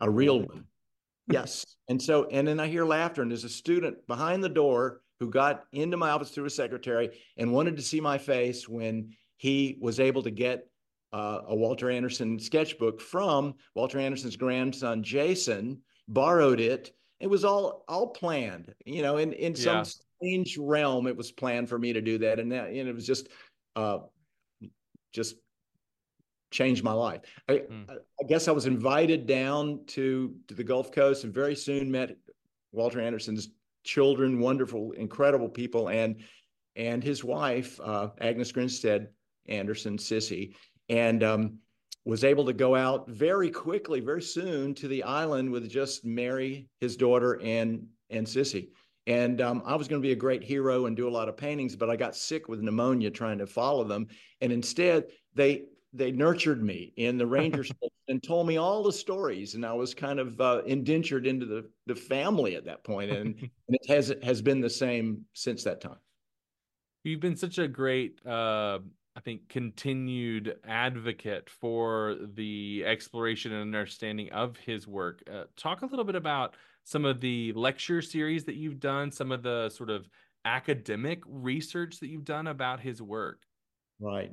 a 0.00 0.10
real 0.10 0.40
one. 0.40 0.64
Yes. 1.30 1.64
And 1.88 2.00
so, 2.00 2.26
and 2.30 2.46
then 2.46 2.58
I 2.58 2.68
hear 2.68 2.84
laughter, 2.84 3.22
and 3.22 3.30
there's 3.30 3.44
a 3.44 3.48
student 3.48 4.06
behind 4.06 4.42
the 4.42 4.48
door 4.48 5.02
who 5.20 5.30
got 5.30 5.64
into 5.72 5.96
my 5.96 6.10
office 6.10 6.30
through 6.30 6.46
a 6.46 6.50
secretary 6.50 7.10
and 7.36 7.52
wanted 7.52 7.76
to 7.76 7.82
see 7.82 8.00
my 8.00 8.18
face 8.18 8.68
when 8.68 9.12
he 9.36 9.78
was 9.80 10.00
able 10.00 10.22
to 10.22 10.30
get 10.30 10.68
uh, 11.12 11.40
a 11.46 11.54
Walter 11.54 11.90
Anderson 11.90 12.38
sketchbook 12.38 13.00
from 13.00 13.54
Walter 13.74 13.98
Anderson's 13.98 14.36
grandson, 14.36 15.02
Jason, 15.02 15.80
borrowed 16.06 16.60
it. 16.60 16.92
It 17.20 17.28
was 17.28 17.44
all 17.44 17.84
all 17.88 18.08
planned, 18.08 18.72
you 18.84 19.02
know, 19.02 19.16
in, 19.16 19.32
in 19.32 19.54
some 19.54 19.78
yeah. 19.78 19.82
strange 19.82 20.56
realm, 20.58 21.06
it 21.06 21.16
was 21.16 21.32
planned 21.32 21.68
for 21.68 21.78
me 21.78 21.92
to 21.92 22.00
do 22.00 22.18
that. 22.18 22.38
And 22.38 22.52
that, 22.52 22.68
and 22.68 22.88
it 22.88 22.94
was 22.94 23.06
just 23.06 23.28
uh, 23.78 23.98
just 25.12 25.36
changed 26.50 26.82
my 26.82 26.92
life. 26.92 27.20
I, 27.48 27.52
mm. 27.52 27.88
I, 27.88 28.24
guess 28.26 28.48
I 28.48 28.52
was 28.52 28.66
invited 28.66 29.26
down 29.26 29.84
to, 29.88 30.34
to 30.48 30.54
the 30.54 30.64
Gulf 30.64 30.90
Coast 30.90 31.24
and 31.24 31.32
very 31.32 31.54
soon 31.54 31.90
met 31.90 32.16
Walter 32.72 33.00
Anderson's 33.00 33.50
children, 33.84 34.40
wonderful, 34.40 34.92
incredible 34.92 35.48
people, 35.48 35.88
and 35.88 36.16
and 36.76 37.02
his 37.02 37.24
wife, 37.24 37.80
uh, 37.80 38.10
Agnes 38.20 38.52
Grinstead 38.52 39.08
Anderson, 39.48 39.96
Sissy, 39.96 40.54
and 40.88 41.24
um, 41.24 41.58
was 42.04 42.22
able 42.22 42.44
to 42.46 42.52
go 42.52 42.76
out 42.76 43.08
very 43.08 43.50
quickly, 43.50 44.00
very 44.00 44.22
soon 44.22 44.74
to 44.74 44.86
the 44.86 45.02
island 45.02 45.50
with 45.50 45.68
just 45.68 46.04
Mary, 46.04 46.68
his 46.80 46.96
daughter, 46.96 47.40
and 47.42 47.86
and 48.10 48.26
Sissy. 48.26 48.68
And 49.08 49.40
um, 49.40 49.62
I 49.64 49.74
was 49.74 49.88
going 49.88 50.02
to 50.02 50.06
be 50.06 50.12
a 50.12 50.16
great 50.16 50.44
hero 50.44 50.84
and 50.84 50.94
do 50.94 51.08
a 51.08 51.10
lot 51.10 51.30
of 51.30 51.36
paintings, 51.36 51.74
but 51.74 51.88
I 51.88 51.96
got 51.96 52.14
sick 52.14 52.46
with 52.46 52.60
pneumonia 52.60 53.10
trying 53.10 53.38
to 53.38 53.46
follow 53.46 53.82
them. 53.82 54.06
And 54.42 54.52
instead, 54.52 55.06
they 55.34 55.64
they 55.94 56.12
nurtured 56.12 56.62
me 56.62 56.92
in 56.98 57.16
the 57.16 57.26
ranger 57.26 57.64
and 58.08 58.22
told 58.22 58.46
me 58.46 58.58
all 58.58 58.82
the 58.82 58.92
stories. 58.92 59.54
And 59.54 59.64
I 59.64 59.72
was 59.72 59.94
kind 59.94 60.20
of 60.20 60.38
uh, 60.38 60.60
indentured 60.66 61.26
into 61.26 61.46
the 61.46 61.70
the 61.86 61.94
family 61.94 62.54
at 62.54 62.66
that 62.66 62.84
point, 62.84 63.10
and, 63.10 63.34
and 63.40 63.50
it 63.68 63.88
has 63.88 64.10
it 64.10 64.22
has 64.22 64.42
been 64.42 64.60
the 64.60 64.68
same 64.68 65.24
since 65.32 65.64
that 65.64 65.80
time. 65.80 65.98
You've 67.02 67.20
been 67.20 67.36
such 67.36 67.58
a 67.58 67.66
great. 67.66 68.20
Uh... 68.24 68.80
I 69.16 69.20
think 69.20 69.48
continued 69.48 70.58
advocate 70.64 71.50
for 71.50 72.14
the 72.36 72.84
exploration 72.86 73.50
and 73.50 73.62
understanding 73.62 74.30
of 74.30 74.56
his 74.58 74.86
work. 74.86 75.24
Uh, 75.28 75.42
talk 75.56 75.82
a 75.82 75.86
little 75.86 76.04
bit 76.04 76.14
about 76.14 76.54
some 76.88 77.04
of 77.04 77.20
the 77.20 77.52
lecture 77.52 78.00
series 78.00 78.44
that 78.44 78.54
you've 78.54 78.80
done, 78.80 79.12
some 79.12 79.30
of 79.30 79.42
the 79.42 79.68
sort 79.68 79.90
of 79.90 80.08
academic 80.46 81.20
research 81.26 82.00
that 82.00 82.08
you've 82.08 82.24
done 82.24 82.46
about 82.46 82.80
his 82.80 83.02
work. 83.02 83.42
Right. 84.00 84.32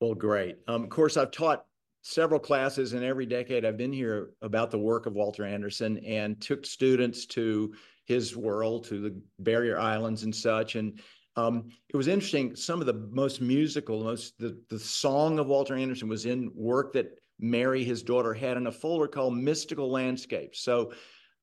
Well, 0.00 0.14
great. 0.14 0.56
Um, 0.66 0.84
of 0.84 0.88
course, 0.88 1.18
I've 1.18 1.30
taught 1.30 1.66
several 2.00 2.40
classes 2.40 2.94
in 2.94 3.04
every 3.04 3.26
decade 3.26 3.66
I've 3.66 3.76
been 3.76 3.92
here 3.92 4.30
about 4.40 4.70
the 4.70 4.78
work 4.78 5.04
of 5.04 5.12
Walter 5.12 5.44
Anderson 5.44 5.98
and 6.06 6.40
took 6.40 6.64
students 6.64 7.26
to 7.26 7.74
his 8.06 8.34
world, 8.34 8.84
to 8.84 9.02
the 9.02 9.20
barrier 9.38 9.78
islands 9.78 10.22
and 10.22 10.34
such. 10.34 10.74
And 10.74 10.98
um, 11.36 11.68
it 11.90 11.98
was 11.98 12.08
interesting. 12.08 12.56
Some 12.56 12.80
of 12.80 12.86
the 12.86 13.06
most 13.10 13.42
musical, 13.42 14.04
most 14.04 14.38
the, 14.38 14.58
the 14.70 14.78
song 14.78 15.38
of 15.38 15.48
Walter 15.48 15.74
Anderson 15.74 16.08
was 16.08 16.24
in 16.24 16.50
work 16.54 16.94
that 16.94 17.18
Mary, 17.38 17.84
his 17.84 18.02
daughter, 18.02 18.32
had 18.32 18.56
in 18.56 18.68
a 18.68 18.72
folder 18.72 19.06
called 19.06 19.36
Mystical 19.36 19.90
Landscapes. 19.90 20.60
So 20.60 20.92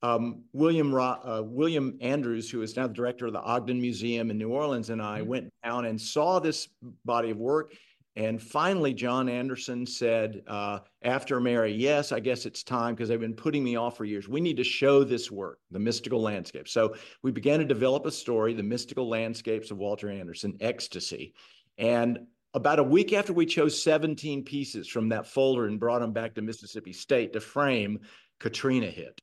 um, 0.01 0.43
William 0.53 0.93
uh, 0.93 1.41
William 1.43 1.97
Andrews, 2.01 2.49
who 2.49 2.61
is 2.61 2.75
now 2.75 2.87
the 2.87 2.93
director 2.93 3.25
of 3.25 3.33
the 3.33 3.41
Ogden 3.41 3.81
Museum 3.81 4.29
in 4.29 4.37
New 4.37 4.49
Orleans, 4.49 4.89
and 4.89 5.01
I 5.01 5.19
mm-hmm. 5.19 5.29
went 5.29 5.53
down 5.63 5.85
and 5.85 5.99
saw 5.99 6.39
this 6.39 6.67
body 7.05 7.31
of 7.31 7.37
work. 7.37 7.73
And 8.17 8.41
finally, 8.41 8.93
John 8.93 9.27
Anderson 9.27 9.85
said, 9.85 10.41
uh, 10.47 10.79
after 11.01 11.41
Mary, 11.41 11.73
yes, 11.73 12.13
I 12.13 12.21
guess 12.21 12.45
it's 12.45 12.63
time 12.63 12.95
because 12.95 13.09
they've 13.09 13.19
been 13.19 13.33
putting 13.33 13.61
me 13.61 13.75
off 13.75 13.97
for 13.97 14.05
years. 14.05 14.29
We 14.29 14.39
need 14.39 14.55
to 14.55 14.63
show 14.63 15.03
this 15.03 15.29
work, 15.29 15.59
the 15.69 15.79
mystical 15.79 16.21
landscape. 16.21 16.69
So 16.69 16.95
we 17.23 17.31
began 17.31 17.59
to 17.59 17.65
develop 17.65 18.05
a 18.05 18.11
story, 18.11 18.53
the 18.53 18.63
mystical 18.63 19.09
landscapes 19.09 19.69
of 19.69 19.79
Walter 19.79 20.09
Anderson, 20.09 20.55
Ecstasy. 20.61 21.33
And 21.77 22.19
about 22.53 22.79
a 22.79 22.83
week 22.83 23.11
after 23.11 23.33
we 23.33 23.45
chose 23.45 23.83
17 23.83 24.45
pieces 24.45 24.87
from 24.87 25.09
that 25.09 25.27
folder 25.27 25.65
and 25.65 25.77
brought 25.77 25.99
them 25.99 26.13
back 26.13 26.35
to 26.35 26.41
Mississippi 26.41 26.93
State 26.93 27.33
to 27.33 27.41
frame, 27.41 27.99
Katrina 28.39 28.87
hit. 28.87 29.19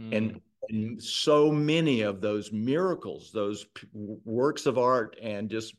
Mm. 0.00 0.16
And, 0.16 0.40
and 0.68 1.02
so 1.02 1.50
many 1.50 2.02
of 2.02 2.20
those 2.20 2.52
miracles, 2.52 3.30
those 3.32 3.64
p- 3.74 3.88
works 3.92 4.66
of 4.66 4.78
art 4.78 5.16
and 5.20 5.50
just 5.50 5.74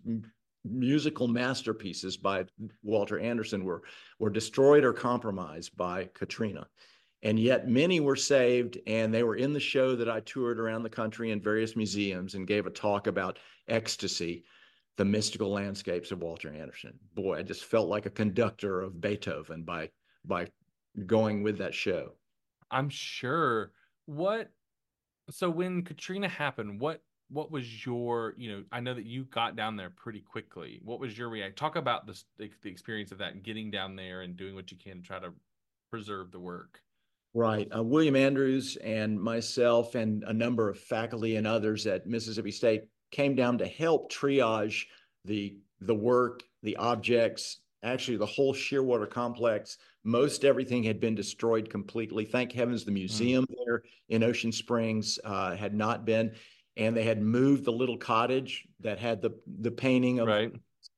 musical 0.64 1.28
masterpieces 1.28 2.18
by 2.18 2.46
Walter 2.84 3.20
Anderson 3.20 3.64
were, 3.64 3.84
were 4.20 4.30
destroyed 4.30 4.84
or 4.84 4.94
compromised 4.94 5.76
by 5.76 6.10
Katrina. 6.14 6.68
And 7.24 7.40
yet 7.40 7.70
many 7.70 8.00
were 8.00 8.16
saved, 8.16 8.80
and 8.88 9.14
they 9.14 9.24
were 9.24 9.36
in 9.36 9.54
the 9.54 9.60
show 9.60 9.96
that 9.96 10.10
I 10.10 10.22
toured 10.22 10.60
around 10.60 10.84
the 10.84 10.90
country 10.90 11.32
in 11.32 11.40
various 11.40 11.76
museums 11.76 12.34
and 12.34 12.48
gave 12.48 12.66
a 12.66 12.72
talk 12.72 13.06
about 13.06 13.38
ecstasy, 13.68 14.44
the 14.98 15.06
mystical 15.06 15.52
landscapes 15.52 16.12
of 16.12 16.24
Walter 16.24 16.52
Anderson. 16.52 16.98
Boy, 17.14 17.38
I 17.38 17.44
just 17.44 17.66
felt 17.66 17.90
like 17.90 18.08
a 18.08 18.12
conductor 18.12 18.82
of 18.82 19.00
Beethoven 19.00 19.64
by 19.64 19.90
by 20.26 20.48
going 21.06 21.44
with 21.44 21.60
that 21.60 21.74
show. 21.74 22.14
I'm 22.70 22.90
sure. 22.90 23.72
What 24.06 24.52
so 25.30 25.50
when 25.50 25.84
Katrina 25.84 26.28
happened, 26.28 26.80
what 26.80 27.02
what 27.32 27.50
was 27.50 27.86
your 27.86 28.36
you 28.38 28.52
know 28.52 28.64
i 28.74 28.80
know 28.82 28.94
that 28.94 29.06
you 29.06 29.24
got 29.26 29.56
down 29.56 29.76
there 29.76 29.90
pretty 29.90 30.20
quickly. 30.20 30.80
What 30.84 31.00
was 31.00 31.18
your 31.18 31.30
react 31.30 31.58
talk 31.58 31.76
about 31.76 32.06
this, 32.06 32.26
the, 32.38 32.50
experience 32.66 33.12
of 33.12 33.18
that 33.20 33.44
getting 33.44 33.72
down 33.72 33.96
there 33.96 34.22
and 34.22 34.36
doing 34.36 34.54
what 34.54 34.72
you 34.72 34.78
can 34.78 35.02
to 35.02 35.08
try 35.08 35.20
to 35.20 35.32
preserve 35.90 36.32
the 36.32 36.40
work. 36.40 36.82
Right. 37.34 37.70
Uh, 37.74 37.84
william 37.84 38.18
andrews 38.18 38.76
and 38.84 39.20
myself 39.20 39.96
and 39.96 40.24
a 40.24 40.34
number 40.34 40.70
of 40.70 40.78
faculty 40.78 41.38
and 41.38 41.48
others 41.48 41.88
at 41.88 42.06
mississippi 42.06 42.52
state 42.52 42.84
came 43.12 43.36
down 43.36 43.58
to 43.60 43.66
help 43.66 44.12
triage 44.12 44.86
the 45.24 45.58
the 45.80 45.96
work 45.96 46.44
the 46.64 46.76
objects 46.76 47.60
actually 47.84 48.18
the 48.18 48.26
whole 48.26 48.54
shearwater 48.54 49.10
complex 49.10 49.78
most 50.04 50.44
everything 50.46 50.84
had 50.84 51.00
been 51.00 51.16
destroyed 51.16 51.70
completely 51.70 52.26
thank 52.26 52.52
heavens 52.52 52.84
the 52.84 52.92
hmm. 52.92 52.96
museum 52.96 53.46
mm. 53.46 53.56
there 53.66 53.84
in 54.10 54.24
ocean 54.24 54.52
springs 54.52 55.20
uh, 55.26 55.56
had 55.56 55.74
not 55.74 56.06
been 56.06 56.32
and 56.78 56.96
they 56.96 57.04
had 57.04 57.22
moved 57.22 57.66
the 57.66 57.72
little 57.72 57.98
cottage 57.98 58.66
that 58.80 59.00
had 59.00 59.22
the 59.22 59.32
the 59.62 59.72
painting 59.72 60.20
of 60.20 60.28
right. 60.28 60.52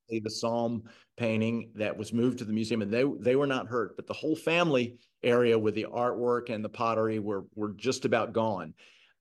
the 0.09 0.29
psalm 0.29 0.83
painting 1.17 1.71
that 1.75 1.95
was 1.95 2.13
moved 2.13 2.37
to 2.39 2.45
the 2.45 2.53
museum 2.53 2.81
and 2.81 2.91
they 2.91 3.03
they 3.19 3.35
were 3.35 3.47
not 3.47 3.67
hurt 3.67 3.95
but 3.95 4.07
the 4.07 4.13
whole 4.13 4.35
family 4.35 4.97
area 5.23 5.57
with 5.57 5.75
the 5.75 5.87
artwork 5.91 6.49
and 6.49 6.63
the 6.63 6.69
pottery 6.69 7.19
were 7.19 7.45
were 7.55 7.73
just 7.73 8.05
about 8.05 8.33
gone 8.33 8.73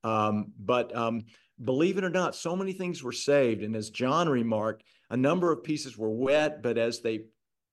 um, 0.05 0.53
but 0.59 0.95
um, 0.97 1.23
believe 1.65 1.97
it 1.97 2.05
or 2.05 2.11
not 2.11 2.35
so 2.35 2.57
many 2.57 2.73
things 2.73 3.03
were 3.03 3.13
saved 3.13 3.63
and 3.63 3.77
as 3.77 3.91
john 3.91 4.29
remarked 4.29 4.85
a 5.11 5.17
number 5.17 5.53
of 5.53 5.63
pieces 5.63 5.97
were 5.97 6.11
wet 6.11 6.63
but 6.63 6.79
as 6.79 7.01
they 7.01 7.25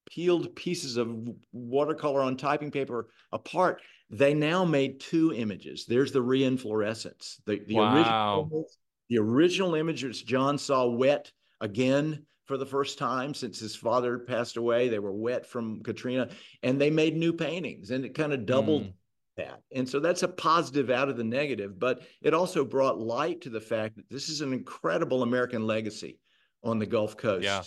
peeled 0.09 0.55
pieces 0.55 0.97
of 0.97 1.29
watercolor 1.51 2.21
on 2.21 2.35
typing 2.35 2.71
paper 2.71 3.09
apart 3.31 3.81
they 4.09 4.33
now 4.33 4.65
made 4.65 4.99
two 4.99 5.33
images. 5.33 5.85
There's 5.85 6.11
the 6.11 6.23
reinflorescence. 6.23 7.37
The, 7.45 7.59
the 7.67 7.75
wow. 7.75 7.95
original 7.95 8.69
the 9.09 9.17
original 9.17 9.75
image 9.75 10.03
which 10.03 10.25
John 10.25 10.57
saw 10.57 10.87
wet 10.87 11.31
again 11.61 12.25
for 12.45 12.57
the 12.57 12.65
first 12.65 12.97
time 12.97 13.33
since 13.33 13.59
his 13.59 13.75
father 13.75 14.19
passed 14.19 14.57
away. 14.57 14.87
They 14.87 14.99
were 14.99 15.11
wet 15.11 15.45
from 15.45 15.81
Katrina, 15.81 16.29
and 16.63 16.79
they 16.79 16.89
made 16.89 17.15
new 17.15 17.33
paintings, 17.33 17.91
and 17.91 18.05
it 18.05 18.13
kind 18.13 18.33
of 18.33 18.45
doubled 18.45 18.83
mm. 18.83 18.93
that. 19.37 19.61
And 19.73 19.87
so 19.87 19.99
that's 19.99 20.23
a 20.23 20.27
positive 20.27 20.89
out 20.89 21.09
of 21.09 21.17
the 21.17 21.23
negative, 21.23 21.79
but 21.79 22.03
it 22.21 22.35
also 22.35 22.63
brought 22.63 22.99
light 22.99 23.41
to 23.41 23.49
the 23.49 23.61
fact 23.61 23.95
that 23.95 24.09
this 24.09 24.29
is 24.29 24.41
an 24.41 24.53
incredible 24.53 25.23
American 25.23 25.65
legacy 25.65 26.19
on 26.63 26.77
the 26.77 26.85
Gulf 26.85 27.17
Coast. 27.17 27.43
Yeah 27.43 27.63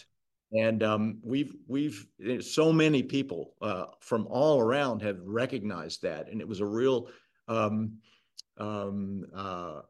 and 0.52 0.82
um, 0.82 1.18
we've 1.22 1.54
we've 1.66 2.06
eh, 2.24 2.40
so 2.40 2.72
many 2.72 3.02
people 3.02 3.54
uh, 3.62 3.86
from 4.00 4.26
all 4.28 4.60
around 4.60 5.02
have 5.02 5.20
recognized 5.24 6.02
that, 6.02 6.28
and 6.30 6.40
it 6.40 6.48
was 6.48 6.60
a 6.60 6.66
real 6.66 7.08
um, 7.48 7.98
um, 8.58 9.24
uh, 9.34 9.80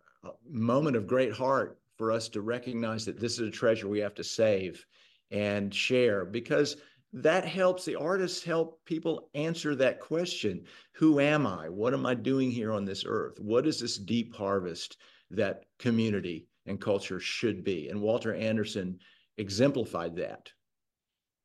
moment 0.48 0.96
of 0.96 1.06
great 1.06 1.32
heart 1.32 1.78
for 1.98 2.12
us 2.12 2.28
to 2.30 2.42
recognize 2.42 3.04
that 3.04 3.18
this 3.18 3.34
is 3.38 3.48
a 3.48 3.50
treasure 3.50 3.88
we 3.88 4.00
have 4.00 4.14
to 4.14 4.24
save 4.24 4.84
and 5.30 5.74
share 5.74 6.24
because 6.24 6.76
that 7.12 7.44
helps 7.44 7.84
the 7.84 7.96
artists 7.96 8.42
help 8.42 8.82
people 8.86 9.28
answer 9.34 9.74
that 9.74 10.00
question 10.00 10.64
who 10.94 11.20
am 11.20 11.46
i? 11.46 11.68
What 11.68 11.92
am 11.94 12.06
i 12.06 12.14
doing 12.14 12.50
here 12.50 12.72
on 12.72 12.84
this 12.84 13.04
earth? 13.06 13.38
What 13.40 13.66
is 13.66 13.80
this 13.80 13.98
deep 13.98 14.34
harvest 14.34 14.96
that 15.30 15.64
community 15.78 16.46
and 16.66 16.80
culture 16.80 17.20
should 17.20 17.64
be? 17.64 17.88
And 17.88 18.00
walter 18.00 18.34
anderson 18.34 18.98
exemplified 19.38 20.16
that. 20.16 20.50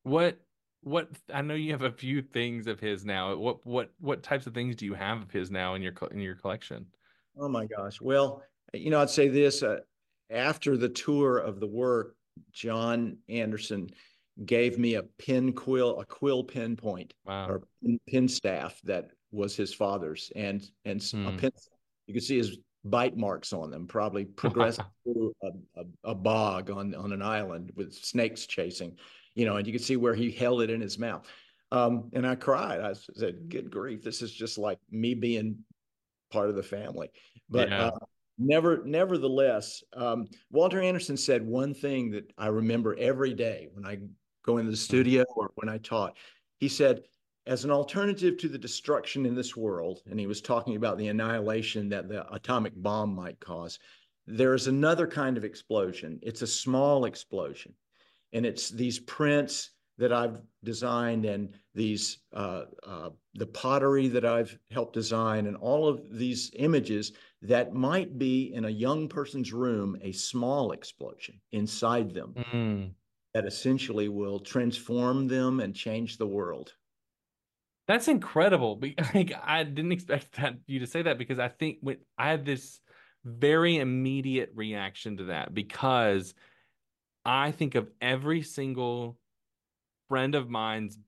What 0.02 0.38
what 0.82 1.08
I 1.32 1.42
know 1.42 1.54
you 1.54 1.72
have 1.72 1.82
a 1.82 1.90
few 1.90 2.22
things 2.22 2.66
of 2.66 2.80
his 2.80 3.04
now. 3.04 3.34
What 3.36 3.64
what 3.66 3.90
what 4.00 4.22
types 4.22 4.46
of 4.46 4.54
things 4.54 4.76
do 4.76 4.84
you 4.84 4.94
have 4.94 5.22
of 5.22 5.30
his 5.30 5.50
now 5.50 5.74
in 5.74 5.82
your 5.82 5.94
in 6.10 6.20
your 6.20 6.36
collection? 6.36 6.86
Oh 7.38 7.48
my 7.48 7.66
gosh. 7.66 8.00
Well, 8.00 8.42
you 8.72 8.90
know, 8.90 9.00
I'd 9.00 9.10
say 9.10 9.28
this 9.28 9.62
uh, 9.62 9.78
after 10.30 10.76
the 10.76 10.88
tour 10.88 11.38
of 11.38 11.60
the 11.60 11.66
work, 11.66 12.16
John 12.52 13.18
Anderson 13.28 13.90
gave 14.44 14.78
me 14.78 14.94
a 14.94 15.02
pin 15.02 15.52
quill, 15.52 16.00
a 16.00 16.04
quill 16.04 16.44
pin 16.44 16.76
point 16.76 17.14
wow. 17.24 17.48
or 17.48 17.62
pin, 17.82 18.00
pin, 18.06 18.28
staff 18.28 18.80
that 18.84 19.10
was 19.32 19.56
his 19.56 19.74
father's, 19.74 20.30
and 20.36 20.68
and 20.84 21.02
hmm. 21.02 21.26
a 21.26 21.32
pin. 21.32 21.50
You 22.06 22.14
can 22.14 22.22
see 22.22 22.38
his 22.38 22.58
bite 22.90 23.16
marks 23.16 23.52
on 23.52 23.70
them, 23.70 23.86
probably 23.86 24.24
progressing 24.24 24.84
through 25.04 25.32
a, 25.42 25.48
a, 25.80 25.84
a, 26.04 26.14
bog 26.14 26.70
on, 26.70 26.94
on 26.94 27.12
an 27.12 27.22
island 27.22 27.72
with 27.74 27.92
snakes 27.92 28.46
chasing, 28.46 28.96
you 29.34 29.46
know, 29.46 29.56
and 29.56 29.66
you 29.66 29.72
could 29.72 29.84
see 29.84 29.96
where 29.96 30.14
he 30.14 30.30
held 30.30 30.62
it 30.62 30.70
in 30.70 30.80
his 30.80 30.98
mouth. 30.98 31.26
Um, 31.70 32.10
and 32.12 32.26
I 32.26 32.34
cried. 32.34 32.80
I 32.80 32.94
said, 32.94 33.48
good 33.48 33.70
grief, 33.70 34.02
this 34.02 34.22
is 34.22 34.32
just 34.32 34.58
like 34.58 34.78
me 34.90 35.14
being 35.14 35.58
part 36.30 36.48
of 36.48 36.56
the 36.56 36.62
family. 36.62 37.10
But 37.50 37.68
yeah. 37.68 37.86
uh, 37.86 37.98
never, 38.38 38.82
nevertheless, 38.84 39.82
um, 39.94 40.28
Walter 40.50 40.80
Anderson 40.80 41.16
said 41.16 41.46
one 41.46 41.74
thing 41.74 42.10
that 42.12 42.32
I 42.38 42.46
remember 42.48 42.96
every 42.98 43.34
day 43.34 43.68
when 43.72 43.84
I 43.84 43.98
go 44.44 44.58
into 44.58 44.70
the 44.70 44.76
studio 44.76 45.24
or 45.36 45.50
when 45.56 45.68
I 45.68 45.78
taught. 45.78 46.16
He 46.58 46.68
said, 46.68 47.02
as 47.48 47.64
an 47.64 47.70
alternative 47.70 48.36
to 48.36 48.48
the 48.48 48.58
destruction 48.58 49.24
in 49.24 49.34
this 49.34 49.56
world, 49.56 50.02
and 50.10 50.20
he 50.20 50.26
was 50.26 50.42
talking 50.42 50.76
about 50.76 50.98
the 50.98 51.08
annihilation 51.08 51.88
that 51.88 52.06
the 52.06 52.30
atomic 52.32 52.74
bomb 52.76 53.14
might 53.14 53.40
cause, 53.40 53.78
there 54.26 54.52
is 54.52 54.66
another 54.66 55.06
kind 55.06 55.38
of 55.38 55.44
explosion. 55.44 56.18
It's 56.22 56.42
a 56.42 56.46
small 56.46 57.06
explosion. 57.06 57.72
And 58.34 58.44
it's 58.44 58.68
these 58.68 58.98
prints 59.00 59.70
that 59.96 60.12
I've 60.12 60.42
designed 60.62 61.24
and 61.24 61.54
these 61.74 62.18
uh, 62.34 62.64
uh, 62.86 63.10
the 63.34 63.46
pottery 63.46 64.08
that 64.08 64.26
I've 64.26 64.56
helped 64.70 64.92
design 64.92 65.46
and 65.46 65.56
all 65.56 65.88
of 65.88 66.02
these 66.10 66.50
images 66.56 67.12
that 67.40 67.72
might 67.72 68.18
be 68.18 68.52
in 68.52 68.66
a 68.66 68.70
young 68.70 69.08
person's 69.08 69.54
room 69.54 69.96
a 70.02 70.12
small 70.12 70.72
explosion 70.72 71.40
inside 71.52 72.12
them 72.12 72.34
mm. 72.52 72.90
that 73.32 73.46
essentially 73.46 74.08
will 74.08 74.38
transform 74.38 75.26
them 75.26 75.60
and 75.60 75.74
change 75.74 76.18
the 76.18 76.26
world. 76.26 76.74
That's 77.88 78.06
incredible. 78.06 78.80
Like, 79.14 79.32
I 79.42 79.64
didn't 79.64 79.92
expect 79.92 80.36
that 80.36 80.58
you 80.66 80.80
to 80.80 80.86
say 80.86 81.02
that 81.02 81.18
because 81.18 81.38
I 81.38 81.48
think 81.48 81.78
when 81.80 81.96
I 82.16 82.28
had 82.28 82.44
this 82.44 82.80
very 83.24 83.78
immediate 83.78 84.52
reaction 84.54 85.16
to 85.16 85.24
that 85.24 85.52
because 85.52 86.34
I 87.24 87.50
think 87.50 87.74
of 87.74 87.90
every 88.00 88.42
single 88.42 89.18
friend 90.08 90.34
of 90.34 90.48
mine's 90.48 90.98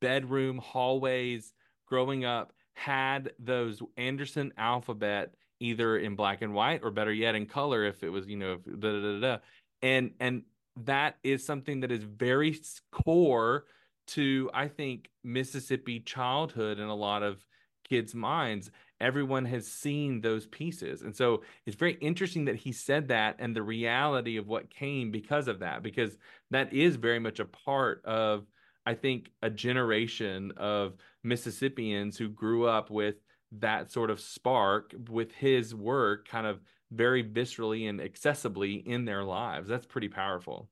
bedroom 0.00 0.58
hallways 0.58 1.52
growing 1.86 2.24
up 2.24 2.52
had 2.74 3.32
those 3.38 3.82
Anderson 3.96 4.52
alphabet 4.56 5.34
either 5.60 5.98
in 5.98 6.16
black 6.16 6.42
and 6.42 6.54
white 6.54 6.80
or 6.82 6.90
better 6.90 7.12
yet 7.12 7.34
in 7.34 7.46
color 7.46 7.84
if 7.84 8.02
it 8.02 8.10
was 8.10 8.26
you 8.26 8.36
know 8.36 8.56
da, 8.56 8.92
da, 8.92 9.00
da, 9.00 9.20
da. 9.20 9.38
and 9.82 10.12
and 10.20 10.42
that 10.84 11.16
is 11.22 11.44
something 11.44 11.80
that 11.80 11.90
is 11.90 12.02
very 12.02 12.58
core 12.92 13.64
to 14.08 14.50
I 14.54 14.68
think 14.68 15.08
Mississippi 15.24 16.00
childhood 16.00 16.78
in 16.78 16.88
a 16.88 16.94
lot 16.94 17.22
of 17.22 17.44
kids' 17.88 18.14
minds. 18.14 18.70
Everyone 19.00 19.44
has 19.44 19.66
seen 19.66 20.20
those 20.20 20.46
pieces. 20.46 21.02
And 21.02 21.14
so 21.14 21.42
it's 21.66 21.76
very 21.76 21.94
interesting 21.94 22.46
that 22.46 22.56
he 22.56 22.72
said 22.72 23.08
that 23.08 23.36
and 23.38 23.54
the 23.54 23.62
reality 23.62 24.38
of 24.38 24.46
what 24.46 24.70
came 24.70 25.10
because 25.10 25.48
of 25.48 25.60
that, 25.60 25.82
because 25.82 26.16
that 26.50 26.72
is 26.72 26.96
very 26.96 27.18
much 27.18 27.38
a 27.38 27.44
part 27.44 28.04
of, 28.04 28.46
I 28.86 28.94
think, 28.94 29.30
a 29.42 29.50
generation 29.50 30.52
of 30.56 30.94
Mississippians 31.22 32.16
who 32.16 32.28
grew 32.28 32.66
up 32.66 32.90
with 32.90 33.16
that 33.52 33.92
sort 33.92 34.10
of 34.10 34.20
spark 34.20 34.94
with 35.08 35.32
his 35.32 35.74
work 35.74 36.26
kind 36.26 36.46
of 36.46 36.60
very 36.90 37.22
viscerally 37.22 37.88
and 37.88 38.00
accessibly 38.00 38.84
in 38.86 39.04
their 39.04 39.24
lives. 39.24 39.68
That's 39.68 39.86
pretty 39.86 40.08
powerful. 40.08 40.70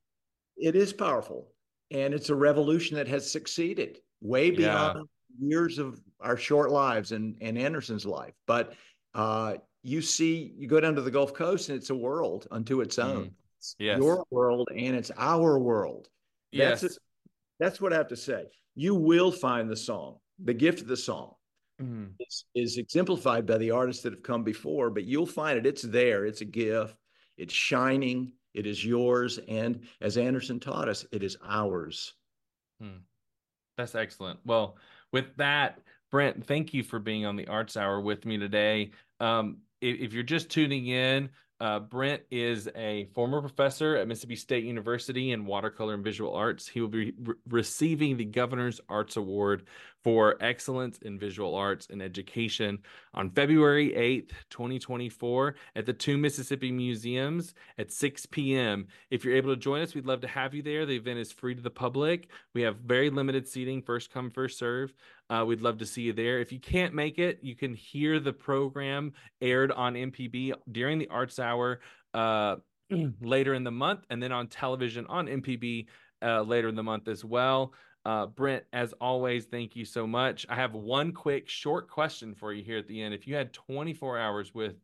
It 0.57 0.77
is 0.77 0.93
powerful 0.93 1.54
and 1.91 2.15
it's 2.15 2.31
a 2.31 2.35
revolution 2.35 2.97
that 2.97 3.09
has 3.09 3.31
succeeded 3.31 3.99
way 4.21 4.51
beyond 4.51 5.07
yeah. 5.39 5.49
years 5.49 5.79
of 5.79 6.01
our 6.21 6.37
short 6.37 6.71
lives 6.71 7.13
and, 7.13 7.37
and 7.41 7.59
Anderson's 7.59 8.07
life. 8.07 8.35
But 8.47 8.75
uh, 9.15 9.55
you 9.83 10.01
see, 10.01 10.55
you 10.57 10.67
go 10.67 10.81
down 10.81 10.95
to 10.95 11.03
the 11.03 11.11
Gulf 11.11 11.35
Coast 11.35 11.69
and 11.69 11.77
it's 11.77 11.91
a 11.91 11.95
world 11.95 12.47
unto 12.51 12.81
its 12.81 12.99
own. 12.99 13.27
Mm. 13.27 13.31
It's 13.59 13.77
yes. 13.79 13.99
your 13.99 14.25
world 14.31 14.69
and 14.71 14.97
it's 14.97 15.11
our 15.17 15.59
world. 15.59 16.09
That's 16.53 16.83
yes. 16.83 16.97
A, 16.97 16.99
that's 17.61 17.81
what 17.81 17.93
I 17.93 17.97
have 17.97 18.09
to 18.09 18.17
say. 18.17 18.47
You 18.75 18.95
will 18.95 19.31
find 19.31 19.71
the 19.71 19.77
song, 19.77 20.17
the 20.43 20.55
gift 20.55 20.81
of 20.81 20.89
the 20.89 20.97
song. 20.97 21.35
Mm. 21.83 22.13
Is, 22.21 22.45
is 22.55 22.79
exemplified 22.79 23.47
by 23.47 23.59
the 23.59 23.73
artists 23.73 24.03
that 24.05 24.13
have 24.13 24.23
come 24.23 24.45
before, 24.45 24.91
but 24.91 25.05
you'll 25.05 25.27
find 25.27 25.59
it. 25.59 25.67
It's 25.67 25.83
there. 25.83 26.25
It's 26.25 26.41
a 26.41 26.45
gift. 26.45 26.97
It's 27.37 27.53
shining. 27.53 28.33
It 28.55 28.67
is 28.67 28.85
yours. 28.85 29.39
And 29.49 29.81
as 30.01 30.17
Anderson 30.17 30.61
taught 30.61 30.89
us, 30.89 31.05
it 31.13 31.23
is 31.23 31.37
ours. 31.45 32.15
Hmm. 32.81 32.99
That's 33.77 33.95
excellent. 33.95 34.39
Well, 34.45 34.77
with 35.13 35.37
that, 35.37 35.81
Brent, 36.11 36.47
thank 36.47 36.73
you 36.73 36.83
for 36.83 36.99
being 36.99 37.27
on 37.27 37.37
the 37.37 37.49
Arts 37.49 37.77
Hour 37.77 38.01
with 38.01 38.25
me 38.25 38.39
today. 38.39 38.93
Um, 39.21 39.59
if, 39.81 39.99
if, 40.01 40.13
you're 40.13 40.23
just 40.23 40.49
tuning 40.49 40.87
in, 40.87 41.29
uh, 41.65 41.81
Brent 41.81 42.21
is 42.31 42.69
a 42.77 43.07
former 43.15 43.41
professor 43.41 43.97
at 43.97 44.07
Mississippi 44.07 44.37
State 44.37 44.65
University 44.65 45.33
in 45.33 45.47
watercolor 45.47 45.95
and 45.95 46.05
visual 46.05 46.35
arts. 46.35 46.69
He 46.69 46.83
will 46.83 46.89
be 46.89 47.15
re- 47.19 47.35
receiving 47.49 48.19
the 48.19 48.27
Governor's 48.27 48.83
Arts 48.91 49.17
Award 49.17 49.65
for 50.03 50.37
excellence 50.41 50.99
in 50.99 51.19
visual 51.19 51.55
arts 51.55 51.89
and 51.91 52.03
education 52.03 52.79
on 53.15 53.31
February 53.31 53.93
8th, 53.93 54.33
2024, 54.51 55.55
at 55.75 55.87
the 55.87 55.95
two 55.95 56.19
Mississippi 56.19 56.71
Museums 56.71 57.55
at 57.79 57.91
6 57.91 58.27
p.m. 58.27 58.87
If 59.11 59.25
you're 59.25 59.35
able 59.35 59.55
to 59.55 59.61
join 59.61 59.81
us, 59.81 59.95
we'd 59.95 60.05
love 60.05 60.21
to 60.21 60.29
have 60.29 60.53
you 60.53 60.63
there. 60.63 60.85
The 60.85 60.97
event 60.97 61.19
is 61.19 61.33
free 61.33 61.55
to 61.55 61.63
the 61.63 61.71
public. 61.71 62.29
We 62.53 62.61
have 62.63 62.77
very 62.77 63.09
limited 63.09 63.49
seating, 63.49 63.81
first 63.81 64.13
come, 64.13 64.31
first 64.31 64.59
serve. 64.59 64.93
Uh, 65.31 65.43
we'd 65.47 65.63
love 65.63 65.79
to 65.79 65.87
see 65.87 66.03
you 66.03 66.13
there. 66.13 66.41
If 66.41 66.53
you 66.53 66.61
can't 66.61 66.93
make 66.93 67.19
it, 67.19 67.39
you 67.41 67.57
can 67.57 67.73
hear 67.73 68.21
the 68.21 68.35
program 68.35 69.15
aired 69.41 69.73
on 69.73 69.95
MPB 69.95 70.53
during 70.71 70.99
the 70.99 71.09
Arts 71.09 71.39
Hour 71.39 71.54
uh, 72.15 72.57
later 73.21 73.55
in 73.55 73.65
the 73.65 73.71
month, 73.71 74.01
and 74.11 74.23
then 74.23 74.33
on 74.33 74.49
television 74.49 75.07
on 75.09 75.27
MPB 75.27 75.87
uh, 76.23 76.43
later 76.43 76.69
in 76.69 76.75
the 76.75 76.83
month 76.83 77.09
as 77.09 77.25
well. 77.25 77.73
Uh, 78.05 78.27
Brent, 78.27 78.65
as 78.73 78.93
always, 79.01 79.47
thank 79.47 79.75
you 79.75 79.85
so 79.85 80.07
much. 80.07 80.45
I 80.51 80.57
have 80.57 80.75
one 80.75 81.13
quick, 81.13 81.49
short 81.49 81.89
question 81.89 82.35
for 82.35 82.53
you 82.53 82.63
here 82.63 82.79
at 82.79 82.87
the 82.87 83.01
end. 83.01 83.15
If 83.15 83.27
you 83.27 83.35
had 83.35 83.53
24 83.55 84.19
hours 84.19 84.55
with 84.55 84.75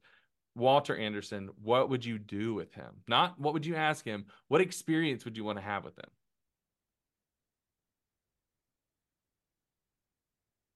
Walter 0.55 0.97
Anderson, 0.97 1.51
what 1.63 1.91
would 1.91 2.05
you 2.05 2.19
do 2.19 2.55
with 2.55 2.73
him? 2.73 3.03
Not 3.09 3.39
what 3.39 3.53
would 3.53 3.67
you 3.67 3.77
ask 3.77 4.05
him? 4.05 4.25
What 4.49 4.63
experience 4.63 5.25
would 5.27 5.37
you 5.37 5.45
want 5.45 5.59
to 5.59 5.65
have 5.65 5.85
with 5.85 5.99
him? 5.99 6.11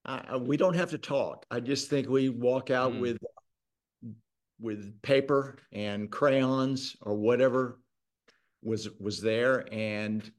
uh, 0.06 0.38
we 0.38 0.56
don't 0.56 0.74
have 0.74 0.90
to 0.90 0.98
talk. 0.98 1.46
I 1.50 1.60
just 1.60 1.88
think 1.88 2.08
we 2.08 2.28
walk 2.28 2.70
out 2.70 2.92
mm. 2.92 3.00
with 3.00 3.18
with 4.64 5.00
paper 5.02 5.56
and 5.72 6.10
crayons 6.10 6.96
or 7.02 7.14
whatever 7.14 7.78
was 8.62 8.88
was 8.98 9.20
there 9.20 9.66
and 9.72 10.32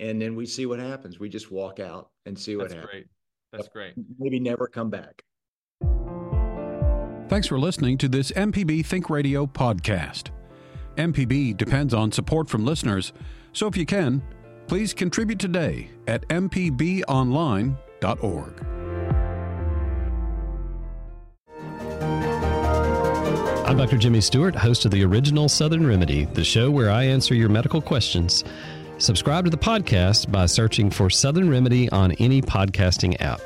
and 0.00 0.20
then 0.20 0.34
we 0.34 0.46
see 0.46 0.66
what 0.66 0.80
happens. 0.80 1.20
We 1.20 1.28
just 1.28 1.52
walk 1.52 1.78
out 1.78 2.10
and 2.26 2.36
see 2.36 2.56
what 2.56 2.70
That's 2.70 2.74
happens. 2.74 2.90
Great. 2.90 3.06
That's 3.52 3.68
great. 3.68 3.94
Maybe 4.18 4.40
never 4.40 4.66
come 4.66 4.90
back. 4.90 5.22
Thanks 7.28 7.46
for 7.46 7.58
listening 7.58 7.98
to 7.98 8.08
this 8.08 8.32
MPB 8.32 8.84
Think 8.84 9.08
Radio 9.10 9.46
podcast. 9.46 10.30
MPB 10.96 11.56
depends 11.56 11.94
on 11.94 12.10
support 12.10 12.48
from 12.48 12.64
listeners, 12.64 13.12
so 13.52 13.68
if 13.68 13.76
you 13.76 13.86
can, 13.86 14.22
Please 14.72 14.94
contribute 14.94 15.38
today 15.38 15.90
at 16.06 16.26
mpbonline.org. 16.28 17.76
I'm 23.72 23.78
Dr. 23.78 23.96
Jimmy 23.96 24.20
Stewart, 24.20 24.54
host 24.54 24.84
of 24.84 24.90
the 24.90 25.02
original 25.02 25.48
Southern 25.48 25.86
Remedy, 25.86 26.26
the 26.26 26.44
show 26.44 26.70
where 26.70 26.90
I 26.90 27.04
answer 27.04 27.34
your 27.34 27.48
medical 27.48 27.80
questions. 27.80 28.44
Subscribe 28.98 29.46
to 29.46 29.50
the 29.50 29.56
podcast 29.56 30.30
by 30.30 30.44
searching 30.44 30.90
for 30.90 31.08
Southern 31.08 31.48
Remedy 31.48 31.88
on 31.88 32.12
any 32.18 32.42
podcasting 32.42 33.18
app. 33.22 33.40